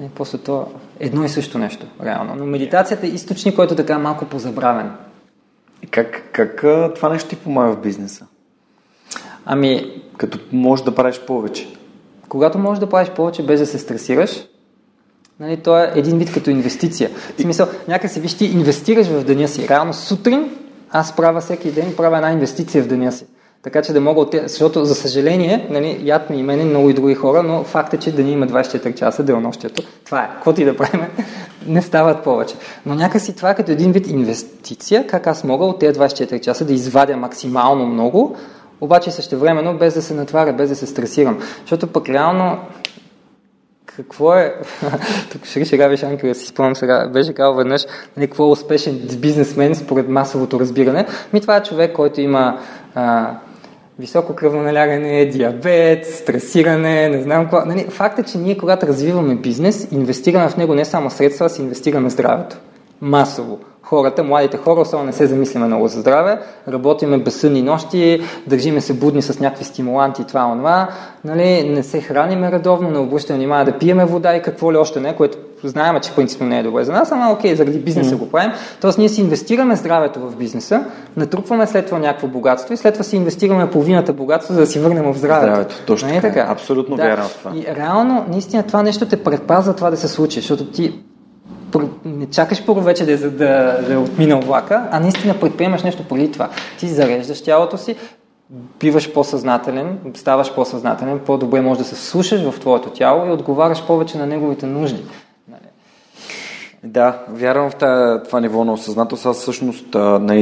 [0.00, 0.64] И после това
[1.00, 2.34] едно и също нещо, реално.
[2.34, 4.92] Но медитацията е източник, който така е малко позабравен.
[5.90, 6.64] Как, как
[6.94, 8.26] това нещо ти помага в бизнеса?
[9.44, 10.02] Ами...
[10.16, 11.68] Като можеш да правиш повече.
[12.28, 14.46] Когато можеш да правиш повече без да се стресираш,
[15.40, 17.10] нали, то е един вид като инвестиция.
[17.38, 19.68] В смисъл, някак си виж, ти инвестираш в деня си.
[19.68, 20.50] Реално сутрин
[20.90, 23.26] аз правя всеки ден, правя една инвестиция в деня си.
[23.66, 26.94] Така че да мога от защото за съжаление, нали, яд ми и мене, много и
[26.94, 29.82] други хора, но факт е, че да ни има 24 часа денонощието.
[30.04, 30.28] Това е.
[30.34, 31.00] Каквото и да правим,
[31.66, 32.54] не стават повече.
[32.86, 36.64] Но някакси това е като един вид инвестиция, как аз мога от тези 24 часа
[36.64, 38.36] да извадя максимално много,
[38.80, 41.38] обаче също времено без да се натваря, без да се стресирам.
[41.60, 42.58] Защото пък реално
[43.86, 44.54] какво е...
[45.32, 47.08] Тук ще шега беше Анки, да си спомням сега.
[47.08, 47.86] Беше казал веднъж,
[48.16, 51.06] нали, какво е успешен бизнесмен според масовото разбиране.
[51.32, 52.58] Ми това е човек, който има
[52.94, 53.36] а,
[53.98, 57.66] високо кръвно налягане, диабет, стресиране, не знам какво.
[57.66, 61.48] Нали, факт е, че ние когато развиваме бизнес, инвестираме в него не само средства, а
[61.48, 62.56] си инвестираме здравето.
[63.00, 63.58] Масово.
[63.82, 68.94] Хората, младите хора, особено не се замислиме много за здраве, работиме безсънни нощи, държиме се
[68.94, 70.88] будни с някакви стимуланти, това, онова,
[71.24, 75.00] нали, не се храниме редовно, не обръщаме внимание да пиеме вода и какво ли още
[75.00, 78.18] не, което знаем, че принципно не е добре за нас, ама окей, заради бизнеса mm.
[78.18, 78.52] го правим.
[78.80, 80.84] Тоест ние си инвестираме здравето в бизнеса,
[81.16, 84.78] натрупваме след това някакво богатство и след това си инвестираме половината богатство, за да си
[84.78, 85.52] върнем в здравето.
[85.52, 86.46] Здравето, точно не е така.
[86.48, 87.02] Абсолютно да.
[87.02, 87.52] вярно това.
[87.56, 90.92] И реално, наистина това нещо те предпазва това да се случи, защото ти
[92.04, 96.04] не чакаш първо вече да, е, да, да е отминал влака, а наистина предприемаш нещо
[96.08, 96.48] преди това.
[96.78, 97.96] Ти зареждаш тялото си,
[98.80, 104.18] биваш по-съзнателен, ставаш по-съзнателен, по-добре можеш да се слушаш в твоето тяло и отговаряш повече
[104.18, 105.04] на неговите нужди.
[106.86, 107.76] Да, вярвам в
[108.24, 109.26] това ниво на осъзнатост.
[109.26, 110.36] Аз всъщност на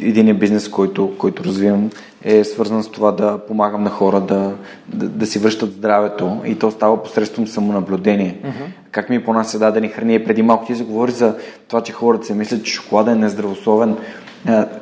[0.00, 1.90] един бизнес, който, който развивам,
[2.22, 4.52] е свързан с това да помагам на хора да,
[4.88, 8.40] да, да си връщат здравето и то става посредством самонаблюдение.
[8.44, 8.90] Uh-huh.
[8.90, 10.24] Как ми понася дадени храни.
[10.24, 11.36] Преди малко ти заговори за
[11.68, 13.96] това, че хората се мислят, че шоколада е нездравословен,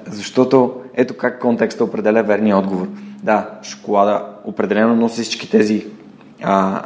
[0.07, 2.87] защото ето как контекста определя верния отговор.
[3.23, 5.87] Да, шоколада определено носи всички тези
[6.43, 6.81] а,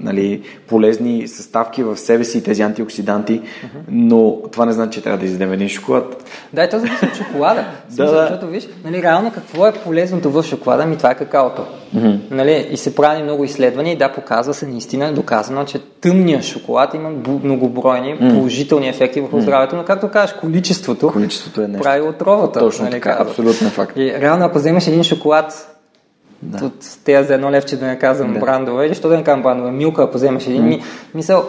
[0.00, 3.68] нали, полезни съставки в себе си, тези антиоксиданти, uh-huh.
[3.88, 6.30] но това не значи, че трябва да изядем един шоколад.
[6.52, 7.64] Да, и то зависи от шоколада.
[7.90, 8.20] да, да.
[8.20, 10.86] Защото виж, нали, реално какво е полезното в шоколада?
[10.86, 11.62] Ми това е какаото.
[11.96, 12.18] Uh-huh.
[12.30, 16.94] Нали, и се прави много изследвания и да, показва се наистина доказано, че тъмният шоколад
[16.94, 17.10] има
[17.44, 18.34] многобройни uh-huh.
[18.34, 21.82] положителни ефекти върху здравето, но както кажеш, количеството, количеството е нещо.
[21.82, 22.58] прави отровата.
[22.58, 23.96] Точно нали, така, абсолютно факт.
[23.96, 25.75] И реално, ако вземеш един шоколад
[26.42, 26.66] да.
[26.66, 28.40] От тези за едно левче да не казвам да.
[28.40, 30.82] брандове, или що да не казвам брандове, милка, ако вземеш един, ми,
[31.14, 31.44] мисъл,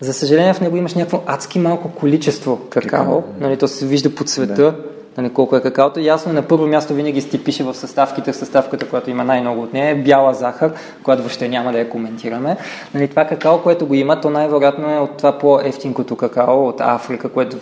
[0.00, 4.24] за съжаление в него имаш някакво адски малко количество какао, нали, то се вижда по
[4.24, 4.74] цвета, да.
[5.16, 6.00] нали, колко е какаото.
[6.00, 9.90] Ясно на първо място винаги си пише в съставките, съставката, която има най-много от нея
[9.90, 10.72] е бяла захар,
[11.02, 12.56] която въобще няма да я коментираме.
[12.94, 17.28] Нали, това какао, което го има, то най-вероятно е от това по-ефтинкото какао от Африка,
[17.28, 17.56] което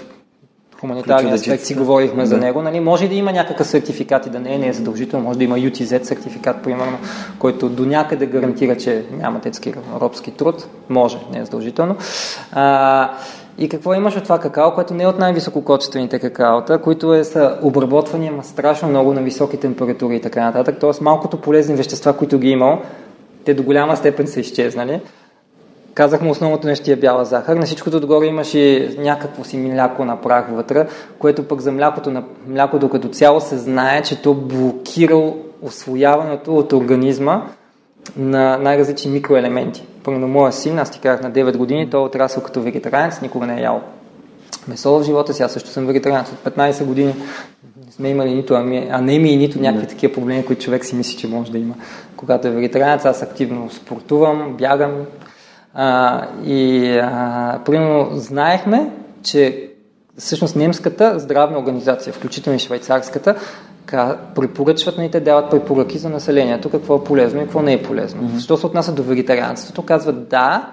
[0.83, 2.27] хуманитарния аспект си говорихме да.
[2.27, 2.63] за него.
[2.63, 5.25] Нали, може да има някакъв сертификат и да не е, не е задължително.
[5.25, 6.99] Може да има UTZ сертификат, примерно,
[7.39, 10.67] който до някъде гарантира, че няма детски робски труд.
[10.89, 11.97] Може, не е задължително.
[12.53, 13.11] А,
[13.59, 17.59] и какво имаш от това какао, което не е от най-висококачествените какаота, които е, са
[17.63, 20.77] обработвани, ама страшно много на високи температури и така нататък.
[20.81, 22.83] Тоест малкото полезни вещества, които ги е имал,
[23.45, 25.01] те до голяма степен са изчезнали.
[25.94, 27.56] Казахме основното нещо е бяла захар.
[27.56, 30.86] На всичкото отгоре имаш и някакво си мляко на прах вътре,
[31.19, 35.32] което пък за млякото, на, млякото като цяло се знае, че то блокира
[35.62, 37.47] освояването от организма
[38.16, 39.86] на най-различни микроелементи.
[40.05, 43.47] Първо, моя син, аз ти казах на 9 години, той е отрасъл като вегетарианец, никога
[43.47, 43.82] не е ял
[44.69, 45.43] месо в живота си.
[45.43, 47.14] Аз също съм вегетарианец от 15 години.
[47.86, 48.55] Не сме имали нито
[48.90, 51.74] анемии, нито някакви такива проблеми, които човек си мисли, че може да има.
[52.16, 54.93] Когато е вегетарианец, аз активно спортувам, бягам,
[55.74, 58.90] а, и а, примерно знаехме,
[59.23, 59.69] че
[60.19, 63.35] всъщност немската здравна организация, включително и швейцарската,
[64.35, 68.23] препоръчват, нали, те дават препоръки за населението, какво е полезно и какво не е полезно.
[68.23, 68.44] Mm-hmm.
[68.44, 70.73] Що се отнася до вегетарианството, казват да,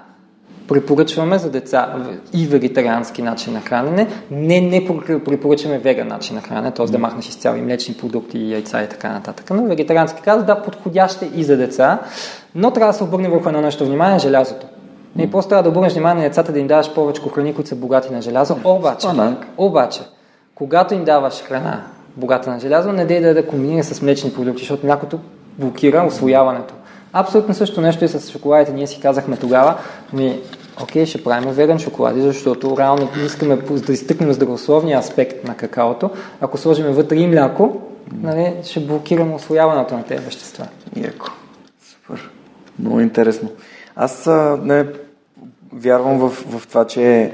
[0.68, 1.94] препоръчваме за деца
[2.32, 4.86] и вегетариански начин на хранене, не, не
[5.24, 6.86] препоръчваме веган начин на хранене, т.е.
[6.86, 9.50] да махнеш изцяло и млечни продукти, и яйца и така нататък.
[9.50, 11.98] Но вегетариански казват да, подходящ е и за деца,
[12.54, 14.66] но трябва да се обърне върху едно нещо внимание, желязото.
[15.16, 17.76] Не, просто трябва да обърнеш внимание на децата да им даваш повече храни, които са
[17.76, 18.56] богати на желязо.
[18.64, 19.06] Обаче,
[19.56, 20.00] обаче,
[20.54, 21.82] когато им даваш храна
[22.16, 25.18] богата на желязо, не дей да, да комбинира с млечни продукти, защото млякото
[25.58, 26.74] блокира освояването.
[27.12, 28.72] Абсолютно също нещо и с шоколадите.
[28.72, 29.78] Ние си казахме тогава,
[30.12, 30.40] ми,
[30.82, 36.10] окей, ще правим веган шоколади, защото реално искаме да изтъкнем здравословния аспект на какаото.
[36.40, 37.80] Ако сложим вътре и мляко,
[38.12, 40.66] нали, ще блокираме освояването на тези вещества.
[40.96, 41.26] Яко.
[41.90, 42.30] Супер.
[42.78, 43.48] Много интересно.
[44.02, 44.26] Аз
[44.62, 44.86] не
[45.72, 47.32] вярвам в, в това, че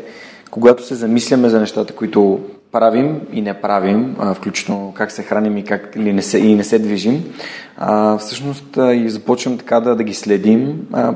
[0.50, 2.40] когато се замисляме за нещата, които
[2.72, 6.54] правим и не правим, а, включително как се храним и как или не се, и
[6.54, 7.24] не се движим,
[7.76, 11.14] а, всъщност а, и започваме така да, да ги следим, а,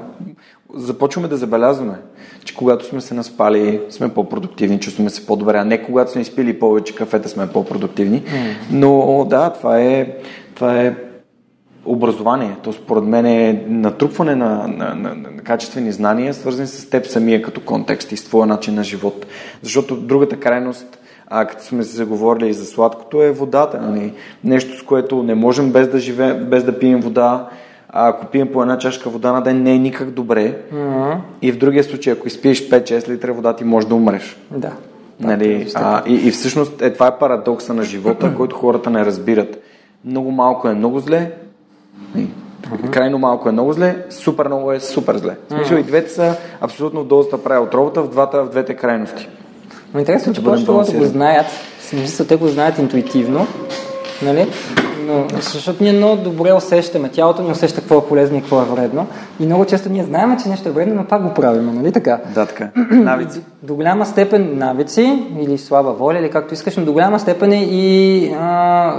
[0.75, 1.95] започваме да забелязваме,
[2.45, 6.59] че когато сме се наспали, сме по-продуктивни, чувстваме се по-добре, а не когато сме изпили
[6.59, 8.23] повече кафета, сме по-продуктивни.
[8.71, 10.17] Но да, това е,
[10.55, 10.95] това е
[11.93, 12.57] образование.
[12.63, 17.43] То според мен е натрупване на, на, на, на качествени знания, свързани с теб самия
[17.43, 19.27] като контекст и с твоя начин на живот.
[19.63, 23.81] Защото другата крайност, а като сме се заговорили и за сладкото, е водата.
[23.81, 24.13] Нали?
[24.45, 27.49] Нещо, с което не можем без да, живе, без да пием вода.
[27.89, 30.59] А ако пием по една чашка вода на ден, не е никак добре.
[30.75, 31.17] Mm-hmm.
[31.43, 34.37] И в другия случай, ако изпиеш 5-6 литра вода, ти можеш да умреш.
[34.51, 34.73] Да.
[35.21, 35.69] Нали?
[35.75, 39.63] А, и, и всъщност е, това е парадокса на живота, който хората не разбират.
[40.05, 41.33] Много малко е много зле,
[42.17, 42.91] Uh-huh.
[42.91, 45.37] Крайно малко е много зле, супер много е супер зле.
[45.49, 45.81] В смисъл uh-huh.
[45.81, 49.29] и двете са абсолютно дозата прави отровата в, двата, в двете крайности.
[49.95, 51.47] Но интересно, че повечето хора го знаят,
[51.81, 53.47] смисъл, те го знаят интуитивно,
[54.23, 54.49] нали?
[55.11, 58.65] Но, защото ние много добре усещаме, тялото ни усеща какво е полезно и какво е
[58.65, 59.07] вредно.
[59.41, 62.21] И много често ние знаем, че нещо е вредно, но пак го правим, нали така?
[62.35, 62.69] Да, така.
[62.91, 63.41] Навици.
[63.63, 67.65] До голяма степен навици или слаба воля, или както искаш, но до голяма степен е
[67.65, 68.95] и а,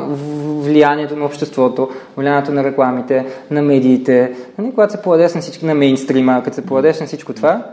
[0.60, 4.32] влиянието на обществото, влиянието на рекламите, на медиите.
[4.58, 7.64] Нали, когато се поладеш на всички, на мейнстрима, като се поладеш на всичко това,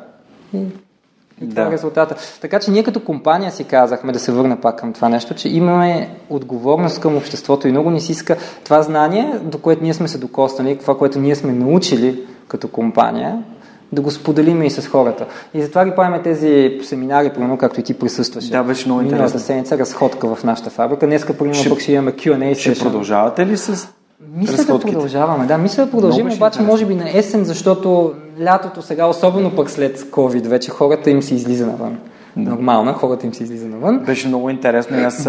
[0.55, 0.59] и
[1.43, 2.17] И това е резултата.
[2.41, 5.49] Така че ние като компания си казахме, да се върна пак към това нещо, че
[5.49, 10.09] имаме отговорност към обществото и много ни си иска това знание, до което ние сме
[10.09, 13.43] се докоснали, това, което ние сме научили като компания,
[13.93, 15.27] да го споделиме и с хората.
[15.55, 18.51] И затова ги правим тези семинари, примерно, както и ти присъстваше.
[18.51, 19.25] Да, беше много интересно.
[19.25, 21.07] Миналата седмица разходка в нашата фабрика.
[21.07, 23.89] Днеска, примерно, ще, пък ще имаме Q&A Ще продължавате ли с
[24.37, 28.13] мисля да продължаваме, да, мисля да продължим, Много обаче може би на есен, защото
[28.43, 31.99] лятото сега, особено пък след COVID, вече хората им се излиза навън.
[32.37, 32.51] Да.
[32.51, 33.99] Нормално, хората им се излиза навън.
[33.99, 35.25] Беше много интересно и аз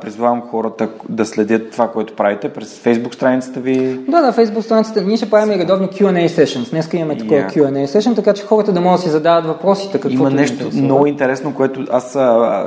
[0.00, 4.00] призвавам хората да следят това, което правите през Facebook страницата ви.
[4.08, 5.02] Да, да, Facebook страницата.
[5.02, 6.70] Ние ще правим и редовни Q&A sessions.
[6.70, 7.56] Днеска имаме такова yeah.
[7.56, 10.00] Q&A session, така че хората да могат да си задават въпросите.
[10.00, 12.12] Какво Има нещо много интересно, което аз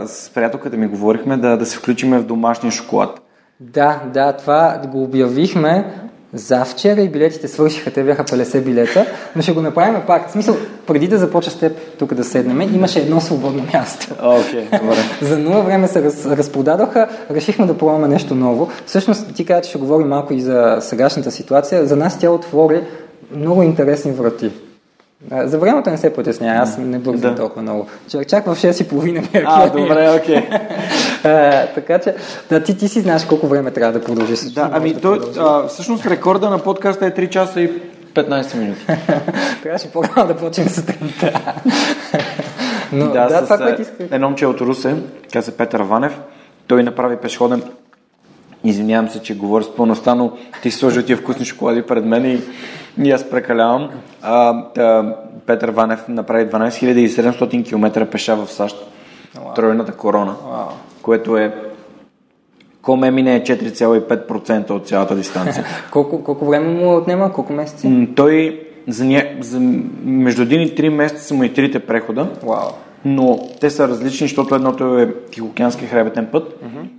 [0.05, 3.21] с приятелката ми говорихме да, да се включиме в домашния шоколад.
[3.59, 5.93] Да, да, това го обявихме
[6.33, 9.05] завчера и билетите свършиха, те бяха 50 билета,
[9.35, 10.29] но ще го направим пак.
[10.29, 10.55] В смисъл,
[10.87, 14.07] преди да започна с теб тук да седнем, имаше едно свободно място.
[14.23, 14.97] Okay, добре.
[15.21, 18.69] за нула време се раз, разпродадоха, решихме да пробваме нещо ново.
[18.85, 21.85] Всъщност, ти каза, че ще говорим малко и за сегашната ситуация.
[21.85, 22.83] За нас тя отвори
[23.35, 24.51] много интересни врати.
[25.31, 27.35] За времето не се потесня, аз не бързам да.
[27.35, 27.87] толкова много.
[28.27, 30.35] Чак в 6.30 А, добре, окей.
[30.35, 30.59] Okay.
[31.75, 32.15] така че,
[32.49, 34.39] да, ти, ти си знаеш колко време трябва да продължиш.
[34.39, 37.81] Да, ами да той, а, всъщност рекорда на подкаста е 3 часа и
[38.13, 38.85] 15 минути.
[39.63, 41.53] Трябваше по-рано да почнем сутринта.
[42.93, 44.07] Но, да, да, с, това, което исках.
[44.11, 44.95] Едно момче от Русе,
[45.33, 46.19] каза Петър Ванев,
[46.67, 47.63] той направи пешеходен
[48.63, 50.31] Извинявам се, че говоря с пълността, но
[50.61, 52.41] ти сложи тия вкусни шоколади пред мен и,
[53.03, 53.89] и аз прекалявам.
[54.21, 55.15] А, та,
[55.45, 58.75] Петър Ванев направи 12 700 км пеша в САЩ.
[59.35, 59.55] Wow.
[59.55, 60.88] Тройната корона, wow.
[61.09, 61.53] Което е
[62.81, 65.65] Коме мине е 4,5% от цялата дистанция.
[65.91, 67.33] колко, колко време му отнема?
[67.33, 68.09] Колко месеци?
[68.15, 69.23] Той за, ня...
[69.39, 69.59] за
[70.03, 72.71] между един и три месеца са му и трите прехода, wow.
[73.05, 76.89] но те са различни, защото едното е Тихоокеански хребетен път, mm-hmm.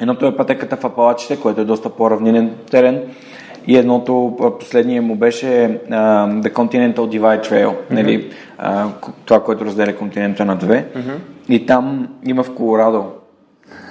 [0.00, 3.02] едното е пътеката в Апалачите, което е доста по-равнинен терен,
[3.66, 5.80] и едното, последния му беше uh,
[6.42, 7.90] The Continental Divide Trail, mm-hmm.
[7.90, 8.30] нали,
[8.62, 8.88] uh,
[9.24, 10.86] това, което разделя континента на две.
[10.96, 11.31] Mm-hmm.
[11.48, 13.04] И там има в Колорадо.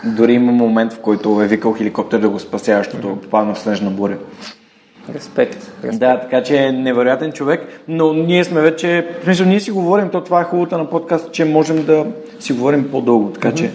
[0.06, 3.22] Дори има момент, в който е викал хеликоптер да го спася, защото mm-hmm.
[3.22, 4.18] попадна в снежна буря.
[5.15, 5.99] Респект, респект.
[5.99, 10.10] Да, така че е невероятен човек, но ние сме вече, в смисъл, ние си говорим,
[10.10, 12.06] то това е хубавото на подкаст, че можем да
[12.40, 13.72] си говорим по-дълго, така mm-hmm.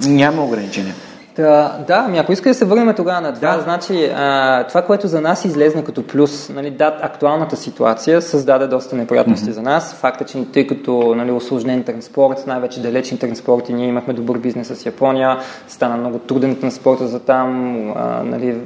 [0.00, 0.94] че няма ограничения.
[1.36, 3.62] Да, да, ами ако иска да се върнем тогава на това, да.
[3.62, 8.96] значи а, това, което за нас излезна като плюс, нали, да, актуалната ситуация създаде доста
[8.96, 9.54] неприятности mm-hmm.
[9.54, 9.94] за нас.
[9.94, 14.86] Факта, че тъй като нали, осложнен транспорт, най-вече далечни транспорти, ние имахме добър бизнес с
[14.86, 15.38] Япония,
[15.68, 18.56] стана много труден транспорта за там, а, нали,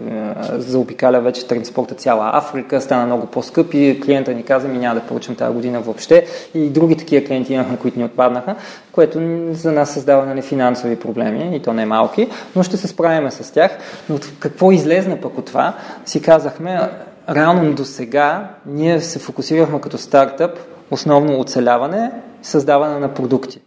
[0.53, 5.07] заобикаля вече транспорта цяла Африка, стана много по-скъп и клиента ни каза, ми няма да
[5.07, 6.27] поръчам тази година въобще.
[6.55, 8.55] И други такива клиенти имахме, които ни отпаднаха,
[8.97, 9.20] което
[9.51, 13.52] за нас създава нали, финансови проблеми и то не малки но ще се справяме с
[13.52, 13.78] тях.
[14.09, 15.74] Но какво излезна пък от това?
[16.05, 16.81] Си казахме,
[17.31, 20.59] реално до сега ние се фокусирахме като стартъп
[20.90, 22.10] основно оцеляване,
[22.43, 23.60] създаване на продукти.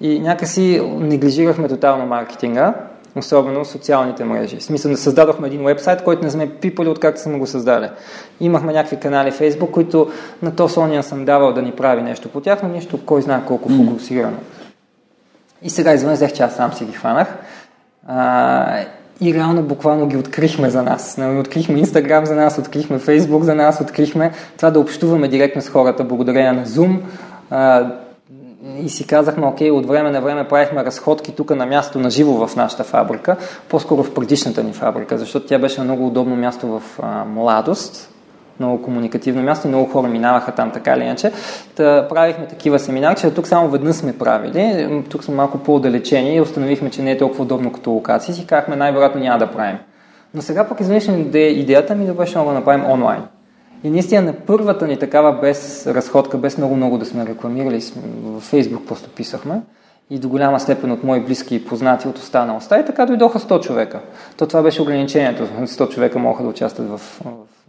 [0.00, 2.74] И някакси неглижирахме тотално маркетинга,
[3.16, 4.56] особено социалните мрежи.
[4.56, 7.88] В смисъл, да създадохме един вебсайт, който не сме пипали откакто сме го създали.
[8.40, 10.10] Имахме някакви канали в Facebook, които
[10.42, 13.40] на то Соня съм давал да ни прави нещо по тях, но нищо кой знае
[13.46, 14.36] колко фокусирано.
[15.64, 17.28] И сега извън взех, че аз сам си ги хванах.
[18.08, 18.84] А,
[19.20, 21.16] и реално буквално ги открихме за нас.
[21.16, 25.68] Нали, открихме Инстаграм за нас, открихме Фейсбук за нас, открихме това да общуваме директно с
[25.68, 26.98] хората благодарение на Zoom.
[27.50, 27.92] А,
[28.82, 32.46] и си казахме, окей, от време на време правихме разходки тук на място на живо
[32.46, 33.36] в нашата фабрика,
[33.68, 38.13] по-скоро в предишната ни фабрика, защото тя беше много удобно място в а, младост,
[38.60, 41.32] много комуникативно място, много хора минаваха там така или иначе.
[41.74, 46.40] Та, правихме такива семинари, че тук само веднъж сме правили, тук сме малко по-отдалечени и
[46.40, 48.34] установихме, че не е толкова удобно като локация.
[48.34, 49.78] Си казахме, най-вероятно няма да правим.
[50.34, 53.22] Но сега пък изведнъж идеята ми беше много да направим онлайн.
[53.84, 57.82] И наистина на първата ни такава без разходка, без много-много да сме рекламирали,
[58.24, 59.60] в Фейсбук просто писахме
[60.10, 62.80] и до голяма степен от мои близки и познати от останалостта.
[62.80, 64.00] И така дойдоха 100 човека.
[64.36, 65.42] То това беше ограничението.
[65.42, 67.63] 100 човека могат да участват в, в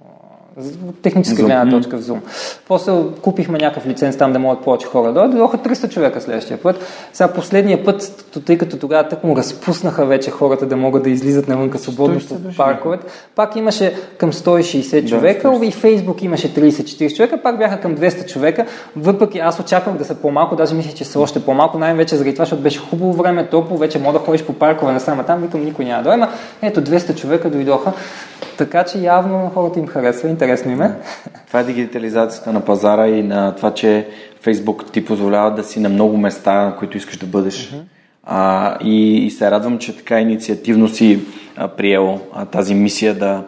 [0.87, 2.19] от техническа гледна точка в Zoom.
[2.67, 2.91] После
[3.21, 6.79] купихме някакъв лиценз там да могат повече хора да дойдоха 300 човека следващия път.
[7.13, 11.47] Сега последния път, тъй като тогава так му разпуснаха вече хората да могат да излизат
[11.47, 17.41] навънка свободно по парковете, пак имаше към 160 да, човека и Фейсбук имаше 30-40 човека,
[17.41, 18.65] пак бяха към 200 човека,
[18.95, 22.45] въпреки аз очаквах да са по-малко, даже мисля, че са още по-малко, най-вече заради това,
[22.45, 25.65] защото беше хубаво време, топло, вече мога да ходиш по паркове на сама там, викам
[25.65, 26.29] никой няма да дойма.
[26.61, 27.93] Ето 200 човека дойдоха
[28.57, 30.95] Така че явно хората им харесва, интересно им е.
[31.47, 34.07] Това е дигитализацията на пазара и на това, че
[34.41, 37.55] Фейсбук ти позволява да си на много места, на които искаш да бъдеш.
[37.55, 37.81] Uh-huh.
[38.23, 41.19] А, и, и се радвам, че така инициативно си
[41.55, 43.43] а, приел а, тази мисия да,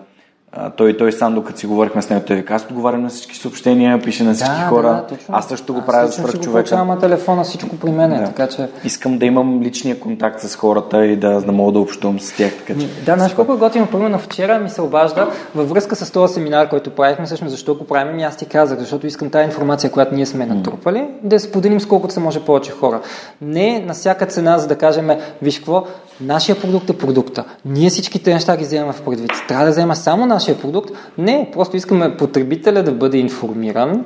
[0.60, 3.38] а, той, той сам, докато си говорихме с него, той вика, аз отговарям на всички
[3.38, 4.88] съобщения, пише на всички да, хора.
[4.88, 5.36] Да, да, точно.
[5.38, 6.76] Аз също го правя за свърх човека.
[6.76, 8.24] Аз на телефона, всичко при мен да.
[8.24, 8.70] така че...
[8.84, 12.52] Искам да имам личния контакт с хората и да, да мога да общувам с тях.
[12.58, 12.88] Така, че...
[13.06, 16.70] Да, знаеш колко е готино, примерно вчера ми се обажда във връзка с този семинар,
[16.70, 20.16] който правихме, всъщност защо го правим, и аз ти казах, защото искам тази информация, която
[20.16, 23.02] ние сме натрупали, да я споделим с колкото се може повече хора.
[23.42, 25.10] Не на всяка цена, за да кажем,
[25.42, 25.84] виж какво,
[26.22, 27.46] нашия продукт е продукта.
[27.66, 29.32] Ние всичките неща ги вземаме в предвид.
[29.48, 30.92] Трябва да взема само нашия продукт.
[31.18, 34.06] Не, просто искаме потребителя да бъде информиран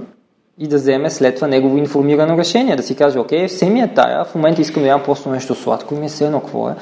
[0.59, 2.75] и да вземе след това негово информирано решение.
[2.75, 5.55] Да си каже, окей, все ми е тая, в момента искам да ям просто нещо
[5.55, 6.75] сладко и ми е все едно какво е.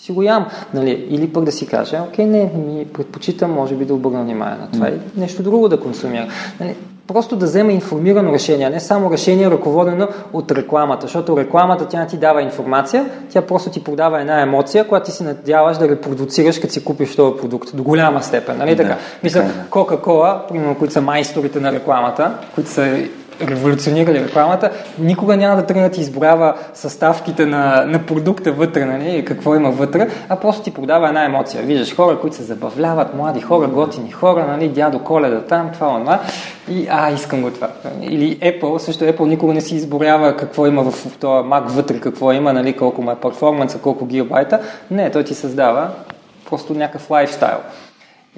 [0.00, 0.46] Си го ям.
[0.74, 1.06] Нали?
[1.10, 4.70] Или пък да си каже, окей, не, ми предпочитам, може би да обърна внимание на
[4.70, 6.28] това и нещо друго да консумира.
[6.60, 6.76] Нали?
[7.06, 12.06] просто да взема информирано решение, не само решение ръководено от рекламата, защото рекламата тя не
[12.06, 16.58] ти дава информация, тя просто ти продава една емоция, която ти се надяваш да репродуцираш,
[16.58, 18.58] като си купиш този продукт до голяма степен.
[18.58, 18.96] Нали да, така?
[19.22, 19.50] Мисля.
[19.70, 22.98] Кока-Кола, примерно, които са майсторите на рекламата, които са
[23.40, 29.24] революционирали рекламата, никога няма да тръгне да ти изборява съставките на, на продукта вътре, нали,
[29.24, 31.62] какво има вътре, а просто ти продава една емоция.
[31.62, 36.20] Виждаш хора, които се забавляват, млади хора, готини хора, нали, дядо Коледа там, това, това,
[36.68, 37.68] и а, искам го това.
[38.02, 42.32] Или Apple, също Apple никога не си изборява какво има в този Mac вътре, какво
[42.32, 44.60] има, нали, колко му е перформанса, колко гигабайта.
[44.90, 45.90] Не, той ти създава
[46.48, 47.58] просто някакъв лайфстайл.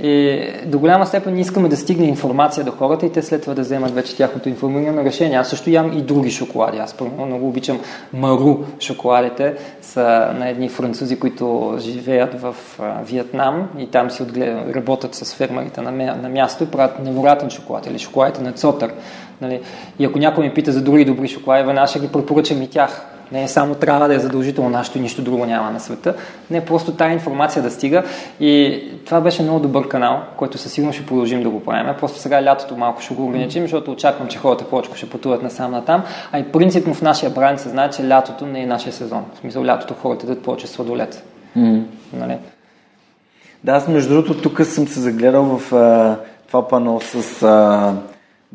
[0.03, 3.55] И до голяма степен ние искаме да стигне информация до хората и те след това
[3.55, 5.39] да вземат вече тяхното информирано решение.
[5.39, 6.79] Аз също ям и други шоколади.
[6.79, 7.81] Аз първо много обичам
[8.13, 9.55] Мару шоколадите.
[9.83, 12.55] Са на едни французи, които живеят в
[13.03, 14.77] Виетнам и там си отглед...
[14.77, 16.17] работят с фермерите на, мя...
[16.23, 18.93] на място и правят невероятен шоколад или шоколадите на Цотър.
[19.41, 19.61] Нали?
[19.99, 23.18] И ако някой ми пита за други добри шоколади, веднага ще ги препоръчам и тях.
[23.33, 26.15] Не само трябва да е задължително нашето и нищо друго няма на света.
[26.51, 28.03] Не просто тази информация да стига.
[28.41, 31.95] И това беше много добър канал, който със сигурност ще продължим да го правим.
[32.01, 35.71] Просто сега лятото малко ще го ограничим, защото очаквам, че хората повече ще пътуват насам
[35.71, 36.03] на там.
[36.33, 39.25] А и принципно в нашия бранд се знае, че лятото не е нашия сезон.
[39.35, 41.25] В смисъл лятото хората дадат повече сладолет.
[41.57, 41.83] Mm.
[42.13, 42.37] Нали?
[43.65, 47.95] Да, аз между другото тук съм се загледал в а, това пано с а,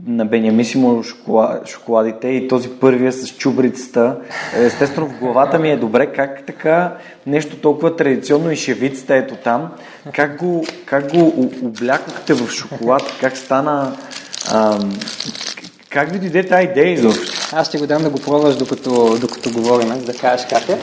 [0.08, 4.18] на Бениамисимо шоколад, шоколадите и този първия с чубрицата.
[4.56, 6.98] Естествено в главата ми е добре как така
[7.28, 9.72] нещо толкова традиционно и шевицата ето там,
[10.14, 13.96] как го, как го облякохте в шоколад, как стана...
[14.54, 14.94] Ам,
[15.90, 17.56] как ви дойде тази идея изобщо?
[17.56, 20.78] Аз ще го дам да го пробваш докато, докато говорим, за да кажеш как е.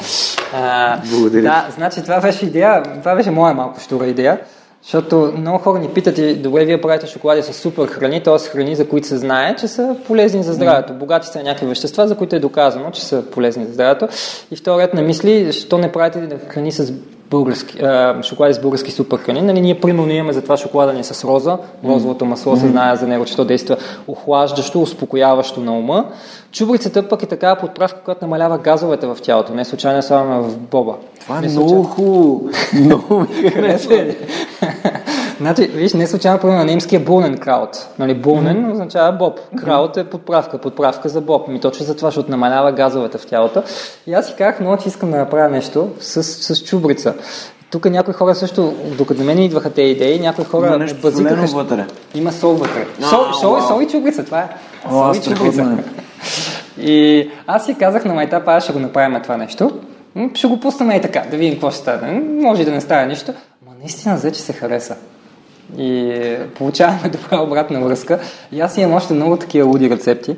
[0.54, 1.42] А, Благодаря.
[1.42, 4.40] Да, значи това беше идея, това беше моя малко штура идея.
[4.82, 8.38] Защото много хора ни питат и добре, вие правите шоколади с супер храни, т.е.
[8.38, 10.92] храни, за които се знае, че са полезни за здравето.
[10.92, 14.08] Богати са някакви вещества, за които е доказано, че са полезни за здравето.
[14.50, 16.92] И втори ред на мисли, защо не правите храни с
[17.30, 19.42] български, а, шоколади с български супер храни.
[19.42, 21.58] Нали, ние примерно имаме за това шоколада ни с роза.
[21.84, 23.76] Розовото масло се знае за него, че то действа
[24.08, 26.04] охлаждащо, успокояващо на ума.
[26.52, 29.54] Чубрицата пък е такава подправка, която намалява газовете в тялото.
[29.54, 30.94] Не случайно слагаме в боба.
[31.20, 32.50] Това е много хубаво.
[32.74, 34.04] Много ми харесва.
[35.40, 37.88] Значи, виж, не случайно, примерно, на немския Булнен краут.
[37.98, 38.72] Нали, Булнен mm-hmm.
[38.72, 39.40] означава боб.
[39.56, 41.48] Краут е подправка, подправка за боб.
[41.48, 43.62] Ми точно за това, защото намалява газовете в тялото.
[44.06, 47.14] И аз си казах, много, че искам да направя нещо с, с чубрица.
[47.70, 51.46] Тук някои хора също, докато на мен идваха тези идеи, някои хора Има нещо базикаха...
[51.46, 51.86] вътре.
[52.14, 52.86] Има сол вътре.
[53.02, 53.68] А, Сол, сол, вау.
[53.68, 54.48] сол и чубрица, това е.
[54.90, 55.62] О, Сол и чубрица.
[55.62, 56.82] е.
[56.82, 59.70] И аз си казах на майтап, аз ще го направим това нещо.
[60.34, 62.20] Ще го пуснем и така, да видим какво ще стане.
[62.20, 63.32] Може да не стане нищо.
[63.66, 64.96] Но наистина взе, че се хареса.
[65.78, 66.14] И
[66.54, 68.18] получаваме добра обратна връзка.
[68.52, 70.36] И аз имам още много такива луди рецепти.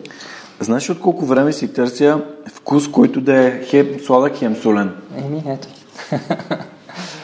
[0.61, 4.93] Знаеш от колко време си търся вкус, който да е хем сладък, хем солен?
[5.19, 5.69] Еми, ето.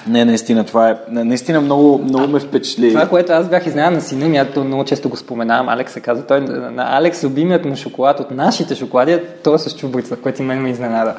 [0.06, 0.96] Не, наистина, това е.
[1.10, 2.88] на- Наистина много, много ме впечатли.
[2.88, 6.00] Това, което аз бях изненадан на сина ми, аз много често го споменавам, Алекс се
[6.00, 10.16] казва, той, на Алекс любимият му шоколад от нашите шоколади е той е с чубрица,
[10.16, 11.14] което и мен ме изненада.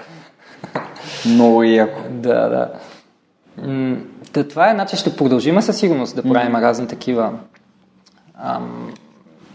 [1.25, 1.99] Много яко.
[2.09, 2.67] Да, да.
[4.33, 7.31] Та, това е, значи ще продължим със сигурност да правим разни такива
[8.43, 8.91] ам,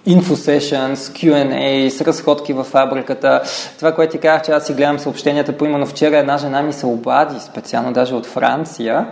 [0.07, 3.43] infosessions, Q&A, разходки във фабриката.
[3.77, 6.87] Това, което ти казах, че аз си гледам съобщенията, примерно вчера една жена ми се
[6.87, 9.07] обади, специално даже от Франция,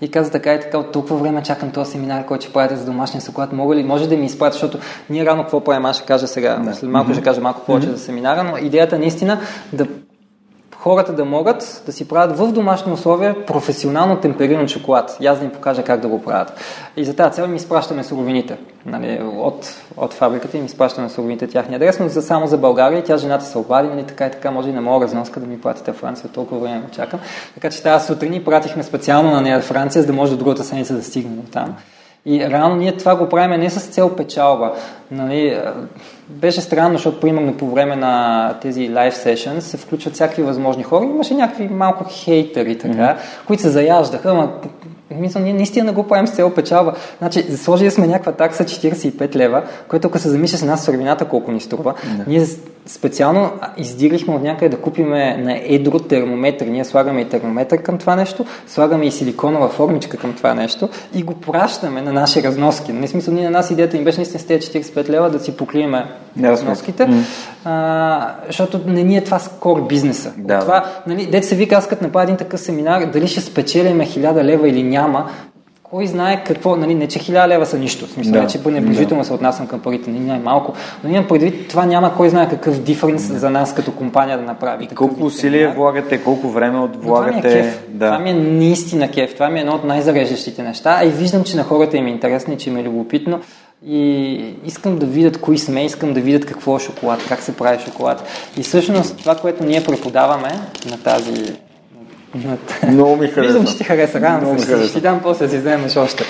[0.00, 2.86] и каза така и така, от толкова време чакам този семинар, който ще правите за
[2.86, 3.52] домашния шоколад.
[3.52, 4.78] Мога ли, може да ми изпратите, защото
[5.10, 7.98] ние рано какво правим, аз ще кажа сега, след малко ще кажа малко повече за
[7.98, 9.40] семинара, но идеята наистина
[9.72, 9.86] да
[10.86, 15.16] хората да могат да си правят в домашни условия професионално темпериран шоколад.
[15.20, 16.52] И аз да им покажа как да го правят.
[16.96, 18.56] И за тази цел им изпращаме суровините.
[18.86, 23.04] Нали, от, от фабриката им изпращаме суровините тяхния адрес, но за, само за България.
[23.04, 25.60] Тя жената се обади, нали, така и така, може и на моя разноска да ми
[25.60, 27.20] платите в Франция, толкова време чакам.
[27.54, 30.94] Така че тази сутрин пратихме специално на нея Франция, за да може до другата седмица
[30.94, 31.76] да стигнем там.
[32.26, 34.72] И реално ние това го правим не с цел печалба.
[35.10, 35.60] Нали,
[36.28, 41.04] беше странно, защото примерно по време на тези live sessions се включват всякакви възможни хора.
[41.04, 43.46] Имаше някакви малко хейтери, така, mm-hmm.
[43.46, 44.52] които се заяждаха, ама
[45.14, 46.92] мисля, ние наистина го правим с цел печалба.
[47.18, 51.52] Значи, сложили сме някаква такса 45 лева, което ако се замисля с нас суровината колко
[51.52, 52.28] ни струва, yeah.
[52.28, 52.46] ние
[52.86, 56.66] специално издирихме от някъде да купиме на едро термометър.
[56.66, 61.22] Ние слагаме и термометър към това нещо, слагаме и силиконова формичка към това нещо и
[61.22, 62.92] го пращаме на наши разноски.
[62.92, 65.40] Не нали, смисъл, ние на нас идеята им беше наистина с тези 45 лева да
[65.40, 66.06] си покриеме
[66.42, 67.22] разноските, mm.
[67.64, 70.32] а, защото не ни е това скор бизнеса.
[70.36, 74.06] Да, това, нали, дете се вика, аз като направя един такъв семинар, дали ще спечелиме
[74.06, 74.95] 1000 лева или няма,
[75.90, 78.62] кой знае какво, нали, не че хиляда лева са нищо, в смисъл, да, не че
[78.62, 79.26] пренебрежително да.
[79.26, 80.72] се отнасям към парите, не нали, малко,
[81.04, 83.38] но имам предвид, това няма кой знае какъв диференс да.
[83.38, 84.86] за нас като компания да направи.
[84.86, 87.40] Колко усилия влагате, колко време от влагате.
[87.40, 87.84] Това ми е кеф.
[87.88, 88.06] Да.
[88.06, 91.44] Това ми е наистина кеф, това ми е едно от най-зареждащите неща, а и виждам,
[91.44, 93.40] че на хората им е интересно и че им е любопитно.
[93.86, 97.84] И искам да видят кои сме, искам да видят какво е шоколад, как се прави
[97.84, 98.24] шоколад.
[98.58, 100.48] И всъщност това, което ние преподаваме
[100.90, 101.56] на тази
[102.88, 103.42] много ми харесва.
[103.42, 104.20] Виждам, че ти хареса.
[104.20, 106.24] Рано ще, ще ти дам после да си вземеш още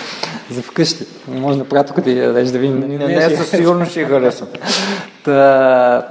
[0.50, 1.04] за вкъщи.
[1.28, 2.78] Може на пратока да я дадеш да видим.
[2.80, 4.46] Не, не, не със сигурност ще хареса.
[5.24, 6.08] Та...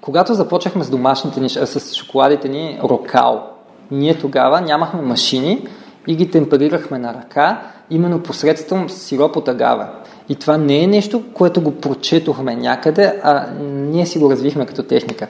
[0.00, 3.42] Когато започнахме с домашните ни, с шоколадите ни Рокал,
[3.90, 5.68] ние тогава нямахме машини
[6.06, 7.60] и ги темперирахме на ръка,
[7.90, 9.88] именно посредством сироп от агава.
[10.28, 14.82] И това не е нещо, което го прочетохме някъде, а ние си го развихме като
[14.82, 15.26] техника.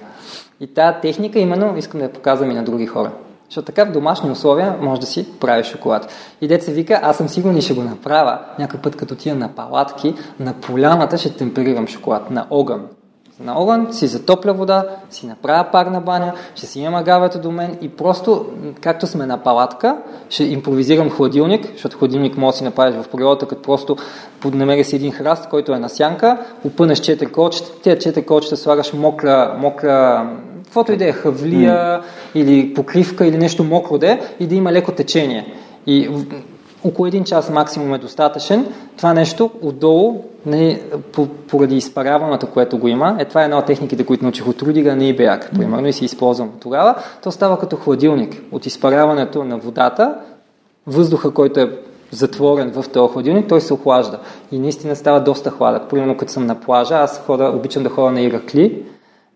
[0.60, 3.10] И тази техника именно искам да я показвам и на други хора.
[3.44, 6.12] Защото така в домашни условия може да си правиш шоколад.
[6.40, 9.48] И се вика, аз съм сигурен и ще го направя някой път като тия на
[9.48, 12.86] палатки, на поляната ще темперирам шоколад, на огън.
[13.40, 17.78] На огън си затопля вода, си направя парна баня, ще си имам агавето до мен
[17.80, 18.46] и просто,
[18.80, 19.96] както сме на палатка,
[20.28, 23.96] ще импровизирам хладилник, защото хладилник може да си направиш в природата, като просто
[24.44, 28.92] намери си един храст, който е на сянка, опънеш четири колчета, тези четири колчета слагаш
[28.92, 30.26] мокра, мокра
[30.70, 32.02] каквото и да е, хавлия mm.
[32.34, 35.54] или покривка или нещо мокро да е и да има леко течение.
[35.86, 36.08] И
[36.84, 38.66] около един час максимум е достатъчен.
[38.96, 40.82] Това нещо отдолу, не,
[41.48, 44.96] поради изпаряването, което го има, е това е една от техниките, които научих от Рудига
[44.96, 48.42] на Ибеяк, примерно, и си използвам тогава, то става като хладилник.
[48.52, 50.14] От изпаряването на водата,
[50.86, 51.78] въздуха, който е
[52.10, 54.18] затворен в този хладилник, той се охлажда.
[54.52, 55.90] И наистина става доста хладък.
[55.90, 58.82] Примерно, като съм на плажа, аз хода, обичам да ходя на Иракли,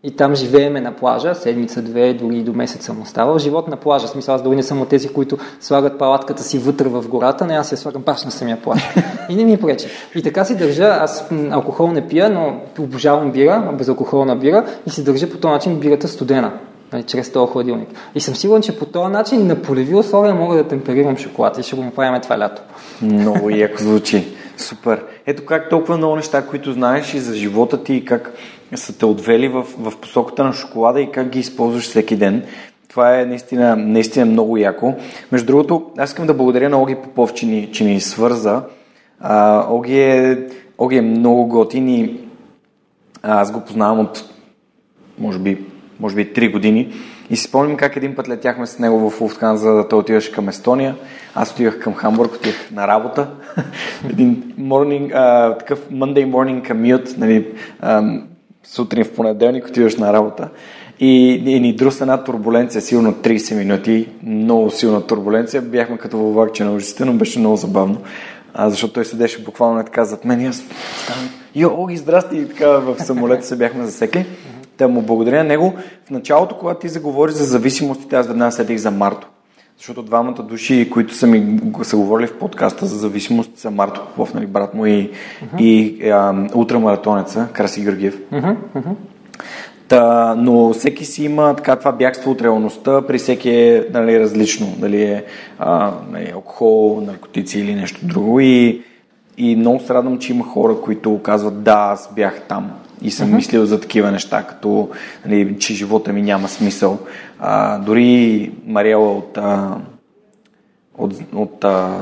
[0.05, 3.39] и там живееме на плажа, седмица-две, дори до месец съм оставал.
[3.39, 6.89] Живот на плажа, смисъл аз дори не съм от тези, които слагат палатката си вътре
[6.89, 8.89] в гората, не аз я слагам баш на самия плаж.
[9.29, 9.87] И не ми пречи.
[10.15, 15.05] И така си държа, аз алкохол не пия, но обожавам бира, безалкохолна бира и си
[15.05, 16.53] държа по този начин бирата студена
[16.93, 17.89] нали, чрез този хладилник.
[18.15, 21.63] И съм сигурен, че по този начин на полеви условия мога да темперирам шоколад и
[21.63, 22.63] ще го направим това лято.
[23.03, 24.27] Много яко звучи.
[24.57, 25.05] Супер.
[25.27, 28.33] Ето как толкова много неща, които знаеш и за живота ти и как
[28.77, 32.45] са те отвели в, в посоката на шоколада и как ги използваш всеки ден.
[32.89, 34.95] Това е наистина, наистина много яко.
[35.33, 38.63] Между другото, аз искам да благодаря на Оги Попов, че ни, че ни свърза.
[39.21, 40.39] А, Оги, е,
[40.79, 42.21] Оги е много готин и
[43.23, 44.25] аз го познавам от
[45.19, 45.65] може би,
[46.01, 46.93] може би 3 години.
[47.31, 50.49] И си спомням как един път летяхме с него в Луфтханза, да той отиваше към
[50.49, 50.97] Естония.
[51.35, 53.29] Аз отивах към Хамбург, отивах на работа.
[54.11, 57.47] един morning, а, такъв Monday morning commute, нали,
[57.81, 58.03] а,
[58.65, 60.49] сутрин в понеделник отиваш на работа
[61.01, 65.63] и, и ни друса една турбуленция, силно 30 минути, много силна турбуленция.
[65.63, 68.01] Бяхме като във влакче на ужасите, но беше много забавно.
[68.55, 70.63] А, защото той седеше буквално така зад мен и аз
[71.03, 72.37] ставам, йо, Оги, здрасти!
[72.37, 74.27] И така в самолета се бяхме засекли.
[74.77, 75.75] Та му благодаря на него.
[76.07, 79.29] В началото, когато ти заговори за зависимостите, аз веднага седих за Марто.
[79.85, 84.35] Защото двамата души, които са ми са говорили в подкаста за зависимост, са Марто Попов,
[84.35, 85.61] нали, брат му и, uh-huh.
[85.61, 88.19] и а, ултрамаратонеца Краси Георгиев.
[88.33, 88.57] Uh-huh.
[88.77, 88.95] Uh-huh.
[89.89, 94.67] Та, но всеки си има така това бягство от реалността, при всеки е нали, различно,
[94.79, 95.25] дали е
[95.59, 98.41] а, нали, алкохол, наркотици или нещо друго.
[98.41, 98.83] И,
[99.39, 102.71] и много се радвам, че има хора, които казват да, аз бях там
[103.05, 103.37] и съм uh-huh.
[103.37, 104.91] мислил за такива неща, като
[105.27, 106.99] нали, че живота ми няма смисъл.
[107.39, 109.77] А, дори Мариела от, а,
[110.99, 111.99] от, от а,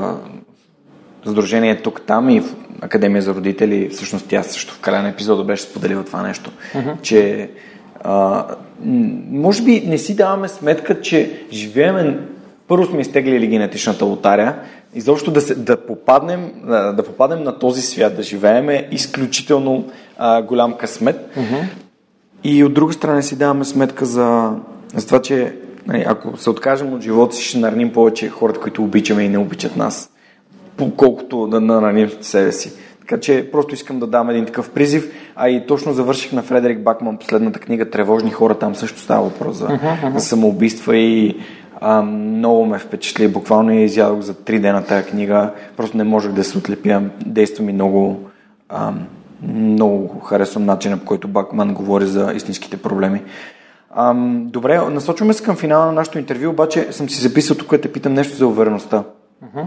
[1.25, 5.63] Сдружение тук-там и в Академия за родители, всъщност тя също в края на епизода беше
[5.63, 7.01] споделила това нещо, uh-huh.
[7.01, 7.49] че
[8.03, 8.45] А,
[9.31, 12.19] може би не си даваме сметка, че живееме,
[12.67, 14.55] първо сме изтеглили генетичната лотария,
[14.95, 19.85] изобщо да, се, да, попаднем, да попаднем на този свят, да живееме изключително
[20.17, 21.35] а, голям късмет.
[21.37, 21.63] Uh-huh.
[22.43, 24.51] И от друга страна си даваме сметка за,
[24.95, 25.55] за това, че
[25.87, 29.37] нали, ако се откажем от живота си, ще нараним повече хората, които обичаме и не
[29.37, 30.09] обичат нас,
[30.97, 32.73] колкото да нараним себе си.
[32.99, 35.11] Така че просто искам да дам един такъв призив.
[35.35, 38.55] А и точно завърших на Фредерик Бакман последната книга Тревожни хора.
[38.55, 41.37] Там също става въпрос за, uh-huh, за самоубийства и
[41.81, 43.27] а, много ме впечатли.
[43.27, 45.51] Буквално я изядох за три дена тази книга.
[45.77, 47.01] Просто не можех да се отлепя.
[47.25, 48.19] Действа ми много,
[48.69, 48.93] а,
[49.47, 53.23] много харесвам начина, по който Бакман говори за истинските проблеми.
[53.89, 57.81] А, добре, насочваме се към финала на нашето интервю, обаче съм си записал тук да
[57.81, 59.03] те питам нещо за увереността.
[59.45, 59.65] Uh-huh.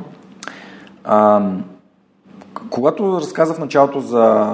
[1.05, 1.43] А,
[2.71, 4.47] когато разказа в началото за,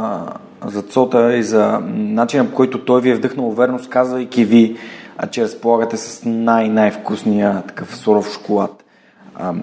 [0.66, 4.77] за Цота и за начина по който той ви е вдъхнал увереност, казвайки ви,
[5.19, 8.85] а, че разполагате с най-най-вкусния такъв суров шоколад.
[9.35, 9.55] А,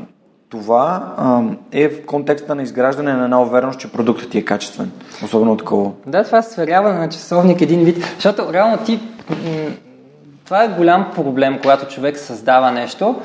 [0.50, 4.92] това а, е в контекста на изграждане на една увереност, че продуктът ти е качествен.
[5.24, 5.92] Особено такова.
[6.08, 7.98] Да, това е сверяване на часовник един вид.
[8.16, 9.00] Защото реално ти...
[10.46, 13.16] Това е голям проблем, когато човек създава нещо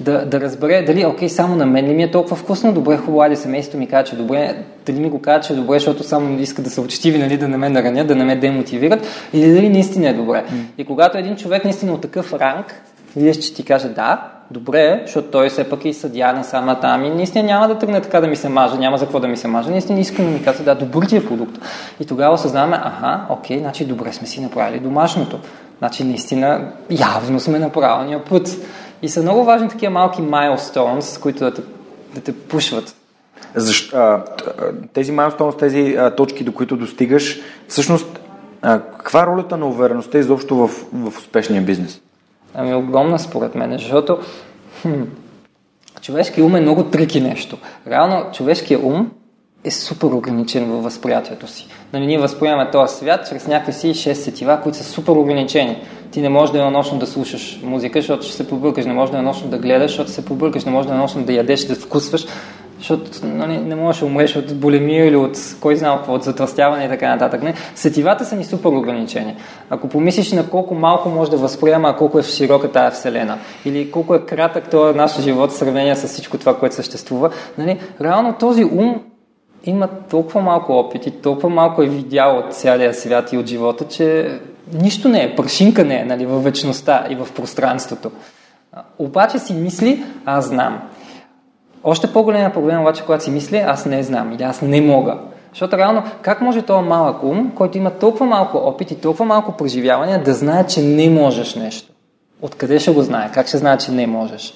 [0.00, 3.20] да, да разбере дали, окей, само на мен ли ми е толкова вкусно, добре, хубаво,
[3.20, 6.40] айде семейството ми каже, че добре, дали ми го каже, че е добре, защото само
[6.40, 9.68] иска да са учтиви, нали, да не ме наранят, да не ме демотивират, или дали
[9.68, 10.44] наистина е добре.
[10.48, 10.64] Mm.
[10.78, 12.82] И когато един човек наистина от такъв ранг,
[13.16, 17.10] видиш, че ти каже да, добре, защото той все пък и съдя на самата, ами
[17.10, 19.48] наистина няма да тръгне така да ми се мажа, няма за какво да ми се
[19.48, 21.58] мажа, наистина искам да ми казва, да, добър ти е продукт.
[22.00, 25.38] И тогава осъзнаваме, аха, окей, значи добре сме си направили домашното.
[25.78, 28.48] Значи наистина явно сме на правилния път.
[29.02, 31.62] И са много важни такива малки milestones, които да те,
[32.14, 32.94] да те пушват.
[33.54, 34.22] Защо, а,
[34.92, 38.20] тези milestones, тези а, точки, до които достигаш, всъщност,
[38.62, 42.00] а, каква е ролята на увереността изобщо в, в успешния бизнес?
[42.54, 44.18] Ами огромна според мен, защото
[44.82, 45.02] хм,
[46.00, 47.58] човешкият ум е много трики нещо.
[47.86, 49.10] Реално човешкият ум
[49.64, 51.66] е супер ограничен във възприятието си.
[51.92, 55.82] Нали, ние възприемаме този свят чрез някакви си 6 сетива, които са супер ограничени.
[56.10, 59.12] Ти не можеш да е нощно да слушаш музика, защото ще се побъркаш, не можеш
[59.12, 61.64] да е нощно да гледаш, защото се побъркаш, не можеш да е нощно да ядеш,
[61.64, 62.26] да вкусваш,
[62.82, 66.84] защото нали, не можеш да умреш от болемия или от кой знае какво, от затръстяване
[66.84, 67.42] и така нататък.
[67.42, 67.54] Не?
[67.74, 69.36] Сетивата са ни супер ограничени.
[69.70, 73.90] Ако помислиш на колко малко може да възприема, а колко е широка тая вселена, или
[73.90, 78.34] колко е кратък този наш живот в сравнение с всичко това, което съществува, нали, реално
[78.40, 79.02] този ум
[79.64, 83.84] има толкова малко опит и толкова малко е видял от цялия свят и от живота,
[83.88, 84.38] че
[84.74, 88.10] нищо не е, прашинка не е нали, във вечността и в пространството.
[88.98, 90.80] Обаче си мисли, аз знам.
[91.84, 95.18] Още по-големия проблем обаче, когато си мисли, аз не знам или аз не мога.
[95.50, 99.52] Защото реално, как може този малък ум, който има толкова малко опит и толкова малко
[99.52, 101.92] преживявания, да знае, че не можеш нещо?
[102.42, 103.30] Откъде ще го знае?
[103.34, 104.54] Как ще знае, че не можеш?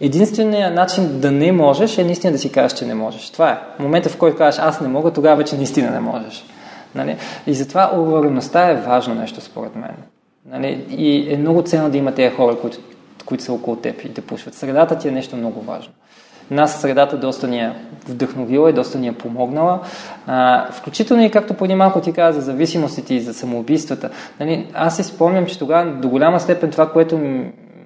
[0.00, 3.30] Единственият начин да не можеш е наистина да си кажеш, че не можеш.
[3.30, 3.82] Това е.
[3.82, 6.44] Момента, в който кажеш аз не мога, тогава вече наистина не можеш.
[6.94, 7.16] Нали?
[7.46, 9.94] И затова увереността е важно нещо, според мен.
[10.46, 10.84] Нали?
[10.90, 12.78] И е много ценно да има тези хора, които,
[13.26, 14.54] които са около теб и те пушват.
[14.54, 15.92] Средата ти е нещо много важно.
[16.50, 17.72] Нас средата доста ни е
[18.08, 19.80] вдъхновила и доста ни е помогнала.
[20.26, 24.10] А, включително и както преди малко ти каза за зависимостите и за самоубийствата.
[24.40, 27.20] Нали, аз си спомням, че тогава до голяма степен това, което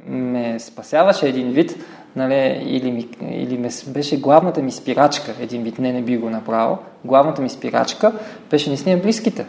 [0.09, 1.85] ме спасяваше един вид,
[2.17, 6.31] нали, или, ми, или ме, беше главната ми спирачка, един вид, не, не би го
[6.31, 8.13] направил, главната ми спирачка
[8.51, 9.47] беше наистина близките.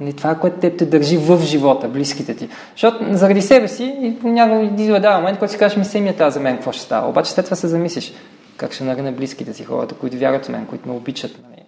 [0.00, 2.48] Не това, което те те държи в живота, близките ти.
[2.72, 6.40] Защото заради себе си и понякога идва момент, който си кажеш, ми семията е за
[6.40, 7.08] мен, какво ще става.
[7.08, 8.12] Обаче след това се замислиш,
[8.56, 11.38] как ще наръна близките си хората, които вярват в мен, които ме обичат.
[11.50, 11.62] Нали?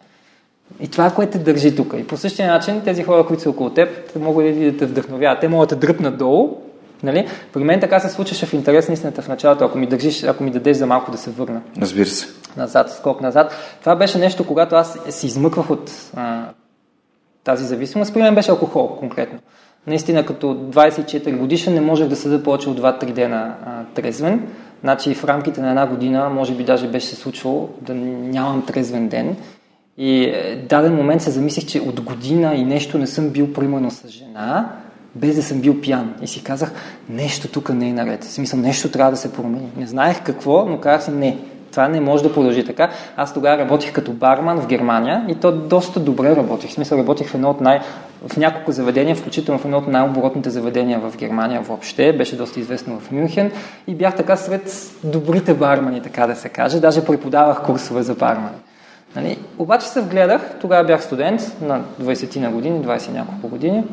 [0.80, 1.94] И това, което те държи тук.
[1.98, 5.40] И по същия начин тези хора, които са около теб, те могат да те вдъхновяват.
[5.40, 6.58] Те могат да дръпнат долу
[7.02, 7.28] Нали?
[7.52, 10.44] При мен така се случваше в интерес на истината в началото, ако ми, държиш, ако
[10.44, 11.60] ми дадеш за малко да се върна.
[11.80, 12.26] Разбира се.
[12.56, 13.52] Назад, скок назад.
[13.80, 16.44] Това беше нещо, когато аз се измъквах от а,
[17.44, 18.14] тази зависимост.
[18.14, 19.38] При мен беше алкохол конкретно.
[19.86, 24.48] Наистина, като 24 годишен не можех да съда повече от 2-3 дена а, трезвен.
[24.80, 29.08] Значи в рамките на една година, може би даже беше се случвало да нямам трезвен
[29.08, 29.36] ден.
[29.98, 33.90] И е, даден момент се замислих, че от година и нещо не съм бил примерно
[33.90, 34.72] с жена,
[35.14, 36.14] без да съм бил пиян.
[36.22, 36.72] И си казах,
[37.08, 38.24] нещо тук не е наред.
[38.24, 39.68] В смисъл, нещо трябва да се промени.
[39.76, 41.38] Не знаех какво, но казах си, не,
[41.70, 42.90] това не може да продължи така.
[43.16, 46.70] Аз тогава работих като барман в Германия и то доста добре работих.
[46.70, 47.80] В смисъл, работих в едно от най...
[48.26, 52.12] в няколко заведения, включително в едно от най-оборотните заведения в Германия въобще.
[52.12, 53.52] Беше доста известно в Мюнхен
[53.86, 56.80] и бях така сред добрите бармани, така да се каже.
[56.80, 58.56] Даже преподавах курсове за бармани.
[59.16, 59.38] Нали?
[59.58, 63.84] Обаче се вгледах, тогава бях студент на 20 на години, 20 няколко години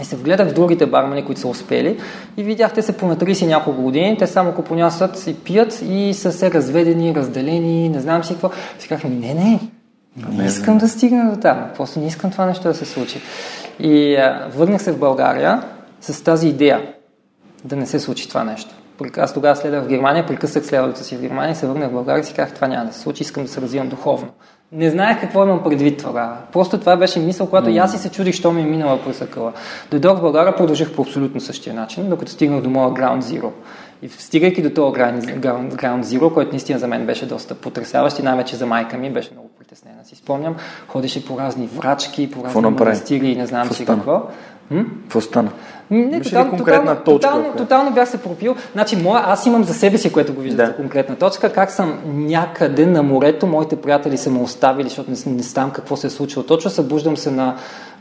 [0.00, 2.00] И се вгледах в другите бармани, които са успели
[2.36, 6.14] и видях, те са по на 30 няколко години, те само купонясват и пият и
[6.14, 8.50] са се разведени, разделени, не знам си какво.
[8.78, 9.60] Си казах, не, не,
[10.30, 13.20] не искам да стигна до там, просто не искам това нещо да се случи.
[13.78, 15.62] И а, върнах се в България
[16.00, 16.82] с тази идея
[17.64, 18.74] да не се случи това нещо.
[19.16, 22.24] Аз тогава следвах в Германия, прекъсах следването си в Германия, се върнах в България и
[22.24, 24.28] си казах, това няма да се случи, искам да се развивам духовно.
[24.74, 26.36] Не знаех какво имам предвид тогава.
[26.52, 27.72] Просто това беше мисъл, която mm.
[27.72, 29.52] и аз си се чудих, що ми е минала пресъкъла.
[29.90, 33.50] Дойдох в България, продължих по абсолютно същия начин, докато стигнах до моя Ground Zero.
[34.02, 35.40] И стигайки до този Ground,
[35.74, 39.30] ground Zero, който наистина за мен беше доста потрясаващ и най-вече за майка ми беше
[39.32, 40.04] много притеснена.
[40.04, 40.56] Си спомням,
[40.88, 44.22] ходеше по разни врачки, по разни манастири и не знам си какво.
[45.02, 45.50] Какво стана?
[45.90, 47.28] Не, тотално, конкретна тотално, точка?
[47.28, 48.56] Тотално, тотално бях се пропил.
[48.72, 50.66] Значи, моя, аз имам за себе си, което го виждам да.
[50.66, 55.32] за конкретна точка, как съм някъде на морето, моите приятели са ме оставили, защото не,
[55.36, 56.44] не знам какво се е случило.
[56.44, 57.56] Точно събуждам се на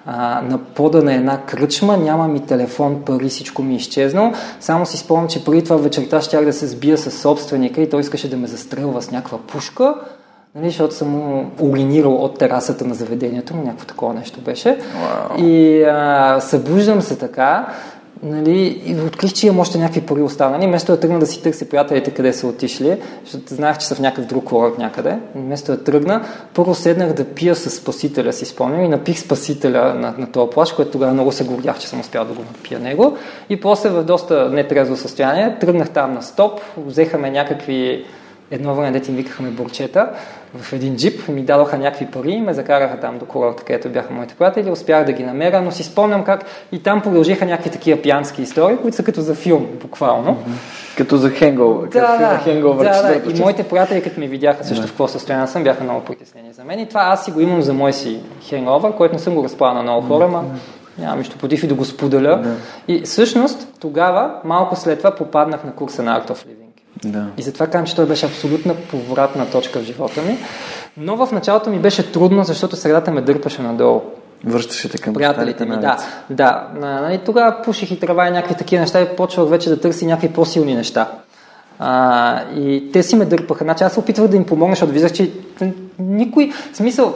[0.06, 4.32] а, на пода на една кръчма, няма ми телефон, пари, всичко ми е изчезнало.
[4.60, 8.02] Само си спомням, че преди това вечерта щях да се сбия с собственика и той
[8.02, 9.96] искаше да ме застрелва с някаква пушка
[10.56, 14.78] нали, защото съм му уринирал от терасата на заведението му, някакво такова нещо беше.
[14.78, 15.44] Wow.
[15.44, 17.68] И а, събуждам се така,
[18.24, 20.68] нали, и открих, че имам още някакви пари останали.
[20.68, 24.00] Вместо да тръгна да си търся приятелите къде са отишли, защото знаех, че са в
[24.00, 25.18] някакъв друг кораб някъде.
[25.36, 30.14] Вместо да тръгна, първо седнах да пия с спасителя, си спомням, и напих спасителя на,
[30.18, 33.18] на този плащ, което тогава много се гордях, че съм успял да го напия него.
[33.50, 38.06] И после в доста нетрезво състояние тръгнах там на стоп, взехаме някакви
[38.54, 40.10] едно време дете им викахме бурчета
[40.58, 44.14] в един джип, ми дадоха някакви пари и ме закараха там до курорта, където бяха
[44.14, 48.02] моите приятели, успях да ги намеря, но си спомням как и там продължиха някакви такива
[48.02, 50.32] пиянски истории, които са като за филм, буквално.
[50.32, 50.98] Mm-hmm.
[50.98, 51.88] Като за хенговър.
[51.88, 53.32] Да, да, да, да.
[53.32, 54.88] И моите приятели, като ми видяха също да.
[54.88, 56.80] в какво състояние съм, бяха много притеснени за мен.
[56.80, 59.76] И това аз си го имам за мой си хенговър, който не съм го разплавал
[59.76, 60.44] на много хора, но
[61.00, 62.38] нямам нищо против и да го споделя.
[62.44, 62.56] Да.
[62.88, 66.63] И всъщност тогава, малко след това, попаднах на курса на Art of Living.
[67.06, 67.26] Да.
[67.38, 70.38] И затова казвам, че той беше абсолютна повратна точка в живота ми.
[70.98, 74.02] Но в началото ми беше трудно, защото средата ме дърпаше надолу.
[74.46, 75.78] Връщаше те към приятелите ми.
[75.80, 75.98] Да,
[76.30, 76.68] да.
[76.76, 80.30] Нали, тогава пуших и трава и някакви такива неща и почвах вече да търси някакви
[80.30, 81.12] по-силни неща.
[81.80, 83.64] А, и те си ме дърпаха.
[83.64, 85.32] Значи аз се опитвах да им помогна, защото виждах, че
[86.00, 87.16] никой, в смисъл,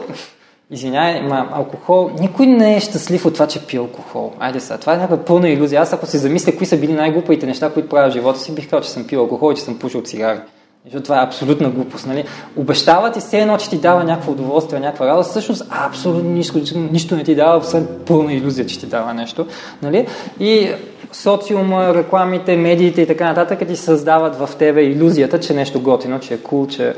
[0.70, 4.32] Извинявай, ма алкохол, никой не е щастлив от това, че пие алкохол.
[4.38, 5.80] Айде сега, това е някаква пълна иллюзия.
[5.80, 8.70] Аз ако се замисля кои са били най-глупите неща, които правя в живота си, бих
[8.70, 10.38] казал, че съм пил алкохол и че съм пушил цигари.
[10.84, 12.06] Защото това е абсолютна глупост.
[12.06, 12.24] Нали?
[12.56, 16.60] Обещава ти все едно, че ти дава някакво удоволствие, някаква радост, всъщност абсолютно нищо,
[16.92, 19.46] нищо не ти дава, освен пълна иллюзия, че ти дава нещо.
[19.82, 20.06] Нали?
[20.40, 20.70] И
[21.12, 26.34] социума, рекламите, медиите и така нататък ти създават в тебе иллюзията, че нещо готино, че
[26.34, 26.94] е кул, cool, че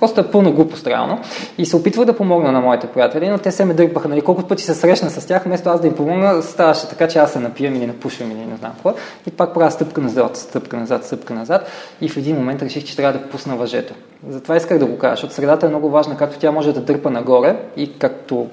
[0.00, 1.18] Просто е пълна глупост реално.
[1.58, 4.08] И се опитвах да помогна на моите приятели, но те се ме дърпаха.
[4.08, 7.18] Нали, колкото пъти се срещна с тях, вместо аз да им помогна, ставаше така, че
[7.18, 8.94] аз се напивам или напушвам или не знам какво.
[9.26, 11.70] И пак правя стъпка назад, стъпка назад, стъпка назад.
[12.00, 13.94] И в един момент реших, че трябва да пусна въжето.
[14.28, 17.10] Затова исках да го кажа, защото средата е много важна, както тя може да дърпа
[17.10, 18.46] нагоре и както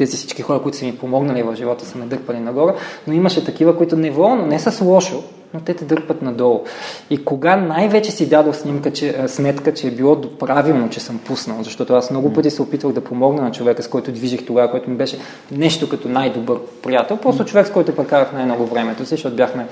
[0.00, 2.72] тези всички хора, които са ми помогнали в живота, са ме дърпали нагоре,
[3.06, 5.22] но имаше такива, които неволно, не с лошо,
[5.54, 6.60] но те те дърпат надолу.
[7.10, 11.62] И кога най-вече си дадох снимка, че, сметка, че е било правилно, че съм пуснал,
[11.62, 14.90] защото аз много пъти се опитвах да помогна на човека, с който движих тогава, който
[14.90, 15.18] ми беше
[15.52, 19.66] нещо като най-добър приятел, просто човек, с който прекарах най-много времето си, защото бяхме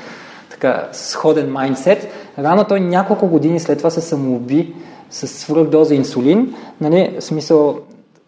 [0.51, 2.13] така сходен майндсет.
[2.39, 4.75] Рано той няколко години след това се самоуби
[5.11, 7.79] с свръхдоза инсулин, нали, смисъл,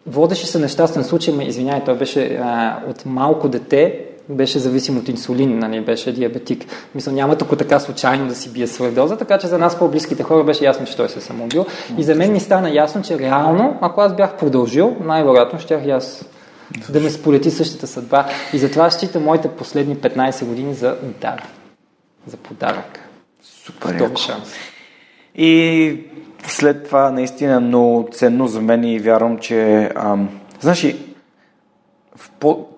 [0.07, 5.09] водеше се нещастен случай, ме извиняй, той беше а, от малко дете, беше зависим от
[5.09, 6.65] инсулин, нали, беше диабетик.
[6.95, 10.43] Мисля, няма тук така случайно да си бие свръхдоза, така че за нас по-близките хора
[10.43, 11.65] беше ясно, че той се е самоубил.
[11.97, 15.91] И за мен ми стана ясно, че реално, ако аз бях продължил, най-вероятно щях и
[15.91, 16.25] аз
[16.89, 18.25] да ме сполети същата съдба.
[18.53, 21.43] И затова считам моите последни 15 години за дар.
[22.27, 22.99] За подарък.
[23.43, 23.97] Супер.
[23.97, 24.53] Това шанс.
[25.35, 25.99] И
[26.47, 30.95] след това наистина много ценно за мен и вярвам, че ам, знаеш,
[32.15, 32.29] в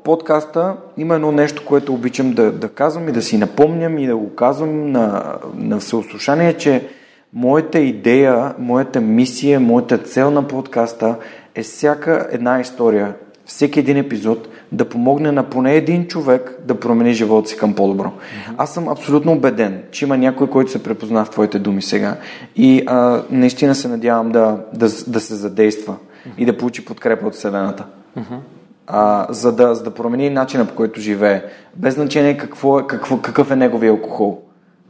[0.03, 4.17] подкаста има едно нещо, което обичам да, да казвам и да си напомням и да
[4.17, 6.87] го казвам на, на всеослушание, че
[7.33, 11.15] моята идея, моята мисия, моята цел на подкаста
[11.55, 13.13] е всяка една история,
[13.45, 18.07] всеки един епизод да помогне на поне един човек да промени живота си към по-добро.
[18.07, 18.53] Mm-hmm.
[18.57, 22.17] Аз съм абсолютно убеден, че има някой, който се препозна в твоите думи сега
[22.55, 26.37] и а, наистина се надявам да, да, да се задейства mm-hmm.
[26.37, 27.85] и да получи подкрепа от Вселената.
[28.17, 28.39] Mm-hmm
[28.87, 31.43] а, за, да, за да промени начина по който живее.
[31.75, 34.41] Без значение какво е, какво, какъв е неговия алкохол.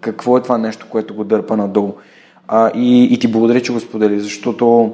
[0.01, 1.93] Какво е това нещо, което го дърпа надолу.
[2.47, 4.93] А, и, и ти благодаря, че го сподели, защото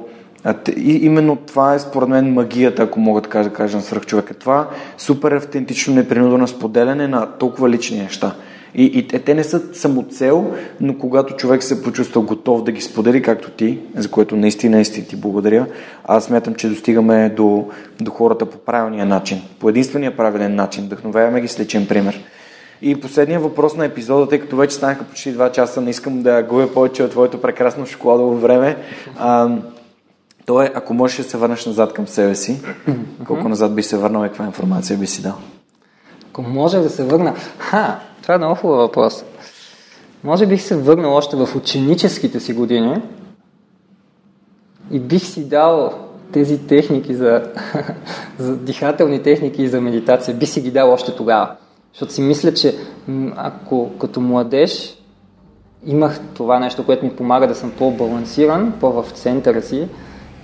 [0.76, 4.34] И, именно това е според мен магията, ако мога така да кажа на свръхчовека.
[4.34, 4.68] Това
[4.98, 8.34] супер автентично, непринудено споделяне на толкова лични неща.
[8.74, 13.22] И, и те не са самоцел, но когато човек се почувства готов да ги сподели,
[13.22, 15.66] както ти, за което наистина, наистина ти благодаря,
[16.04, 17.68] аз смятам, че достигаме до,
[18.00, 20.84] до хората по правилния начин, по единствения правилен начин.
[20.84, 22.24] Вдъхновяваме ги с личен пример.
[22.82, 26.42] И последния въпрос на епизода, тъй като вече станаха почти 2 часа, не искам да
[26.42, 28.76] губя повече от твоето прекрасно шоколадово време.
[29.18, 29.50] А,
[30.46, 32.60] то е, ако можеш да се върнеш назад към себе си,
[33.26, 35.34] колко назад би се върнал и каква информация би си дал?
[36.30, 37.34] Ако може да се върна...
[37.58, 39.24] Ха, това е много хубав въпрос.
[40.24, 43.02] Може бих се върнал още в ученическите си години
[44.90, 45.92] и бих си дал
[46.32, 47.42] тези техники за,
[48.38, 51.50] за дихателни техники и за медитация, бих си ги дал още тогава.
[51.92, 52.74] Защото си мисля, че
[53.36, 54.96] ако като младеж
[55.86, 59.88] имах това нещо, което ми помага да съм по-балансиран, по-в центъра си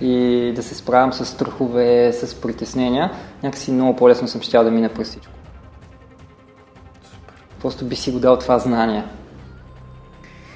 [0.01, 3.11] и да се справям с страхове, с притеснения,
[3.43, 5.33] някакси много по-лесно съм щял да мина през всичко.
[7.61, 9.03] Просто би си го дал това знание.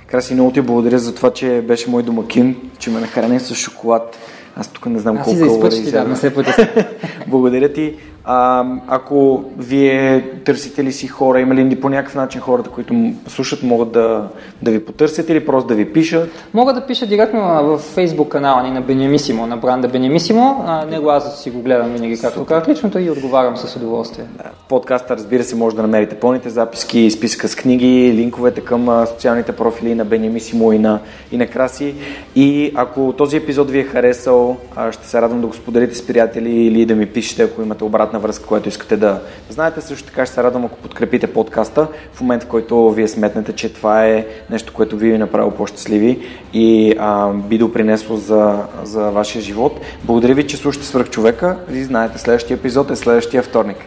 [0.08, 4.18] Краси, много ти благодаря за това, че беше мой домакин, че ме нахрани с шоколад.
[4.56, 5.80] Аз тук не знам Аз колко калории.
[5.80, 6.34] Аз си да, не се
[7.28, 7.98] Благодаря ти.
[8.26, 13.64] А, ако вие търсите ли си хора, има ли по някакъв начин хората, които слушат,
[13.64, 14.28] могат да,
[14.62, 16.30] да ви потърсят или просто да ви пишат?
[16.54, 20.64] Могат да пишат директно в Facebook канала ни на Бенемисимо, на бранда Бенемисимо.
[20.68, 24.26] А, него аз си го гледам винаги, както казах личното и отговарям с удоволствие.
[24.66, 29.52] В подкаста, разбира се, може да намерите пълните записки, списка с книги, линковете към социалните
[29.52, 31.00] профили на Бенемисимо и на,
[31.32, 31.96] и на Краси.
[32.36, 34.58] И ако този епизод ви е харесал,
[34.92, 38.20] ще се радвам да го споделите с приятели или да ми пишете, ако имате обратна
[38.20, 39.82] връзка, която искате да знаете.
[39.82, 43.74] Също така ще се радвам, ако подкрепите подкаста в момента, в който вие сметнете, че
[43.74, 46.20] това е нещо, което ви е направило по-щастливи
[46.54, 49.80] и а, би допринесло за, за вашия живот.
[50.04, 53.78] Благодаря ви, че слушате свърх човека и знаете, следващия епизод е следващия вторник.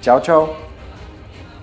[0.00, 0.71] Чао, чао!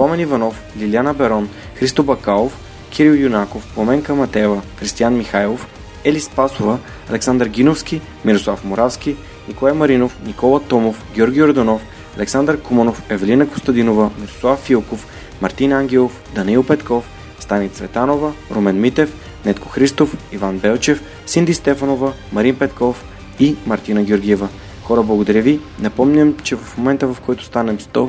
[0.00, 2.58] Помен Иванов, Лиляна Берон, Христо Бакалов,
[2.90, 5.66] Кирил Юнаков, Поменка Матева, Кристиян Михайлов,
[6.04, 6.78] Ели Спасова,
[7.10, 9.16] Александър Гиновски, Мирослав Моравски,
[9.48, 11.82] Николай Маринов, Никола Томов, Георги Ордонов,
[12.16, 15.06] Александър Куманов, Евелина Костадинова, Мирослав Филков,
[15.40, 17.04] Мартин Ангелов, Даниил Петков,
[17.40, 19.16] Стани Цветанова, Румен Митев,
[19.46, 23.04] Нетко Христов, Иван Белчев, Синди Стефанова, Марин Петков
[23.40, 24.48] и Мартина Георгиева.
[24.84, 25.60] Хора, благодаря ви.
[25.80, 28.08] Напомням, че в момента в който станем 100,